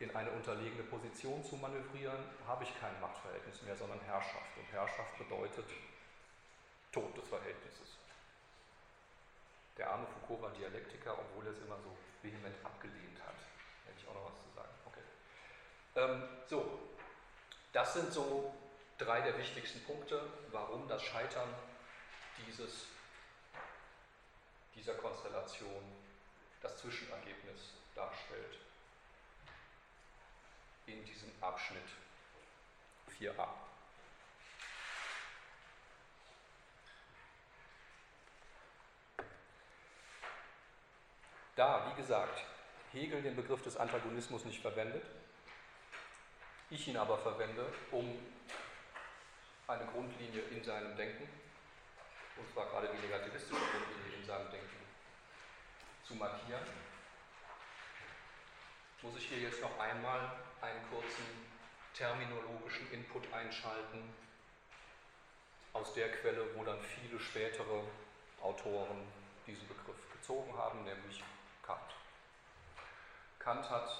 in 0.00 0.14
eine 0.14 0.30
unterlegene 0.30 0.84
Position 0.84 1.44
zu 1.44 1.56
manövrieren, 1.56 2.24
habe 2.46 2.64
ich 2.64 2.80
kein 2.80 2.98
Machtverhältnis 3.00 3.62
mehr, 3.62 3.76
sondern 3.76 4.00
Herrschaft. 4.00 4.56
Und 4.56 4.70
Herrschaft 4.72 5.18
bedeutet 5.18 5.66
Tod 6.92 7.16
des 7.16 7.28
Verhältnisses. 7.28 7.98
Der 9.76 9.90
arme 9.90 10.06
Foucault 10.06 10.42
war 10.42 10.50
Dialektiker, 10.50 11.16
obwohl 11.18 11.46
er 11.46 11.52
es 11.52 11.58
immer 11.58 11.78
so 11.80 11.96
vehement 12.22 12.56
abgelehnt 12.64 13.18
hat. 13.24 13.36
Hätte 13.86 14.00
ich 14.00 14.08
auch 14.08 14.14
noch 14.14 14.26
was 14.26 14.42
zu 14.42 14.54
sagen. 14.54 14.74
Okay. 14.86 15.02
Ähm, 15.96 16.28
so, 16.48 16.80
das 17.72 17.94
sind 17.94 18.12
so 18.12 18.54
drei 18.98 19.20
der 19.20 19.38
wichtigsten 19.38 19.84
Punkte, 19.84 20.20
warum 20.50 20.88
das 20.88 21.02
Scheitern 21.02 21.48
dieses, 22.46 22.86
dieser 24.74 24.94
Konstellation 24.94 25.84
das 26.60 26.76
Zwischenergebnis 26.78 27.74
darstellt 27.94 28.58
in 30.86 31.04
diesem 31.04 31.30
Abschnitt 31.40 31.88
4a. 33.20 33.67
Da, 41.58 41.90
wie 41.90 42.00
gesagt, 42.00 42.44
Hegel 42.92 43.20
den 43.20 43.34
Begriff 43.34 43.60
des 43.62 43.76
Antagonismus 43.76 44.44
nicht 44.44 44.62
verwendet, 44.62 45.02
ich 46.70 46.86
ihn 46.86 46.96
aber 46.96 47.18
verwende, 47.18 47.66
um 47.90 48.16
eine 49.66 49.84
Grundlinie 49.86 50.42
in 50.52 50.62
seinem 50.62 50.96
Denken, 50.96 51.28
und 52.36 52.48
zwar 52.52 52.66
gerade 52.66 52.88
die 52.94 53.04
negativistische 53.04 53.60
Grundlinie 53.60 54.20
in 54.20 54.24
seinem 54.24 54.48
Denken, 54.52 54.76
zu 56.06 56.14
markieren, 56.14 56.62
muss 59.02 59.16
ich 59.16 59.26
hier 59.26 59.38
jetzt 59.38 59.60
noch 59.60 59.80
einmal 59.80 60.30
einen 60.60 60.88
kurzen 60.92 61.26
terminologischen 61.92 62.88
Input 62.92 63.32
einschalten 63.32 64.14
aus 65.72 65.92
der 65.92 66.12
Quelle, 66.12 66.54
wo 66.54 66.62
dann 66.62 66.78
viele 66.80 67.18
spätere 67.18 67.82
Autoren 68.42 69.08
diesen 69.44 69.66
Begriff 69.66 70.08
gezogen 70.12 70.56
haben, 70.56 70.84
nämlich 70.84 71.24
Kant. 71.68 71.92
Kant 73.38 73.68
hat 73.68 73.90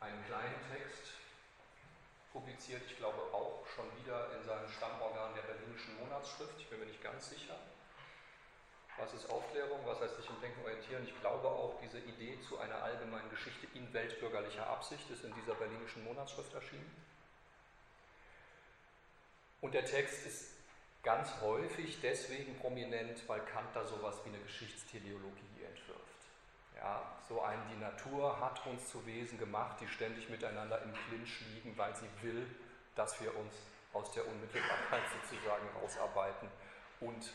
einen 0.00 0.22
kleinen 0.26 0.60
Text 0.70 1.12
publiziert, 2.34 2.82
ich 2.84 2.98
glaube 2.98 3.16
auch 3.32 3.64
schon 3.74 3.86
wieder 3.96 4.36
in 4.36 4.44
seinem 4.44 4.68
Stammorgan 4.68 5.34
der 5.34 5.40
Berlinischen 5.40 5.98
Monatsschrift, 5.98 6.52
ich 6.58 6.68
bin 6.68 6.80
mir 6.80 6.84
nicht 6.84 7.02
ganz 7.02 7.30
sicher. 7.30 7.56
Was 8.98 9.14
ist 9.14 9.30
Aufklärung? 9.30 9.80
Was 9.86 10.00
heißt 10.00 10.16
sich 10.16 10.28
im 10.28 10.38
Denken 10.42 10.60
orientieren? 10.62 11.06
Ich 11.06 11.18
glaube 11.22 11.48
auch, 11.48 11.80
diese 11.80 11.98
Idee 11.98 12.38
zu 12.42 12.58
einer 12.58 12.82
allgemeinen 12.82 13.30
Geschichte 13.30 13.66
in 13.72 13.90
weltbürgerlicher 13.94 14.66
Absicht 14.66 15.08
ist 15.08 15.24
in 15.24 15.32
dieser 15.36 15.54
Berlinischen 15.54 16.04
Monatsschrift 16.04 16.52
erschienen. 16.52 16.94
Und 19.62 19.72
der 19.72 19.86
Text 19.86 20.26
ist 20.26 20.52
ganz 21.02 21.40
häufig 21.40 22.02
deswegen 22.02 22.58
prominent, 22.58 23.26
weil 23.26 23.40
Kant 23.46 23.74
da 23.74 23.86
sowas 23.86 24.16
wie 24.24 24.28
eine 24.28 24.40
Geschichtsteleologie 24.40 25.64
entwirft. 25.64 26.09
Ja, 26.80 27.02
so 27.28 27.42
ein, 27.42 27.58
die 27.70 27.78
Natur 27.78 28.40
hat 28.40 28.64
uns 28.66 28.88
zu 28.88 29.04
Wesen 29.04 29.38
gemacht, 29.38 29.76
die 29.80 29.86
ständig 29.86 30.30
miteinander 30.30 30.80
im 30.82 30.94
Clinch 30.94 31.40
liegen, 31.52 31.76
weil 31.76 31.94
sie 31.94 32.08
will, 32.22 32.46
dass 32.94 33.20
wir 33.20 33.36
uns 33.36 33.52
aus 33.92 34.10
der 34.12 34.26
Unmittelbarkeit 34.26 35.02
sozusagen 35.20 35.68
rausarbeiten 35.80 36.48
und 37.00 37.30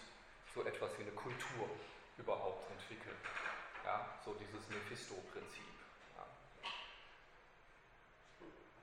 so 0.53 0.63
etwas 0.63 0.97
wie 0.97 1.03
eine 1.03 1.11
Kultur 1.11 1.69
überhaupt 2.17 2.71
entwickeln. 2.71 3.15
Ja, 3.83 4.09
so 4.23 4.33
dieses 4.33 4.67
Mephisto-Prinzip. 4.67 5.63
Ja. 6.17 6.25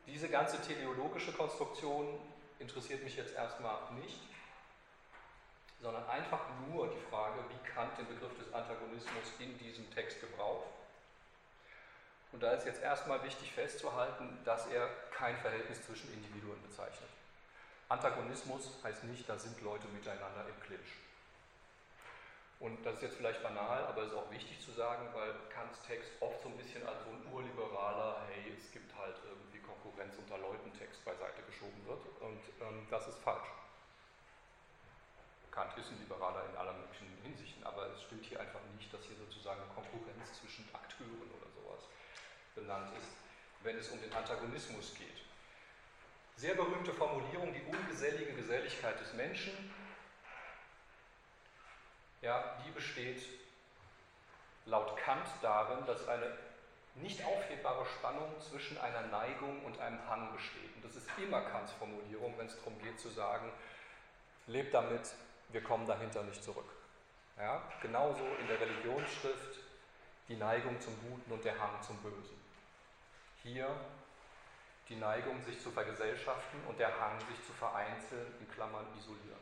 Diese 0.07 0.29
ganze 0.29 0.61
teleologische 0.61 1.33
Konstruktion 1.33 2.21
interessiert 2.61 3.03
mich 3.03 3.17
jetzt 3.17 3.35
erstmal 3.35 3.91
nicht 3.95 4.21
sondern 5.83 6.09
einfach 6.09 6.41
nur 6.69 6.89
die 6.89 7.11
Frage, 7.11 7.41
wie 7.51 7.69
Kant 7.69 7.99
den 7.99 8.07
Begriff 8.07 8.33
des 8.39 8.55
Antagonismus 8.55 9.35
in 9.41 9.59
diesem 9.59 9.91
Text 9.91 10.21
gebraucht. 10.21 10.69
Und 12.31 12.43
da 12.43 12.53
ist 12.53 12.65
jetzt 12.65 12.81
erstmal 12.81 13.23
wichtig 13.25 13.53
festzuhalten, 13.53 14.39
dass 14.45 14.67
er 14.69 14.89
kein 15.11 15.37
Verhältnis 15.39 15.85
zwischen 15.85 16.13
Individuen 16.15 16.63
bezeichnet. 16.63 17.11
Antagonismus 17.89 18.71
heißt 18.83 19.05
nicht, 19.05 19.29
da 19.29 19.37
sind 19.37 19.61
Leute 19.61 19.87
miteinander 19.89 20.47
im 20.49 20.59
Clinch. 20.63 20.97
Und 22.59 22.87
das 22.87 22.95
ist 22.95 23.03
jetzt 23.03 23.17
vielleicht 23.17 23.43
banal, 23.43 23.85
aber 23.87 24.03
es 24.03 24.13
ist 24.13 24.17
auch 24.17 24.31
wichtig 24.31 24.61
zu 24.61 24.71
sagen, 24.71 25.09
weil 25.13 25.35
Kants 25.51 25.83
Text 25.83 26.11
oft 26.21 26.41
so 26.41 26.49
ein 26.49 26.57
bisschen 26.57 26.87
als 26.87 27.03
so 27.05 27.11
ein 27.11 27.27
urliberaler, 27.35 28.23
hey, 28.29 28.55
es 28.57 28.71
gibt 28.71 28.97
halt 28.97 29.17
irgendwie 29.29 29.59
Konkurrenz 29.59 30.15
unter 30.17 30.39
Leuten 30.39 30.73
Text 30.79 31.05
beiseite 31.05 31.43
geschoben 31.43 31.85
wird. 31.85 32.07
Und 32.21 32.41
ähm, 32.63 32.87
das 32.89 33.09
ist 33.09 33.19
falsch. 33.19 33.51
Kant 35.53 35.77
ist 35.79 35.91
ein 35.91 36.01
Liberaler 36.01 36.49
in 36.51 36.57
aller 36.57 36.73
möglichen 36.73 37.07
Hinsichten, 37.23 37.63
aber 37.63 37.87
es 37.93 38.03
stimmt 38.03 38.25
hier 38.25 38.41
einfach 38.41 38.61
nicht, 38.77 38.93
dass 38.93 39.05
hier 39.05 39.17
sozusagen 39.17 39.61
eine 39.61 39.71
Konkurrenz 39.71 40.33
zwischen 40.41 40.69
Akteuren 40.75 41.31
oder 41.39 41.49
sowas 41.55 41.85
benannt 42.57 42.91
ist, 42.99 43.09
wenn 43.63 43.77
es 43.77 43.89
um 43.91 44.01
den 44.01 44.13
Antagonismus 44.13 44.95
geht. 44.97 45.23
Sehr 46.37 46.55
berühmte 46.55 46.93
Formulierung, 46.93 47.53
die 47.53 47.63
ungesellige 47.71 48.33
Geselligkeit 48.33 48.99
des 48.99 49.13
Menschen 49.13 49.53
ja, 52.23 52.57
die 52.65 52.71
besteht 52.71 53.21
laut 54.65 54.97
Kant 54.97 55.27
darin, 55.43 55.85
dass 55.87 56.07
eine 56.09 56.39
nicht 56.95 57.25
aufhebbare 57.25 57.85
Spannung 57.87 58.41
zwischen 58.41 58.79
einer 58.79 59.03
Neigung 59.09 59.65
und 59.65 59.81
einem 59.81 59.99
Hang 60.09 60.33
besteht. 60.33 60.75
Und 60.77 60.85
das 60.85 60.95
ist 60.95 61.09
immer 61.19 61.41
Kants 61.41 61.73
Formulierung, 61.73 62.35
wenn 62.39 62.47
es 62.47 62.57
darum 62.59 62.81
geht 62.81 63.01
zu 63.01 63.09
sagen, 63.09 63.51
lebt 64.47 64.73
damit, 64.73 65.03
wir 65.53 65.63
kommen 65.63 65.87
dahinter 65.87 66.23
nicht 66.25 66.43
zurück. 66.43 66.71
Ja, 67.37 67.63
genauso 67.81 68.25
in 68.41 68.47
der 68.47 68.61
Religionsschrift 68.61 69.59
die 70.29 70.37
Neigung 70.37 70.81
zum 70.81 70.95
Guten 71.01 71.33
und 71.33 71.45
der 71.45 71.59
Hang 71.59 71.81
zum 71.83 71.97
Bösen. 71.99 72.41
Hier 73.43 73.69
die 74.89 74.97
Neigung, 74.97 75.41
sich 75.43 75.61
zu 75.61 75.71
vergesellschaften 75.71 76.61
und 76.69 76.79
der 76.79 76.99
Hang, 77.01 77.19
sich 77.21 77.43
zu 77.47 77.53
vereinzeln, 77.53 78.35
in 78.41 78.51
Klammern 78.51 78.87
isolieren. 78.99 79.41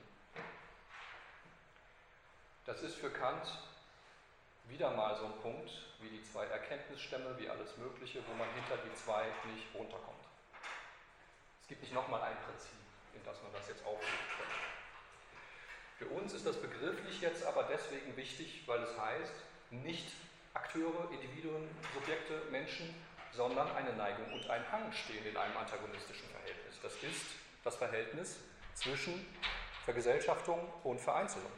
Das 2.66 2.82
ist 2.82 2.96
für 2.96 3.10
Kant 3.10 3.58
wieder 4.68 4.90
mal 4.92 5.16
so 5.16 5.26
ein 5.26 5.36
Punkt, 5.42 5.70
wie 6.00 6.08
die 6.08 6.22
zwei 6.22 6.44
Erkenntnisstämme, 6.44 7.36
wie 7.38 7.48
alles 7.48 7.76
Mögliche, 7.78 8.22
wo 8.28 8.34
man 8.34 8.48
hinter 8.54 8.76
die 8.78 8.94
zwei 8.94 9.26
nicht 9.52 9.66
runterkommt. 9.74 10.24
Es 11.62 11.68
gibt 11.68 11.82
nicht 11.82 11.94
nochmal 11.94 12.22
ein 12.22 12.36
Prinzip, 12.46 12.78
in 13.14 13.24
das 13.24 13.42
man 13.42 13.52
das 13.52 13.66
jetzt 13.68 13.84
aufnehmen 13.84 14.28
könnte. 14.36 14.79
Für 16.00 16.06
uns 16.06 16.32
ist 16.32 16.46
das 16.46 16.56
begrifflich 16.56 17.20
jetzt 17.20 17.44
aber 17.44 17.64
deswegen 17.64 18.16
wichtig, 18.16 18.62
weil 18.64 18.82
es 18.82 18.98
heißt, 18.98 19.34
nicht 19.70 20.06
Akteure, 20.54 21.10
Individuen, 21.12 21.68
Subjekte, 21.92 22.40
Menschen, 22.50 22.94
sondern 23.34 23.70
eine 23.76 23.92
Neigung 23.92 24.32
und 24.32 24.48
ein 24.48 24.64
Hang 24.72 24.90
stehen 24.94 25.26
in 25.26 25.36
einem 25.36 25.54
antagonistischen 25.58 26.26
Verhältnis. 26.30 26.80
Das 26.82 26.94
ist 27.02 27.26
das 27.64 27.76
Verhältnis 27.76 28.38
zwischen 28.72 29.26
Vergesellschaftung 29.84 30.72
und 30.84 30.98
Vereinzelung. 30.98 31.52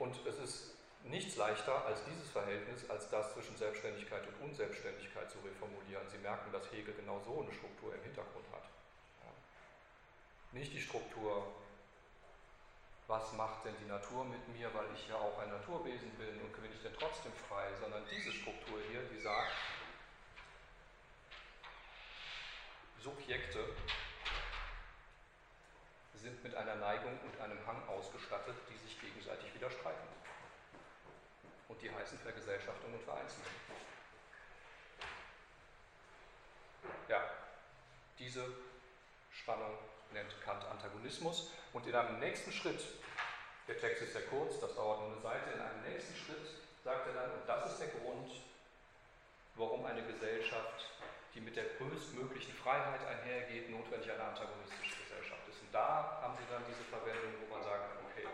Und 0.00 0.16
es 0.26 0.38
ist 0.40 0.74
nichts 1.04 1.36
leichter 1.36 1.86
als 1.86 2.00
dieses 2.06 2.28
Verhältnis, 2.30 2.90
als 2.90 3.08
das 3.10 3.32
zwischen 3.32 3.56
Selbstständigkeit 3.56 4.26
und 4.26 4.48
Unselbstständigkeit 4.48 5.30
zu 5.30 5.38
reformulieren. 5.38 6.08
Sie 6.10 6.18
merken, 6.18 6.50
dass 6.50 6.72
Hegel 6.72 6.94
genau 6.94 7.20
so 7.24 7.42
eine 7.42 7.52
Struktur 7.52 7.94
im 7.94 8.02
Hintergrund 8.02 8.46
hat. 8.50 8.64
Nicht 10.52 10.72
die 10.72 10.80
Struktur, 10.80 11.46
was 13.06 13.32
macht 13.34 13.64
denn 13.64 13.74
die 13.80 13.88
Natur 13.88 14.24
mit 14.24 14.48
mir, 14.48 14.72
weil 14.74 14.86
ich 14.94 15.08
ja 15.08 15.16
auch 15.16 15.38
ein 15.38 15.50
Naturwesen 15.50 16.10
bin 16.12 16.40
und 16.40 16.52
bin 16.60 16.72
ich 16.72 16.82
denn 16.82 16.94
trotzdem 16.98 17.32
frei, 17.48 17.72
sondern 17.80 18.04
diese 18.10 18.32
Struktur 18.32 18.80
hier, 18.90 19.02
die 19.02 19.20
sagt, 19.20 19.52
Subjekte 23.00 23.64
sind 26.14 26.42
mit 26.44 26.54
einer 26.54 26.76
Neigung 26.76 27.18
und 27.20 27.40
einem 27.40 27.66
Hang 27.66 27.88
ausgestattet, 27.88 28.56
die 28.68 28.76
sich 28.76 29.00
gegenseitig 29.00 29.54
widerstreiten. 29.54 30.08
Und 31.68 31.80
die 31.80 31.90
heißen 31.90 32.18
Vergesellschaftung 32.18 32.92
und 32.92 33.02
Vereinzelung. 33.02 33.46
Ja, 37.08 37.22
diese 38.18 38.46
Spannung 39.30 39.78
nennt 40.12 40.34
Kant 40.44 40.64
Antagonismus. 40.64 41.50
Und 41.72 41.86
in 41.86 41.94
einem 41.94 42.18
nächsten 42.18 42.52
Schritt, 42.52 42.80
der 43.68 43.78
Text 43.78 44.02
ist 44.02 44.12
sehr 44.12 44.26
kurz, 44.26 44.58
das 44.60 44.74
dauert 44.74 45.00
nur 45.00 45.12
eine 45.12 45.20
Seite, 45.20 45.50
in 45.54 45.60
einem 45.60 45.82
nächsten 45.82 46.16
Schritt 46.16 46.46
sagt 46.84 47.06
er 47.06 47.14
dann, 47.14 47.30
und 47.32 47.46
das 47.46 47.72
ist 47.72 47.80
der 47.80 47.88
Grund, 47.88 48.30
warum 49.56 49.84
eine 49.84 50.02
Gesellschaft, 50.02 50.86
die 51.34 51.40
mit 51.40 51.54
der 51.56 51.64
größtmöglichen 51.78 52.54
Freiheit 52.54 53.00
einhergeht, 53.06 53.70
notwendig 53.70 54.10
eine 54.10 54.24
antagonistische 54.24 55.00
da 55.72 56.18
haben 56.22 56.34
Sie 56.36 56.46
dann 56.50 56.62
diese 56.66 56.82
Verwendung, 56.90 57.30
wo 57.46 57.54
man 57.54 57.62
sagt, 57.62 58.02
okay, 58.10 58.26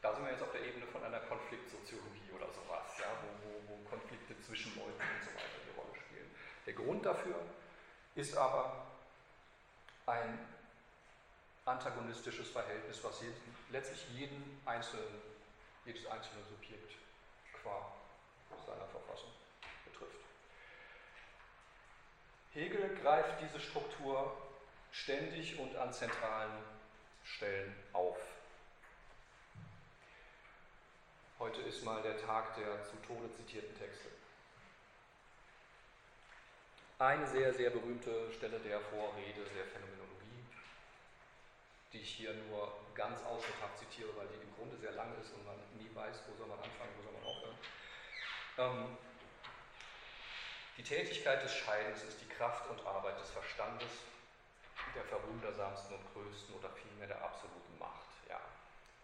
da 0.00 0.14
sind 0.14 0.24
wir 0.24 0.32
jetzt 0.32 0.42
auf 0.42 0.52
der 0.52 0.64
Ebene 0.64 0.86
von 0.86 1.04
einer 1.04 1.20
Konfliktsoziologie 1.20 2.32
oder 2.32 2.48
sowas, 2.48 2.88
ja, 2.98 3.08
wo, 3.20 3.28
wo, 3.44 3.52
wo 3.68 3.88
Konflikte 3.88 4.32
zwischen 4.40 4.74
Leuten 4.76 5.00
und 5.00 5.22
so 5.22 5.30
weiter 5.36 5.60
die 5.60 5.76
Rolle 5.76 5.94
spielen. 5.94 6.30
Der 6.66 6.72
Grund 6.74 7.04
dafür 7.04 7.36
ist 8.14 8.36
aber 8.36 8.86
ein 10.06 10.38
antagonistisches 11.64 12.50
Verhältnis, 12.50 13.02
was 13.02 13.20
jeden, 13.20 13.56
letztlich 13.70 14.06
jeden 14.10 14.60
einzelnen, 14.64 15.22
jedes 15.84 16.06
einzelne 16.06 16.44
Subjekt 16.44 16.92
qua 17.62 17.92
seiner 18.66 18.86
Verfassung 18.86 19.30
betrifft. 19.84 20.20
Hegel 22.52 22.96
greift 22.96 23.40
diese 23.40 23.60
Struktur 23.60 24.36
ständig 24.92 25.58
und 25.58 25.74
an 25.76 25.92
zentralen 25.92 26.62
Stellen 27.24 27.74
auf. 27.92 28.18
Heute 31.38 31.62
ist 31.62 31.84
mal 31.84 32.00
der 32.02 32.18
Tag 32.18 32.54
der 32.56 32.84
zu 32.84 32.96
Tode 33.06 33.32
zitierten 33.32 33.76
Texte. 33.76 34.08
Eine 36.98 37.26
sehr, 37.26 37.52
sehr 37.52 37.70
berühmte 37.70 38.32
Stelle 38.32 38.60
der 38.60 38.80
Vorrede 38.80 39.42
der 39.56 39.64
Phänomenologie, 39.66 40.03
die 41.94 42.00
ich 42.00 42.10
hier 42.10 42.34
nur 42.34 42.76
ganz 42.94 43.22
ausschnitthaft 43.22 43.78
zitiere, 43.78 44.10
weil 44.16 44.26
die 44.26 44.42
im 44.42 44.54
Grunde 44.56 44.76
sehr 44.76 44.92
lang 44.92 45.14
ist 45.22 45.32
und 45.32 45.46
man 45.46 45.56
nie 45.78 45.88
weiß, 45.94 46.22
wo 46.26 46.36
soll 46.36 46.48
man 46.48 46.58
anfangen, 46.58 46.90
wo 46.98 47.02
soll 47.02 47.12
man 47.12 47.22
aufhören. 47.22 47.58
Ähm, 48.58 48.98
die 50.76 50.82
Tätigkeit 50.82 51.42
des 51.42 51.54
Scheidens 51.54 52.02
ist 52.02 52.20
die 52.20 52.28
Kraft 52.28 52.68
und 52.68 52.84
Arbeit 52.84 53.20
des 53.20 53.30
Verstandes 53.30 53.90
der 54.94 55.04
verwundersamsten 55.04 55.96
und 55.96 56.12
größten 56.12 56.54
oder 56.56 56.68
vielmehr 56.70 57.06
der 57.06 57.22
absoluten 57.22 57.78
Macht. 57.78 58.06
Ja, 58.28 58.40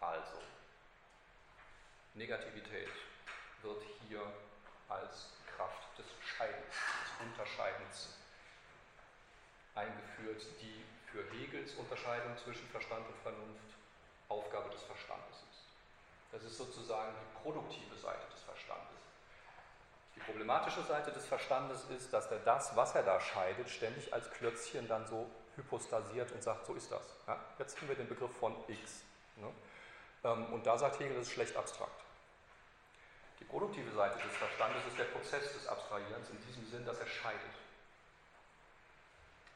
also, 0.01 0.39
Negativität 2.13 2.89
wird 3.61 3.81
hier 4.07 4.21
als 4.89 5.29
Kraft 5.55 5.97
des 5.97 6.05
Scheidens, 6.25 6.75
des 6.75 7.27
Unterscheidens 7.27 8.17
eingeführt, 9.75 10.43
die 10.61 10.83
für 11.11 11.23
Hegels 11.35 11.73
Unterscheidung 11.75 12.37
zwischen 12.37 12.67
Verstand 12.69 13.05
und 13.07 13.17
Vernunft 13.21 13.71
Aufgabe 14.29 14.69
des 14.69 14.81
Verstandes 14.83 15.43
ist. 15.51 15.65
Das 16.31 16.43
ist 16.43 16.57
sozusagen 16.57 17.13
die 17.19 17.43
produktive 17.43 17.97
Seite 17.97 18.25
des 18.31 18.41
Verstandes. 18.43 18.87
Die 20.15 20.21
problematische 20.21 20.83
Seite 20.83 21.11
des 21.11 21.25
Verstandes 21.25 21.83
ist, 21.89 22.13
dass 22.13 22.31
er 22.31 22.39
das, 22.39 22.75
was 22.75 22.95
er 22.95 23.03
da 23.03 23.19
scheidet, 23.19 23.69
ständig 23.69 24.13
als 24.13 24.31
Klötzchen 24.31 24.87
dann 24.87 25.05
so 25.05 25.29
hypostasiert 25.57 26.31
und 26.31 26.41
sagt, 26.41 26.65
so 26.65 26.73
ist 26.75 26.91
das. 26.91 27.03
Ja? 27.27 27.37
Jetzt 27.59 27.77
haben 27.77 27.89
wir 27.89 27.95
den 27.95 28.07
Begriff 28.07 28.31
von 28.37 28.55
X. 28.67 29.03
Ne? 29.35 29.51
Ähm, 30.23 30.53
und 30.53 30.65
da 30.65 30.77
sagt 30.77 30.99
Hegel, 30.99 31.17
das 31.17 31.27
ist 31.27 31.33
schlecht 31.33 31.55
abstrakt. 31.57 32.01
Die 33.39 33.45
produktive 33.45 33.91
Seite 33.91 34.17
des 34.19 34.37
Verstandes 34.37 34.85
ist 34.87 34.97
der 34.97 35.05
Prozess 35.05 35.53
des 35.53 35.67
Abstrahierens 35.67 36.29
in 36.29 36.39
diesem 36.47 36.65
Sinn, 36.67 36.85
dass 36.85 36.99
er 36.99 37.07
scheidet. 37.07 37.60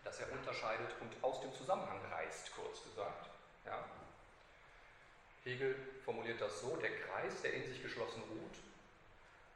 Dass 0.06 0.22
er 0.22 0.32
unterscheidet 0.32 0.92
und 1.02 1.12
aus 1.22 1.42
dem 1.42 1.54
Zusammenhang 1.54 2.00
reißt, 2.10 2.56
kurz 2.56 2.82
gesagt. 2.84 3.30
Ja? 3.66 3.84
Hegel 5.44 5.76
formuliert 6.06 6.40
das 6.40 6.62
so, 6.62 6.78
der 6.78 6.98
Kreis, 7.02 7.42
der 7.42 7.54
in 7.54 7.68
sich 7.68 7.82
geschlossen 7.82 8.24
ruht 8.30 8.56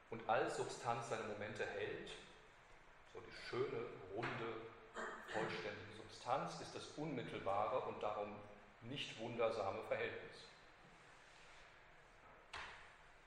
und 0.10 0.28
als 0.30 0.58
Substanz 0.58 1.10
seine 1.10 1.24
Momente 1.24 1.66
hält, 1.66 2.10
so 3.14 3.22
die 3.22 3.48
schöne, 3.48 3.86
runde, 4.16 4.54
vollständige 5.32 5.94
Substanz 5.96 6.60
ist 6.62 6.76
das 6.76 6.88
unmittelbare 6.98 7.80
und 7.82 8.02
darum 8.02 8.36
nicht 8.82 9.20
wundersame 9.20 9.82
Verhältnis. 9.84 10.46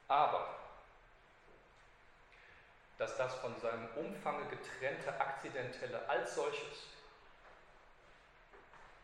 Aber 0.08 0.58
dass 2.98 3.16
das 3.16 3.34
von 3.36 3.58
seinem 3.60 3.88
Umfange 3.96 4.44
getrennte 4.46 5.20
Akzidentelle 5.20 6.08
als 6.08 6.36
solches, 6.36 6.86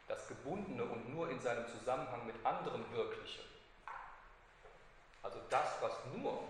das 0.09 0.27
Gebundene 0.27 0.85
und 0.85 1.09
nur 1.15 1.31
in 1.31 1.39
seinem 1.39 1.67
Zusammenhang 1.69 2.27
mit 2.27 2.45
anderem 2.45 2.91
Wirkliche, 2.93 3.43
also 5.23 5.39
das, 5.51 5.81
was 5.81 5.93
nur 6.17 6.43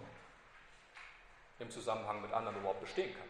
im 1.59 1.71
Zusammenhang 1.71 2.23
mit 2.23 2.33
anderen 2.33 2.57
überhaupt 2.57 2.81
bestehen 2.81 3.15
kann, 3.17 3.29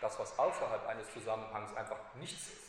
das, 0.00 0.18
was 0.18 0.38
außerhalb 0.38 0.86
eines 0.86 1.12
Zusammenhangs 1.12 1.74
einfach 1.76 1.98
nichts 2.14 2.48
ist, 2.48 2.68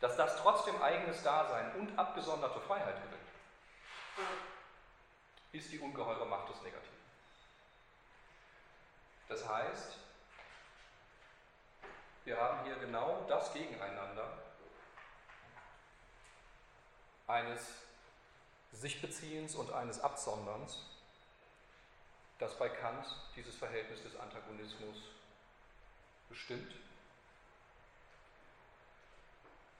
dass 0.00 0.16
das 0.16 0.36
trotzdem 0.36 0.82
eigenes 0.82 1.22
Dasein 1.22 1.72
und 1.76 1.98
abgesonderte 1.98 2.60
Freiheit 2.60 2.96
gewinnt, 3.04 3.22
ist 5.52 5.70
die 5.70 5.78
ungeheure 5.78 6.26
Macht 6.26 6.50
des 6.50 6.60
Negativen. 6.62 6.98
Das 9.28 9.48
heißt, 9.48 10.03
wir 12.24 12.40
haben 12.40 12.64
hier 12.64 12.76
genau 12.76 13.24
das 13.28 13.52
Gegeneinander 13.52 14.26
eines 17.26 17.60
Sichbeziehens 18.72 19.54
und 19.54 19.72
eines 19.72 20.00
Absonderns, 20.00 20.78
das 22.38 22.58
bei 22.58 22.68
Kant 22.68 23.06
dieses 23.36 23.54
Verhältnis 23.56 24.02
des 24.02 24.16
Antagonismus 24.16 24.96
bestimmt. 26.28 26.74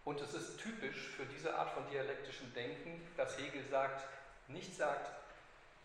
Und 0.05 0.21
es 0.21 0.35
ist 0.35 0.59
typisch 0.59 1.09
für 1.17 1.25
diese 1.25 1.57
Art 1.57 1.71
von 1.71 1.89
dialektischem 1.91 2.53
Denken, 2.53 3.01
dass 3.17 3.39
Hegel 3.39 3.65
sagt, 3.71 4.07
nicht 4.49 4.77
sagt, 4.77 5.11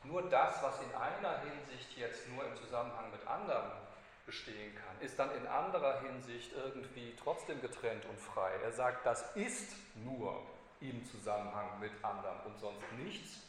nur 0.04 0.30
das, 0.30 0.62
was 0.62 0.82
in 0.82 0.94
einer 0.94 1.40
Hinsicht 1.40 1.98
jetzt 1.98 2.28
nur 2.30 2.46
im 2.46 2.56
Zusammenhang 2.58 3.12
mit 3.12 3.26
anderen 3.26 3.72
bestehen 4.30 4.76
kann, 4.76 5.02
ist 5.02 5.18
dann 5.18 5.32
in 5.36 5.48
anderer 5.48 6.02
Hinsicht 6.02 6.52
irgendwie 6.54 7.16
trotzdem 7.24 7.60
getrennt 7.62 8.06
und 8.06 8.20
frei. 8.20 8.52
Er 8.64 8.72
sagt, 8.72 9.04
das 9.04 9.36
ist 9.36 9.74
nur 9.96 10.44
im 10.82 11.04
Zusammenhang 11.08 11.80
mit 11.80 11.92
anderen 12.04 12.40
und 12.42 12.60
sonst 12.60 12.92
nichts. 13.00 13.40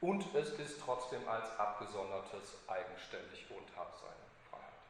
Und 0.00 0.24
es 0.36 0.50
ist 0.50 0.80
trotzdem 0.80 1.28
als 1.28 1.58
abgesondertes 1.58 2.58
eigenständig 2.68 3.44
und 3.50 3.76
hat 3.76 3.92
seine 3.98 4.24
Freiheit. 4.48 4.80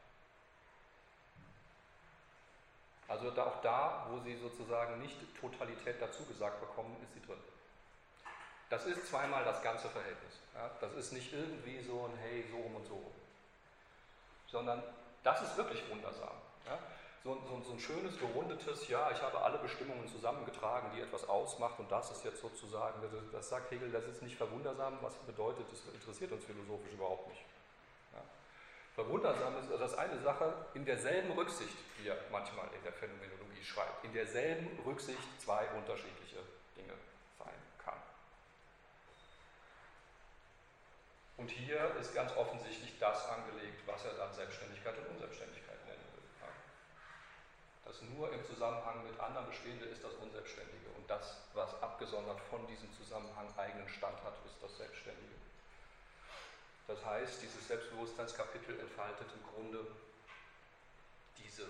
Also 3.07 3.31
auch 3.41 3.61
da, 3.63 4.05
wo 4.11 4.19
sie 4.19 4.35
sozusagen 4.35 5.01
nicht 5.01 5.17
Totalität 5.41 5.99
dazu 5.99 6.23
gesagt 6.25 6.59
bekommen, 6.59 6.95
ist 7.01 7.13
sie 7.15 7.25
drin. 7.25 7.41
Das 8.69 8.85
ist 8.85 9.07
zweimal 9.07 9.43
das 9.43 9.61
ganze 9.63 9.89
Verhältnis. 9.89 10.39
Das 10.79 10.93
ist 10.93 11.13
nicht 11.13 11.33
irgendwie 11.33 11.81
so 11.81 12.05
ein 12.05 12.17
Hey, 12.19 12.45
so 12.51 12.57
rum 12.57 12.75
und 12.75 12.85
so 12.85 12.93
rum 12.93 13.20
sondern 14.51 14.83
das 15.23 15.41
ist 15.41 15.57
wirklich 15.57 15.81
wundersam. 15.89 16.35
Ja? 16.65 16.77
So, 17.23 17.35
so, 17.47 17.61
so, 17.61 17.73
ein 17.73 17.79
schönes, 17.79 18.17
gerundetes, 18.17 18.87
ja, 18.87 19.11
ich 19.11 19.21
habe 19.21 19.39
alle 19.39 19.59
Bestimmungen 19.59 20.07
zusammengetragen, 20.07 20.89
die 20.95 21.01
etwas 21.01 21.29
ausmacht 21.29 21.79
und 21.79 21.91
das 21.91 22.09
ist 22.11 22.25
jetzt 22.25 22.41
sozusagen, 22.41 22.99
das, 23.31 23.49
sagt 23.49 23.69
Hegel, 23.69 23.91
das 23.91 24.05
ist 24.05 24.23
nicht 24.23 24.35
verwundersam, 24.35 24.97
was 25.01 25.13
bedeutet, 25.17 25.65
das 25.71 25.93
interessiert 25.93 26.31
uns 26.31 26.43
philosophisch 26.43 26.93
überhaupt 26.93 27.27
nicht. 27.29 27.45
Ja? 28.13 28.21
Verwundersam 28.95 29.55
ist 29.59 29.69
das 29.69 29.95
eine 29.97 30.19
Sache 30.19 30.51
in 30.73 30.83
derselben 30.83 31.31
Rücksicht, 31.33 31.77
wie 31.99 32.07
er 32.07 32.17
manchmal 32.31 32.65
in 32.75 32.83
der 32.83 32.93
Phänomenologie 32.93 33.63
schreibt, 33.63 34.03
in 34.03 34.13
derselben 34.13 34.79
Rücksicht 34.83 35.21
zwei 35.39 35.67
unterschiedliche 35.77 36.39
Dinge 36.75 36.93
sein 37.37 37.53
kann. 37.85 38.01
Und 41.41 41.49
hier 41.49 41.89
ist 41.99 42.13
ganz 42.13 42.31
offensichtlich 42.37 42.93
das 42.99 43.25
angelegt, 43.25 43.81
was 43.87 44.05
er 44.05 44.13
dann 44.13 44.31
Selbstständigkeit 44.31 44.95
und 44.99 45.17
Unselbstständigkeit 45.17 45.87
nennen 45.87 46.05
will. 46.13 46.21
Das 47.83 47.99
nur 48.13 48.31
im 48.31 48.45
Zusammenhang 48.45 49.01
mit 49.09 49.19
anderen 49.19 49.47
Bestehende 49.47 49.85
ist 49.85 50.03
das 50.03 50.13
Unselbstständige 50.21 50.87
und 50.95 51.09
das, 51.09 51.41
was 51.55 51.73
abgesondert 51.81 52.39
von 52.41 52.67
diesem 52.67 52.93
Zusammenhang 52.93 53.47
eigenen 53.57 53.89
Stand 53.89 54.21
hat, 54.23 54.35
ist 54.45 54.61
das 54.61 54.77
Selbstständige. 54.77 55.33
Das 56.85 57.03
heißt, 57.03 57.41
dieses 57.41 57.67
Selbstbewusstseinskapitel 57.67 58.79
entfaltet 58.79 59.27
im 59.33 59.41
Grunde 59.41 59.87
diese, 61.39 61.65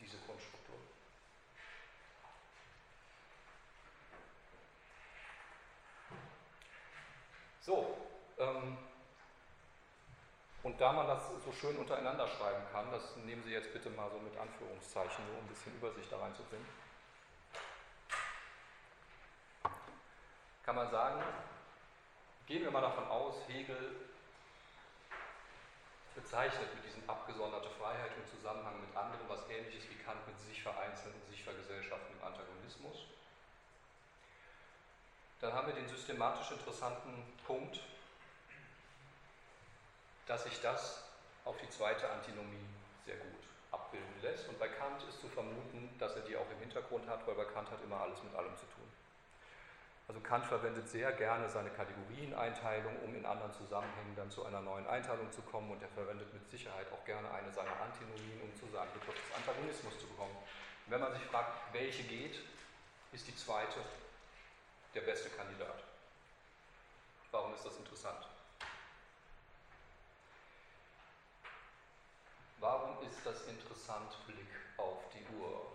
diese 0.00 0.16
Grundstruktur. 0.26 0.57
So, 7.68 7.84
ähm, 8.38 8.78
und 10.62 10.80
da 10.80 10.90
man 10.90 11.06
das 11.06 11.20
so 11.44 11.52
schön 11.52 11.76
untereinander 11.76 12.26
schreiben 12.26 12.64
kann, 12.72 12.90
das 12.90 13.14
nehmen 13.26 13.42
Sie 13.44 13.52
jetzt 13.52 13.74
bitte 13.74 13.90
mal 13.90 14.08
so 14.10 14.18
mit 14.20 14.34
Anführungszeichen, 14.38 15.26
nur 15.26 15.36
um 15.36 15.44
ein 15.44 15.48
bisschen 15.48 15.74
Übersicht 15.74 16.10
da 16.10 16.16
reinzubringen, 16.18 16.66
kann 20.62 20.76
man 20.76 20.90
sagen, 20.90 21.22
gehen 22.46 22.62
wir 22.62 22.70
mal 22.70 22.80
davon 22.80 23.06
aus, 23.08 23.34
Hegel 23.48 23.96
bezeichnet 26.14 26.74
mit 26.74 26.86
diesem 26.86 27.02
abgesonderte 27.06 27.68
Freiheit 27.68 28.12
im 28.16 28.26
Zusammenhang 28.34 28.80
mit 28.80 28.96
anderen 28.96 29.28
was 29.28 29.46
ähnliches 29.50 29.90
wie 29.90 30.02
Kant 30.02 30.26
mit 30.26 30.40
sich 30.40 30.62
vereinzeln 30.62 31.12
und 31.12 31.30
sich 31.30 31.44
vergesellschaften 31.44 32.16
im 32.18 32.26
Antagonismus. 32.26 33.04
Dann 35.40 35.52
haben 35.52 35.68
wir 35.68 35.74
den 35.74 35.88
systematisch 35.88 36.50
interessanten 36.50 37.14
Punkt, 37.46 37.80
dass 40.26 40.44
sich 40.44 40.60
das 40.60 41.04
auf 41.44 41.56
die 41.58 41.70
zweite 41.70 42.10
Antinomie 42.10 42.66
sehr 43.06 43.16
gut 43.16 43.48
abbilden 43.70 44.22
lässt. 44.22 44.48
Und 44.48 44.58
bei 44.58 44.68
Kant 44.68 45.02
ist 45.08 45.20
zu 45.20 45.28
vermuten, 45.28 45.88
dass 45.98 46.16
er 46.16 46.22
die 46.22 46.36
auch 46.36 46.50
im 46.50 46.58
Hintergrund 46.58 47.08
hat, 47.08 47.26
weil 47.26 47.34
bei 47.34 47.44
Kant 47.44 47.70
hat 47.70 47.82
immer 47.82 48.00
alles 48.00 48.22
mit 48.22 48.34
allem 48.34 48.54
zu 48.56 48.66
tun. 48.66 48.88
Also 50.08 50.20
Kant 50.20 50.46
verwendet 50.46 50.88
sehr 50.88 51.12
gerne 51.12 51.48
seine 51.50 51.68
Kategorieneinteilung, 51.70 52.96
um 53.04 53.14
in 53.14 53.26
anderen 53.26 53.52
Zusammenhängen 53.52 54.16
dann 54.16 54.30
zu 54.30 54.44
einer 54.44 54.62
neuen 54.62 54.86
Einteilung 54.86 55.30
zu 55.30 55.42
kommen 55.42 55.70
und 55.70 55.82
er 55.82 55.88
verwendet 55.88 56.32
mit 56.32 56.48
Sicherheit 56.48 56.86
auch 56.92 57.04
gerne 57.04 57.30
eine 57.30 57.52
seiner 57.52 57.78
Antinomien, 57.78 58.40
um 58.42 58.54
zu 58.56 58.66
seinem 58.72 58.90
Begriff 58.94 59.14
des 59.14 59.36
Antagonismus 59.36 59.98
zu 59.98 60.06
kommen. 60.16 60.34
Und 60.34 60.92
wenn 60.92 61.00
man 61.00 61.12
sich 61.12 61.22
fragt, 61.24 61.52
welche 61.74 62.04
geht, 62.04 62.40
ist 63.12 63.28
die 63.28 63.36
zweite 63.36 63.80
der 64.94 65.00
beste 65.02 65.30
Kandidat. 65.30 65.84
Warum 67.30 67.54
ist 67.54 67.64
das 67.64 67.76
interessant? 67.76 68.26
Warum 72.60 73.06
ist 73.06 73.24
das 73.24 73.46
interessant? 73.46 74.16
Blick 74.26 74.48
auf 74.76 74.98
die 75.14 75.24
Uhr. 75.36 75.66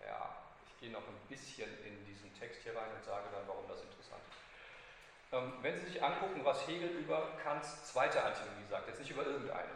Ja, 0.00 0.36
ich 0.66 0.80
gehe 0.80 0.90
noch 0.90 1.06
ein 1.06 1.20
bisschen 1.28 1.68
in 1.84 2.06
diesen 2.06 2.32
Text 2.38 2.62
hier 2.62 2.74
rein 2.74 2.90
und 2.96 3.04
sage 3.04 3.28
dann, 3.32 3.46
warum 3.46 3.68
das 3.68 3.82
interessant 3.82 4.22
ist. 4.30 5.32
Ähm, 5.32 5.52
wenn 5.62 5.78
Sie 5.78 5.86
sich 5.86 6.02
angucken, 6.02 6.44
was 6.44 6.66
Hegel 6.66 6.88
über 6.88 7.36
Kants 7.42 7.84
zweite 7.92 8.22
Antinomie 8.22 8.66
sagt, 8.68 8.88
jetzt 8.88 8.98
nicht 8.98 9.10
über 9.10 9.24
irgendeine, 9.24 9.70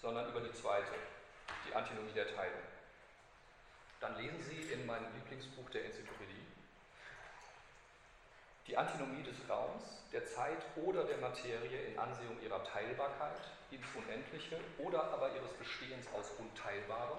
sondern 0.00 0.28
über 0.30 0.40
die 0.40 0.52
zweite, 0.52 0.94
die 1.68 1.74
Antinomie 1.74 2.12
der 2.12 2.34
Teilung, 2.34 2.62
dann 4.04 4.16
lesen 4.18 4.42
Sie 4.42 4.70
in 4.70 4.84
meinem 4.84 5.06
Lieblingsbuch 5.14 5.70
der 5.70 5.86
Enzyklopädie. 5.86 6.46
Die 8.66 8.76
Antinomie 8.76 9.22
des 9.22 9.48
Raums, 9.48 9.82
der 10.12 10.26
Zeit 10.26 10.58
oder 10.76 11.04
der 11.04 11.16
Materie 11.16 11.86
in 11.86 11.98
Ansehung 11.98 12.38
ihrer 12.42 12.62
Teilbarkeit 12.64 13.40
ins 13.70 13.86
Unendliche 13.94 14.60
oder 14.76 15.04
aber 15.04 15.34
ihres 15.34 15.52
Bestehens 15.54 16.06
aus 16.14 16.32
Unteilbarem, 16.38 17.18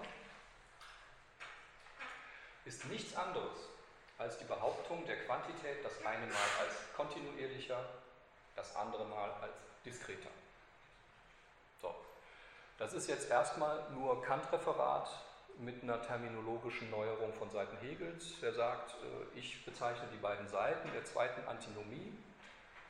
ist 2.65 2.85
nichts 2.85 3.15
anderes 3.15 3.67
als 4.19 4.37
die 4.37 4.45
Behauptung 4.45 5.07
der 5.07 5.25
Quantität 5.25 5.83
das 5.83 5.97
eine 6.05 6.27
Mal 6.27 6.49
als 6.59 6.93
kontinuierlicher, 6.95 7.83
das 8.55 8.75
andere 8.75 9.05
Mal 9.05 9.31
als 9.41 9.55
diskreter. 9.83 10.29
So, 11.81 11.95
das 12.77 12.93
ist 12.93 13.09
jetzt 13.09 13.31
erstmal 13.31 13.89
nur 13.89 14.21
Kant-Referat 14.23 15.09
mit 15.59 15.83
einer 15.83 16.01
terminologischen 16.01 16.89
Neuerung 16.89 17.33
von 17.33 17.49
Seiten 17.49 17.77
Hegels. 17.77 18.41
Er 18.41 18.53
sagt, 18.53 18.95
äh, 18.95 19.39
ich 19.39 19.65
bezeichne 19.65 20.07
die 20.13 20.17
beiden 20.17 20.47
Seiten 20.47 20.91
der 20.91 21.05
zweiten 21.05 21.47
Antinomie 21.47 22.13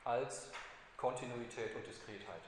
als 0.04 0.50
Kontinuität 0.96 1.74
und 1.74 1.86
Diskretheit. 1.86 2.42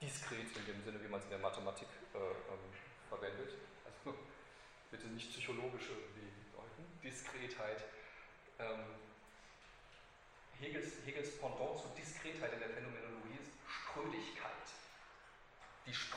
Diskret 0.00 0.56
in 0.56 0.66
dem 0.66 0.82
Sinne, 0.82 1.02
wie 1.02 1.08
man 1.08 1.20
es 1.20 1.26
in 1.26 1.30
der 1.30 1.38
Mathematik 1.38 1.88
äh, 2.14 2.18
ähm, 2.18 2.72
verwendet. 3.08 3.54
Also 3.84 4.16
bitte 4.90 5.06
nicht 5.08 5.30
psychologische 5.30 5.92
irgendwie. 5.92 6.32
Diskretheit. 7.02 7.84
Ähm, 8.58 8.84
Hegels, 10.60 11.04
Hegels 11.04 11.38
Pendant 11.38 11.78
zu 11.78 11.88
Diskretheit 11.98 12.52
in 12.52 12.60
der 12.60 12.70
Phänomenologie 12.70 13.38
ist 13.42 13.50
Sprödigkeit. 13.66 14.52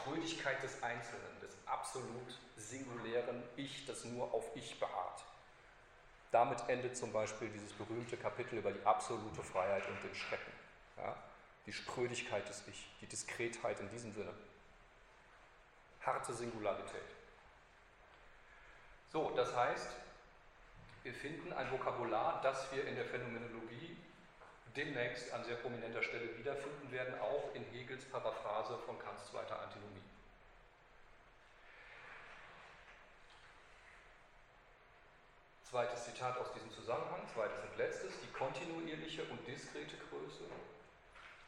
Sprödigkeit 0.06 0.62
des 0.62 0.84
Einzelnen, 0.84 1.40
des 1.42 1.58
absolut 1.66 2.40
singulären 2.58 3.42
Ich, 3.56 3.88
das 3.88 4.06
nur 4.06 4.32
auf 4.34 4.56
Ich 4.56 4.80
beharrt. 4.80 5.24
Damit 6.32 6.60
endet 6.70 6.96
zum 6.96 7.12
Beispiel 7.12 7.50
dieses 7.50 7.74
berühmte 7.74 8.16
Kapitel 8.16 8.60
über 8.60 8.72
die 8.72 8.86
absolute 8.86 9.42
Freiheit 9.42 9.88
und 9.88 10.04
den 10.04 10.14
Schrecken. 10.14 10.52
Ja? 10.98 11.16
Die 11.66 11.74
Sprödigkeit 11.74 12.48
des 12.48 12.68
Ich, 12.68 12.88
die 13.02 13.08
Diskretheit 13.08 13.80
in 13.80 13.90
diesem 13.90 14.14
Sinne. 14.14 14.34
Harte 16.02 16.34
Singularität. 16.34 17.02
So, 19.12 19.32
das 19.36 19.56
heißt, 19.56 19.90
wir 21.02 21.14
finden 21.16 21.52
ein 21.52 21.72
Vokabular, 21.72 22.42
das 22.44 22.72
wir 22.72 22.86
in 22.86 22.96
der 22.96 23.06
Phänomenologie 23.06 23.98
demnächst 24.76 25.32
an 25.34 25.44
sehr 25.44 25.56
prominenter 25.56 26.04
Stelle 26.04 26.38
wiederfinden 26.38 26.92
werden, 26.92 27.20
auch 27.20 27.54
in 27.54 27.64
Hegels 27.72 28.06
Paraphrase 28.06 28.78
von 28.86 29.00
Kants 29.00 29.28
zweiter 29.28 29.60
Antinomie. 29.62 30.02
Zweites 35.64 36.06
Zitat 36.06 36.38
aus 36.38 36.54
diesem 36.54 36.72
Zusammenhang, 36.72 37.22
zweites 37.34 37.60
und 37.60 37.78
letztes, 37.78 38.14
die 38.22 38.32
kontinuierliche 38.32 39.24
und 39.26 39.46
diskrete 39.48 39.98
Größe 40.10 40.44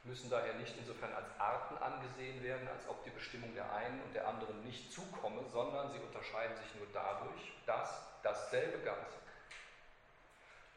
müssen 0.03 0.29
daher 0.29 0.53
nicht 0.55 0.75
insofern 0.77 1.13
als 1.13 1.27
Arten 1.37 1.77
angesehen 1.77 2.41
werden, 2.41 2.67
als 2.67 2.87
ob 2.87 3.03
die 3.03 3.09
Bestimmung 3.09 3.53
der 3.53 3.71
einen 3.73 4.01
und 4.03 4.15
der 4.15 4.27
anderen 4.27 4.63
nicht 4.63 4.91
zukomme, 4.91 5.43
sondern 5.51 5.91
sie 5.91 5.99
unterscheiden 5.99 6.55
sich 6.57 6.75
nur 6.75 6.87
dadurch, 6.93 7.53
dass 7.65 8.01
dasselbe 8.23 8.79
Ganze 8.79 9.17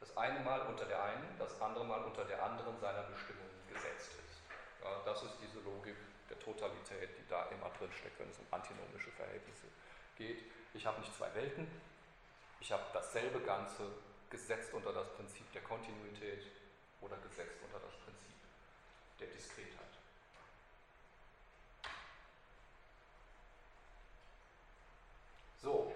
das 0.01 0.17
eine 0.17 0.41
Mal 0.41 0.61
unter 0.63 0.87
der 0.87 1.03
einen, 1.05 1.39
das 1.39 1.61
andere 1.61 1.85
Mal 1.85 2.03
unter 2.03 2.25
der 2.25 2.43
anderen 2.43 2.79
seiner 2.81 3.03
Bestimmung 3.03 3.49
gesetzt 3.69 4.13
ist. 4.13 4.41
Ja, 4.83 5.01
das 5.05 5.23
ist 5.23 5.37
diese 5.43 5.61
Logik 5.61 5.97
der 6.29 6.39
Totalität, 6.41 7.11
die 7.19 7.29
da 7.29 7.47
immer 7.47 7.71
drin 7.79 7.93
steckt, 7.93 8.19
wenn 8.19 8.31
es 8.31 8.39
um 8.39 8.47
antinomische 8.51 9.11
Verhältnisse 9.13 9.67
geht. 10.17 10.51
Ich 10.73 10.87
habe 10.87 11.01
nicht 11.01 11.15
zwei 11.15 11.33
Welten, 11.35 11.69
ich 12.61 12.73
habe 12.73 12.85
dasselbe 12.93 13.41
Ganze 13.41 13.91
gesetzt 14.31 14.73
unter 14.73 14.93
das 14.93 15.09
Prinzip 15.15 15.51
der 15.53 15.63
Kontinuität 15.63 16.47
oder 17.01 17.17
gesetzt 17.19 17.57
unter 17.65 17.79
das 17.79 17.95
Prinzip 17.97 18.37
der 19.19 19.29
Diskretheit. 19.29 19.77
So, 25.63 25.93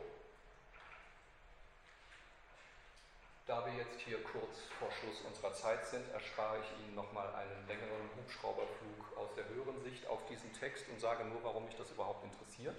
da 3.47 3.65
wir 3.67 3.75
jetzt 3.75 4.01
hier 4.01 4.23
kurz 4.25 4.65
vor 4.79 4.89
Schluss 4.91 5.21
unserer 5.29 5.53
Zeit 5.53 5.87
sind, 5.87 6.09
erspare 6.13 6.59
ich 6.65 6.85
Ihnen 6.85 6.95
nochmal 6.95 7.29
einen 7.35 7.69
längeren 7.69 8.09
Hubschrauberflug 8.17 9.17
aus 9.17 9.35
der 9.37 9.47
höheren 9.49 9.81
Sicht 9.83 10.07
auf 10.07 10.25
diesen 10.27 10.53
Text 10.55 10.89
und 10.89 10.99
sage 10.99 11.25
nur, 11.25 11.45
warum 11.45 11.67
mich 11.67 11.77
das 11.77 11.91
überhaupt 11.91 12.25
interessiert. 12.25 12.77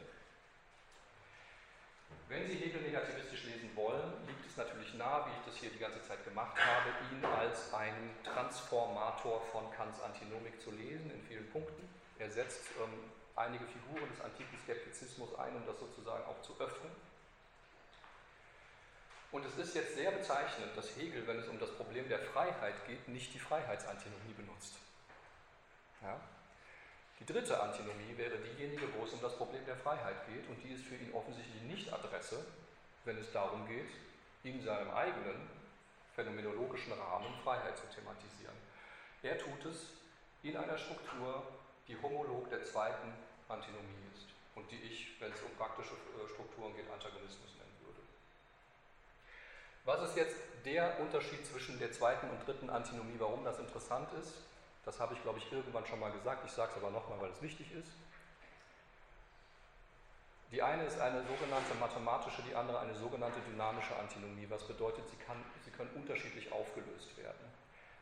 Wenn 2.27 2.47
Sie 2.47 2.55
Hegel 2.55 2.81
negativistisch 2.81 3.43
lesen 3.43 3.69
wollen, 3.75 4.25
liegt 4.25 4.45
es 4.49 4.57
natürlich 4.57 4.93
nahe, 4.95 5.25
wie 5.27 5.37
ich 5.37 5.45
das 5.45 5.55
hier 5.57 5.69
die 5.69 5.77
ganze 5.77 6.01
Zeit 6.01 6.23
gemacht 6.23 6.57
habe, 6.57 6.89
ihn 7.13 7.23
als 7.23 7.71
einen 7.71 8.09
Transformator 8.23 9.41
von 9.51 9.69
Kants 9.71 10.01
Antinomik 10.01 10.59
zu 10.59 10.71
lesen, 10.71 11.11
in 11.11 11.21
vielen 11.27 11.47
Punkten. 11.51 11.87
Er 12.17 12.31
setzt 12.31 12.63
ähm, 12.81 13.11
einige 13.35 13.65
Figuren 13.65 14.09
des 14.09 14.21
antiken 14.21 14.57
Skeptizismus 14.63 15.37
ein, 15.37 15.55
um 15.55 15.65
das 15.67 15.79
sozusagen 15.79 16.25
auch 16.25 16.41
zu 16.41 16.53
öffnen. 16.59 16.89
Und 19.35 19.45
es 19.45 19.57
ist 19.57 19.75
jetzt 19.75 19.95
sehr 19.95 20.11
bezeichnend, 20.11 20.71
dass 20.77 20.95
Hegel, 20.95 21.27
wenn 21.27 21.37
es 21.37 21.49
um 21.49 21.59
das 21.59 21.69
Problem 21.71 22.07
der 22.07 22.19
Freiheit 22.19 22.87
geht, 22.87 23.05
nicht 23.09 23.33
die 23.33 23.39
Freiheitsantinomie 23.39 24.31
benutzt. 24.31 24.75
Ja? 26.01 26.17
Die 27.19 27.25
dritte 27.25 27.61
Antinomie 27.61 28.15
wäre 28.15 28.37
diejenige, 28.37 28.87
wo 28.95 29.03
es 29.03 29.11
um 29.11 29.19
das 29.19 29.35
Problem 29.35 29.65
der 29.65 29.75
Freiheit 29.75 30.25
geht 30.27 30.47
und 30.47 30.63
die 30.63 30.71
ist 30.71 30.85
für 30.85 30.95
ihn 30.95 31.13
offensichtlich 31.13 31.61
nicht 31.63 31.91
Adresse, 31.91 32.45
wenn 33.03 33.17
es 33.17 33.29
darum 33.33 33.67
geht, 33.67 33.89
in 34.43 34.63
seinem 34.63 34.89
eigenen 34.91 35.49
phänomenologischen 36.15 36.93
Rahmen 36.93 37.35
Freiheit 37.43 37.77
zu 37.77 37.87
thematisieren. 37.87 38.55
Er 39.21 39.37
tut 39.37 39.65
es 39.65 39.99
in 40.43 40.55
einer 40.55 40.77
Struktur, 40.77 41.43
die 41.89 42.01
homolog 42.01 42.49
der 42.49 42.63
zweiten 42.63 43.11
Antinomie 43.49 43.99
ist 44.15 44.27
und 44.55 44.71
die 44.71 44.79
ich, 44.79 45.19
wenn 45.19 45.33
es 45.33 45.41
um 45.41 45.51
praktische 45.57 45.91
äh, 45.91 46.29
Strukturen 46.33 46.73
geht, 46.73 46.89
Antagonismus 46.89 47.51
würde. 47.51 47.74
Was 49.85 50.01
ist 50.01 50.17
jetzt 50.17 50.35
der 50.65 50.99
Unterschied 50.99 51.45
zwischen 51.45 51.77
der 51.77 51.91
zweiten 51.91 52.27
und 52.29 52.45
dritten 52.45 52.71
Antinomie, 52.71 53.15
warum 53.19 53.45
das 53.45 53.59
interessant 53.59 54.09
ist? 54.19 54.33
Das 54.83 54.99
habe 54.99 55.13
ich, 55.13 55.21
glaube 55.21 55.37
ich, 55.37 55.51
irgendwann 55.51 55.85
schon 55.85 55.99
mal 55.99 56.11
gesagt. 56.11 56.43
Ich 56.43 56.51
sage 56.51 56.71
es 56.75 56.83
aber 56.83 56.91
nochmal, 56.91 57.21
weil 57.21 57.29
es 57.29 57.41
wichtig 57.41 57.71
ist. 57.71 57.91
Die 60.51 60.61
eine 60.61 60.85
ist 60.85 60.99
eine 60.99 61.21
sogenannte 61.23 61.75
mathematische, 61.79 62.41
die 62.49 62.55
andere 62.55 62.79
eine 62.79 62.95
sogenannte 62.95 63.39
dynamische 63.41 63.95
Antinomie, 63.95 64.47
was 64.49 64.63
bedeutet, 64.63 65.07
sie, 65.09 65.17
kann, 65.17 65.43
sie 65.63 65.71
können 65.71 65.89
unterschiedlich 65.95 66.51
aufgelöst 66.51 67.17
werden. 67.17 67.45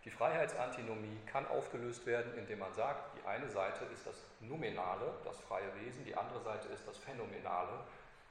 Die 0.06 0.12
Freiheitsantinomie 0.12 1.20
kann 1.26 1.48
aufgelöst 1.48 2.06
werden, 2.06 2.38
indem 2.38 2.60
man 2.60 2.74
sagt, 2.74 3.18
die 3.18 3.26
eine 3.28 3.50
Seite 3.50 3.86
ist 3.94 4.06
das 4.06 4.16
Nominale, 4.42 5.14
das 5.24 5.40
freie 5.42 5.74
Wesen, 5.82 6.04
die 6.06 6.16
andere 6.16 6.42
Seite 6.42 6.68
ist 6.68 6.86
das 6.88 6.98
Phänomenale, 6.98 7.80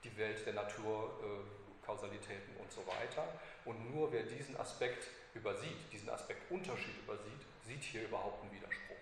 die 0.05 0.15
Welt 0.17 0.45
der 0.45 0.55
Natur, 0.55 1.11
äh, 1.23 1.62
Kausalitäten 1.85 2.57
und 2.57 2.71
so 2.73 2.87
weiter. 2.87 3.27
Und 3.65 3.95
nur 3.95 4.13
wer 4.13 4.23
diesen 4.23 4.57
Aspekt 4.57 5.09
übersieht, 5.35 5.93
diesen 5.93 6.11
Aspekt 6.11 6.51
Unterschied 6.51 6.97
übersieht, 7.03 7.41
sieht 7.65 7.83
hier 7.83 8.05
überhaupt 8.05 8.43
einen 8.43 8.53
Widerspruch. 8.53 8.97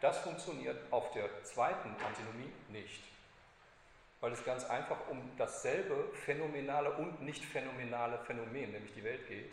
Das 0.00 0.18
funktioniert 0.20 0.80
auf 0.90 1.10
der 1.12 1.44
zweiten 1.44 1.90
Antinomie 2.02 2.52
nicht, 2.68 3.02
weil 4.20 4.32
es 4.32 4.44
ganz 4.44 4.64
einfach 4.64 5.08
um 5.08 5.30
dasselbe 5.36 6.10
phänomenale 6.24 6.96
und 6.96 7.20
nicht 7.22 7.44
phänomenale 7.44 8.18
Phänomen, 8.18 8.72
nämlich 8.72 8.94
die 8.94 9.04
Welt 9.04 9.28
geht. 9.28 9.52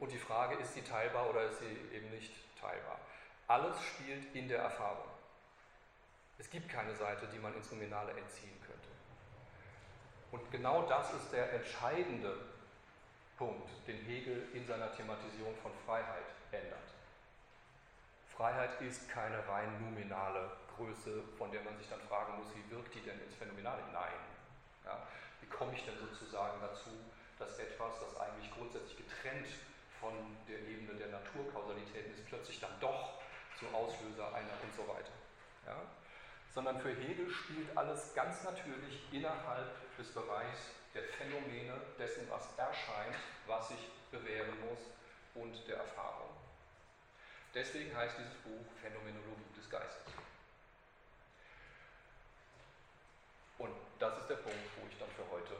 Und 0.00 0.10
die 0.10 0.18
Frage, 0.18 0.56
ist 0.56 0.74
sie 0.74 0.82
teilbar 0.82 1.30
oder 1.30 1.44
ist 1.44 1.60
sie 1.60 1.96
eben 1.96 2.10
nicht 2.10 2.32
teilbar? 2.60 2.98
Alles 3.46 3.80
spielt 3.82 4.34
in 4.34 4.48
der 4.48 4.58
Erfahrung. 4.58 5.08
Es 6.38 6.50
gibt 6.50 6.68
keine 6.68 6.94
Seite, 6.96 7.28
die 7.32 7.38
man 7.38 7.54
ins 7.54 7.70
Nominale 7.70 8.10
entziehen 8.12 8.60
könnte. 8.66 8.73
Und 10.34 10.50
genau 10.50 10.82
das 10.88 11.14
ist 11.14 11.30
der 11.30 11.52
entscheidende 11.52 12.34
Punkt, 13.38 13.70
den 13.86 14.02
Hegel 14.02 14.48
in 14.52 14.66
seiner 14.66 14.90
Thematisierung 14.90 15.54
von 15.62 15.70
Freiheit 15.86 16.26
ändert. 16.50 16.90
Freiheit 18.34 18.80
ist 18.80 19.08
keine 19.08 19.46
rein 19.46 19.70
nominale 19.80 20.50
Größe, 20.74 21.22
von 21.38 21.52
der 21.52 21.62
man 21.62 21.78
sich 21.78 21.88
dann 21.88 22.00
fragen 22.10 22.36
muss, 22.36 22.48
wie 22.50 22.68
wirkt 22.68 22.92
die 22.96 23.02
denn 23.02 23.20
ins 23.22 23.36
Phänomenale 23.36 23.86
hinein? 23.86 24.18
Ja, 24.84 25.06
wie 25.40 25.46
komme 25.46 25.72
ich 25.72 25.84
denn 25.84 25.98
sozusagen 26.02 26.58
dazu, 26.60 26.90
dass 27.38 27.56
etwas, 27.60 28.00
das 28.00 28.18
eigentlich 28.18 28.50
grundsätzlich 28.50 29.06
getrennt 29.06 29.46
von 30.00 30.14
der 30.48 30.58
Ebene 30.66 30.98
der 30.98 31.14
Naturkausalitäten 31.14 32.12
ist, 32.12 32.26
plötzlich 32.26 32.58
dann 32.58 32.74
doch 32.80 33.22
zum 33.56 33.72
Auslöser 33.72 34.34
einer 34.34 34.58
und 34.66 34.74
so 34.74 34.82
weiter. 34.88 35.14
Ja? 35.64 35.78
sondern 36.54 36.80
für 36.80 36.94
Hegel 36.94 37.28
spielt 37.28 37.76
alles 37.76 38.14
ganz 38.14 38.44
natürlich 38.44 39.02
innerhalb 39.12 39.96
des 39.98 40.08
Bereichs 40.12 40.70
der 40.94 41.02
Phänomene, 41.02 41.74
dessen, 41.98 42.30
was 42.30 42.56
erscheint, 42.56 43.16
was 43.48 43.68
sich 43.68 43.90
bewähren 44.12 44.54
muss 44.68 44.78
und 45.34 45.66
der 45.66 45.78
Erfahrung. 45.78 46.30
Deswegen 47.52 47.94
heißt 47.96 48.16
dieses 48.18 48.34
Buch 48.34 48.64
Phänomenologie 48.80 49.52
des 49.56 49.68
Geistes. 49.68 50.12
Und 53.58 53.74
das 53.98 54.18
ist 54.18 54.30
der 54.30 54.36
Punkt, 54.36 54.58
wo 54.80 54.86
ich 54.88 54.98
dann 54.98 55.10
für 55.10 55.28
heute 55.30 55.56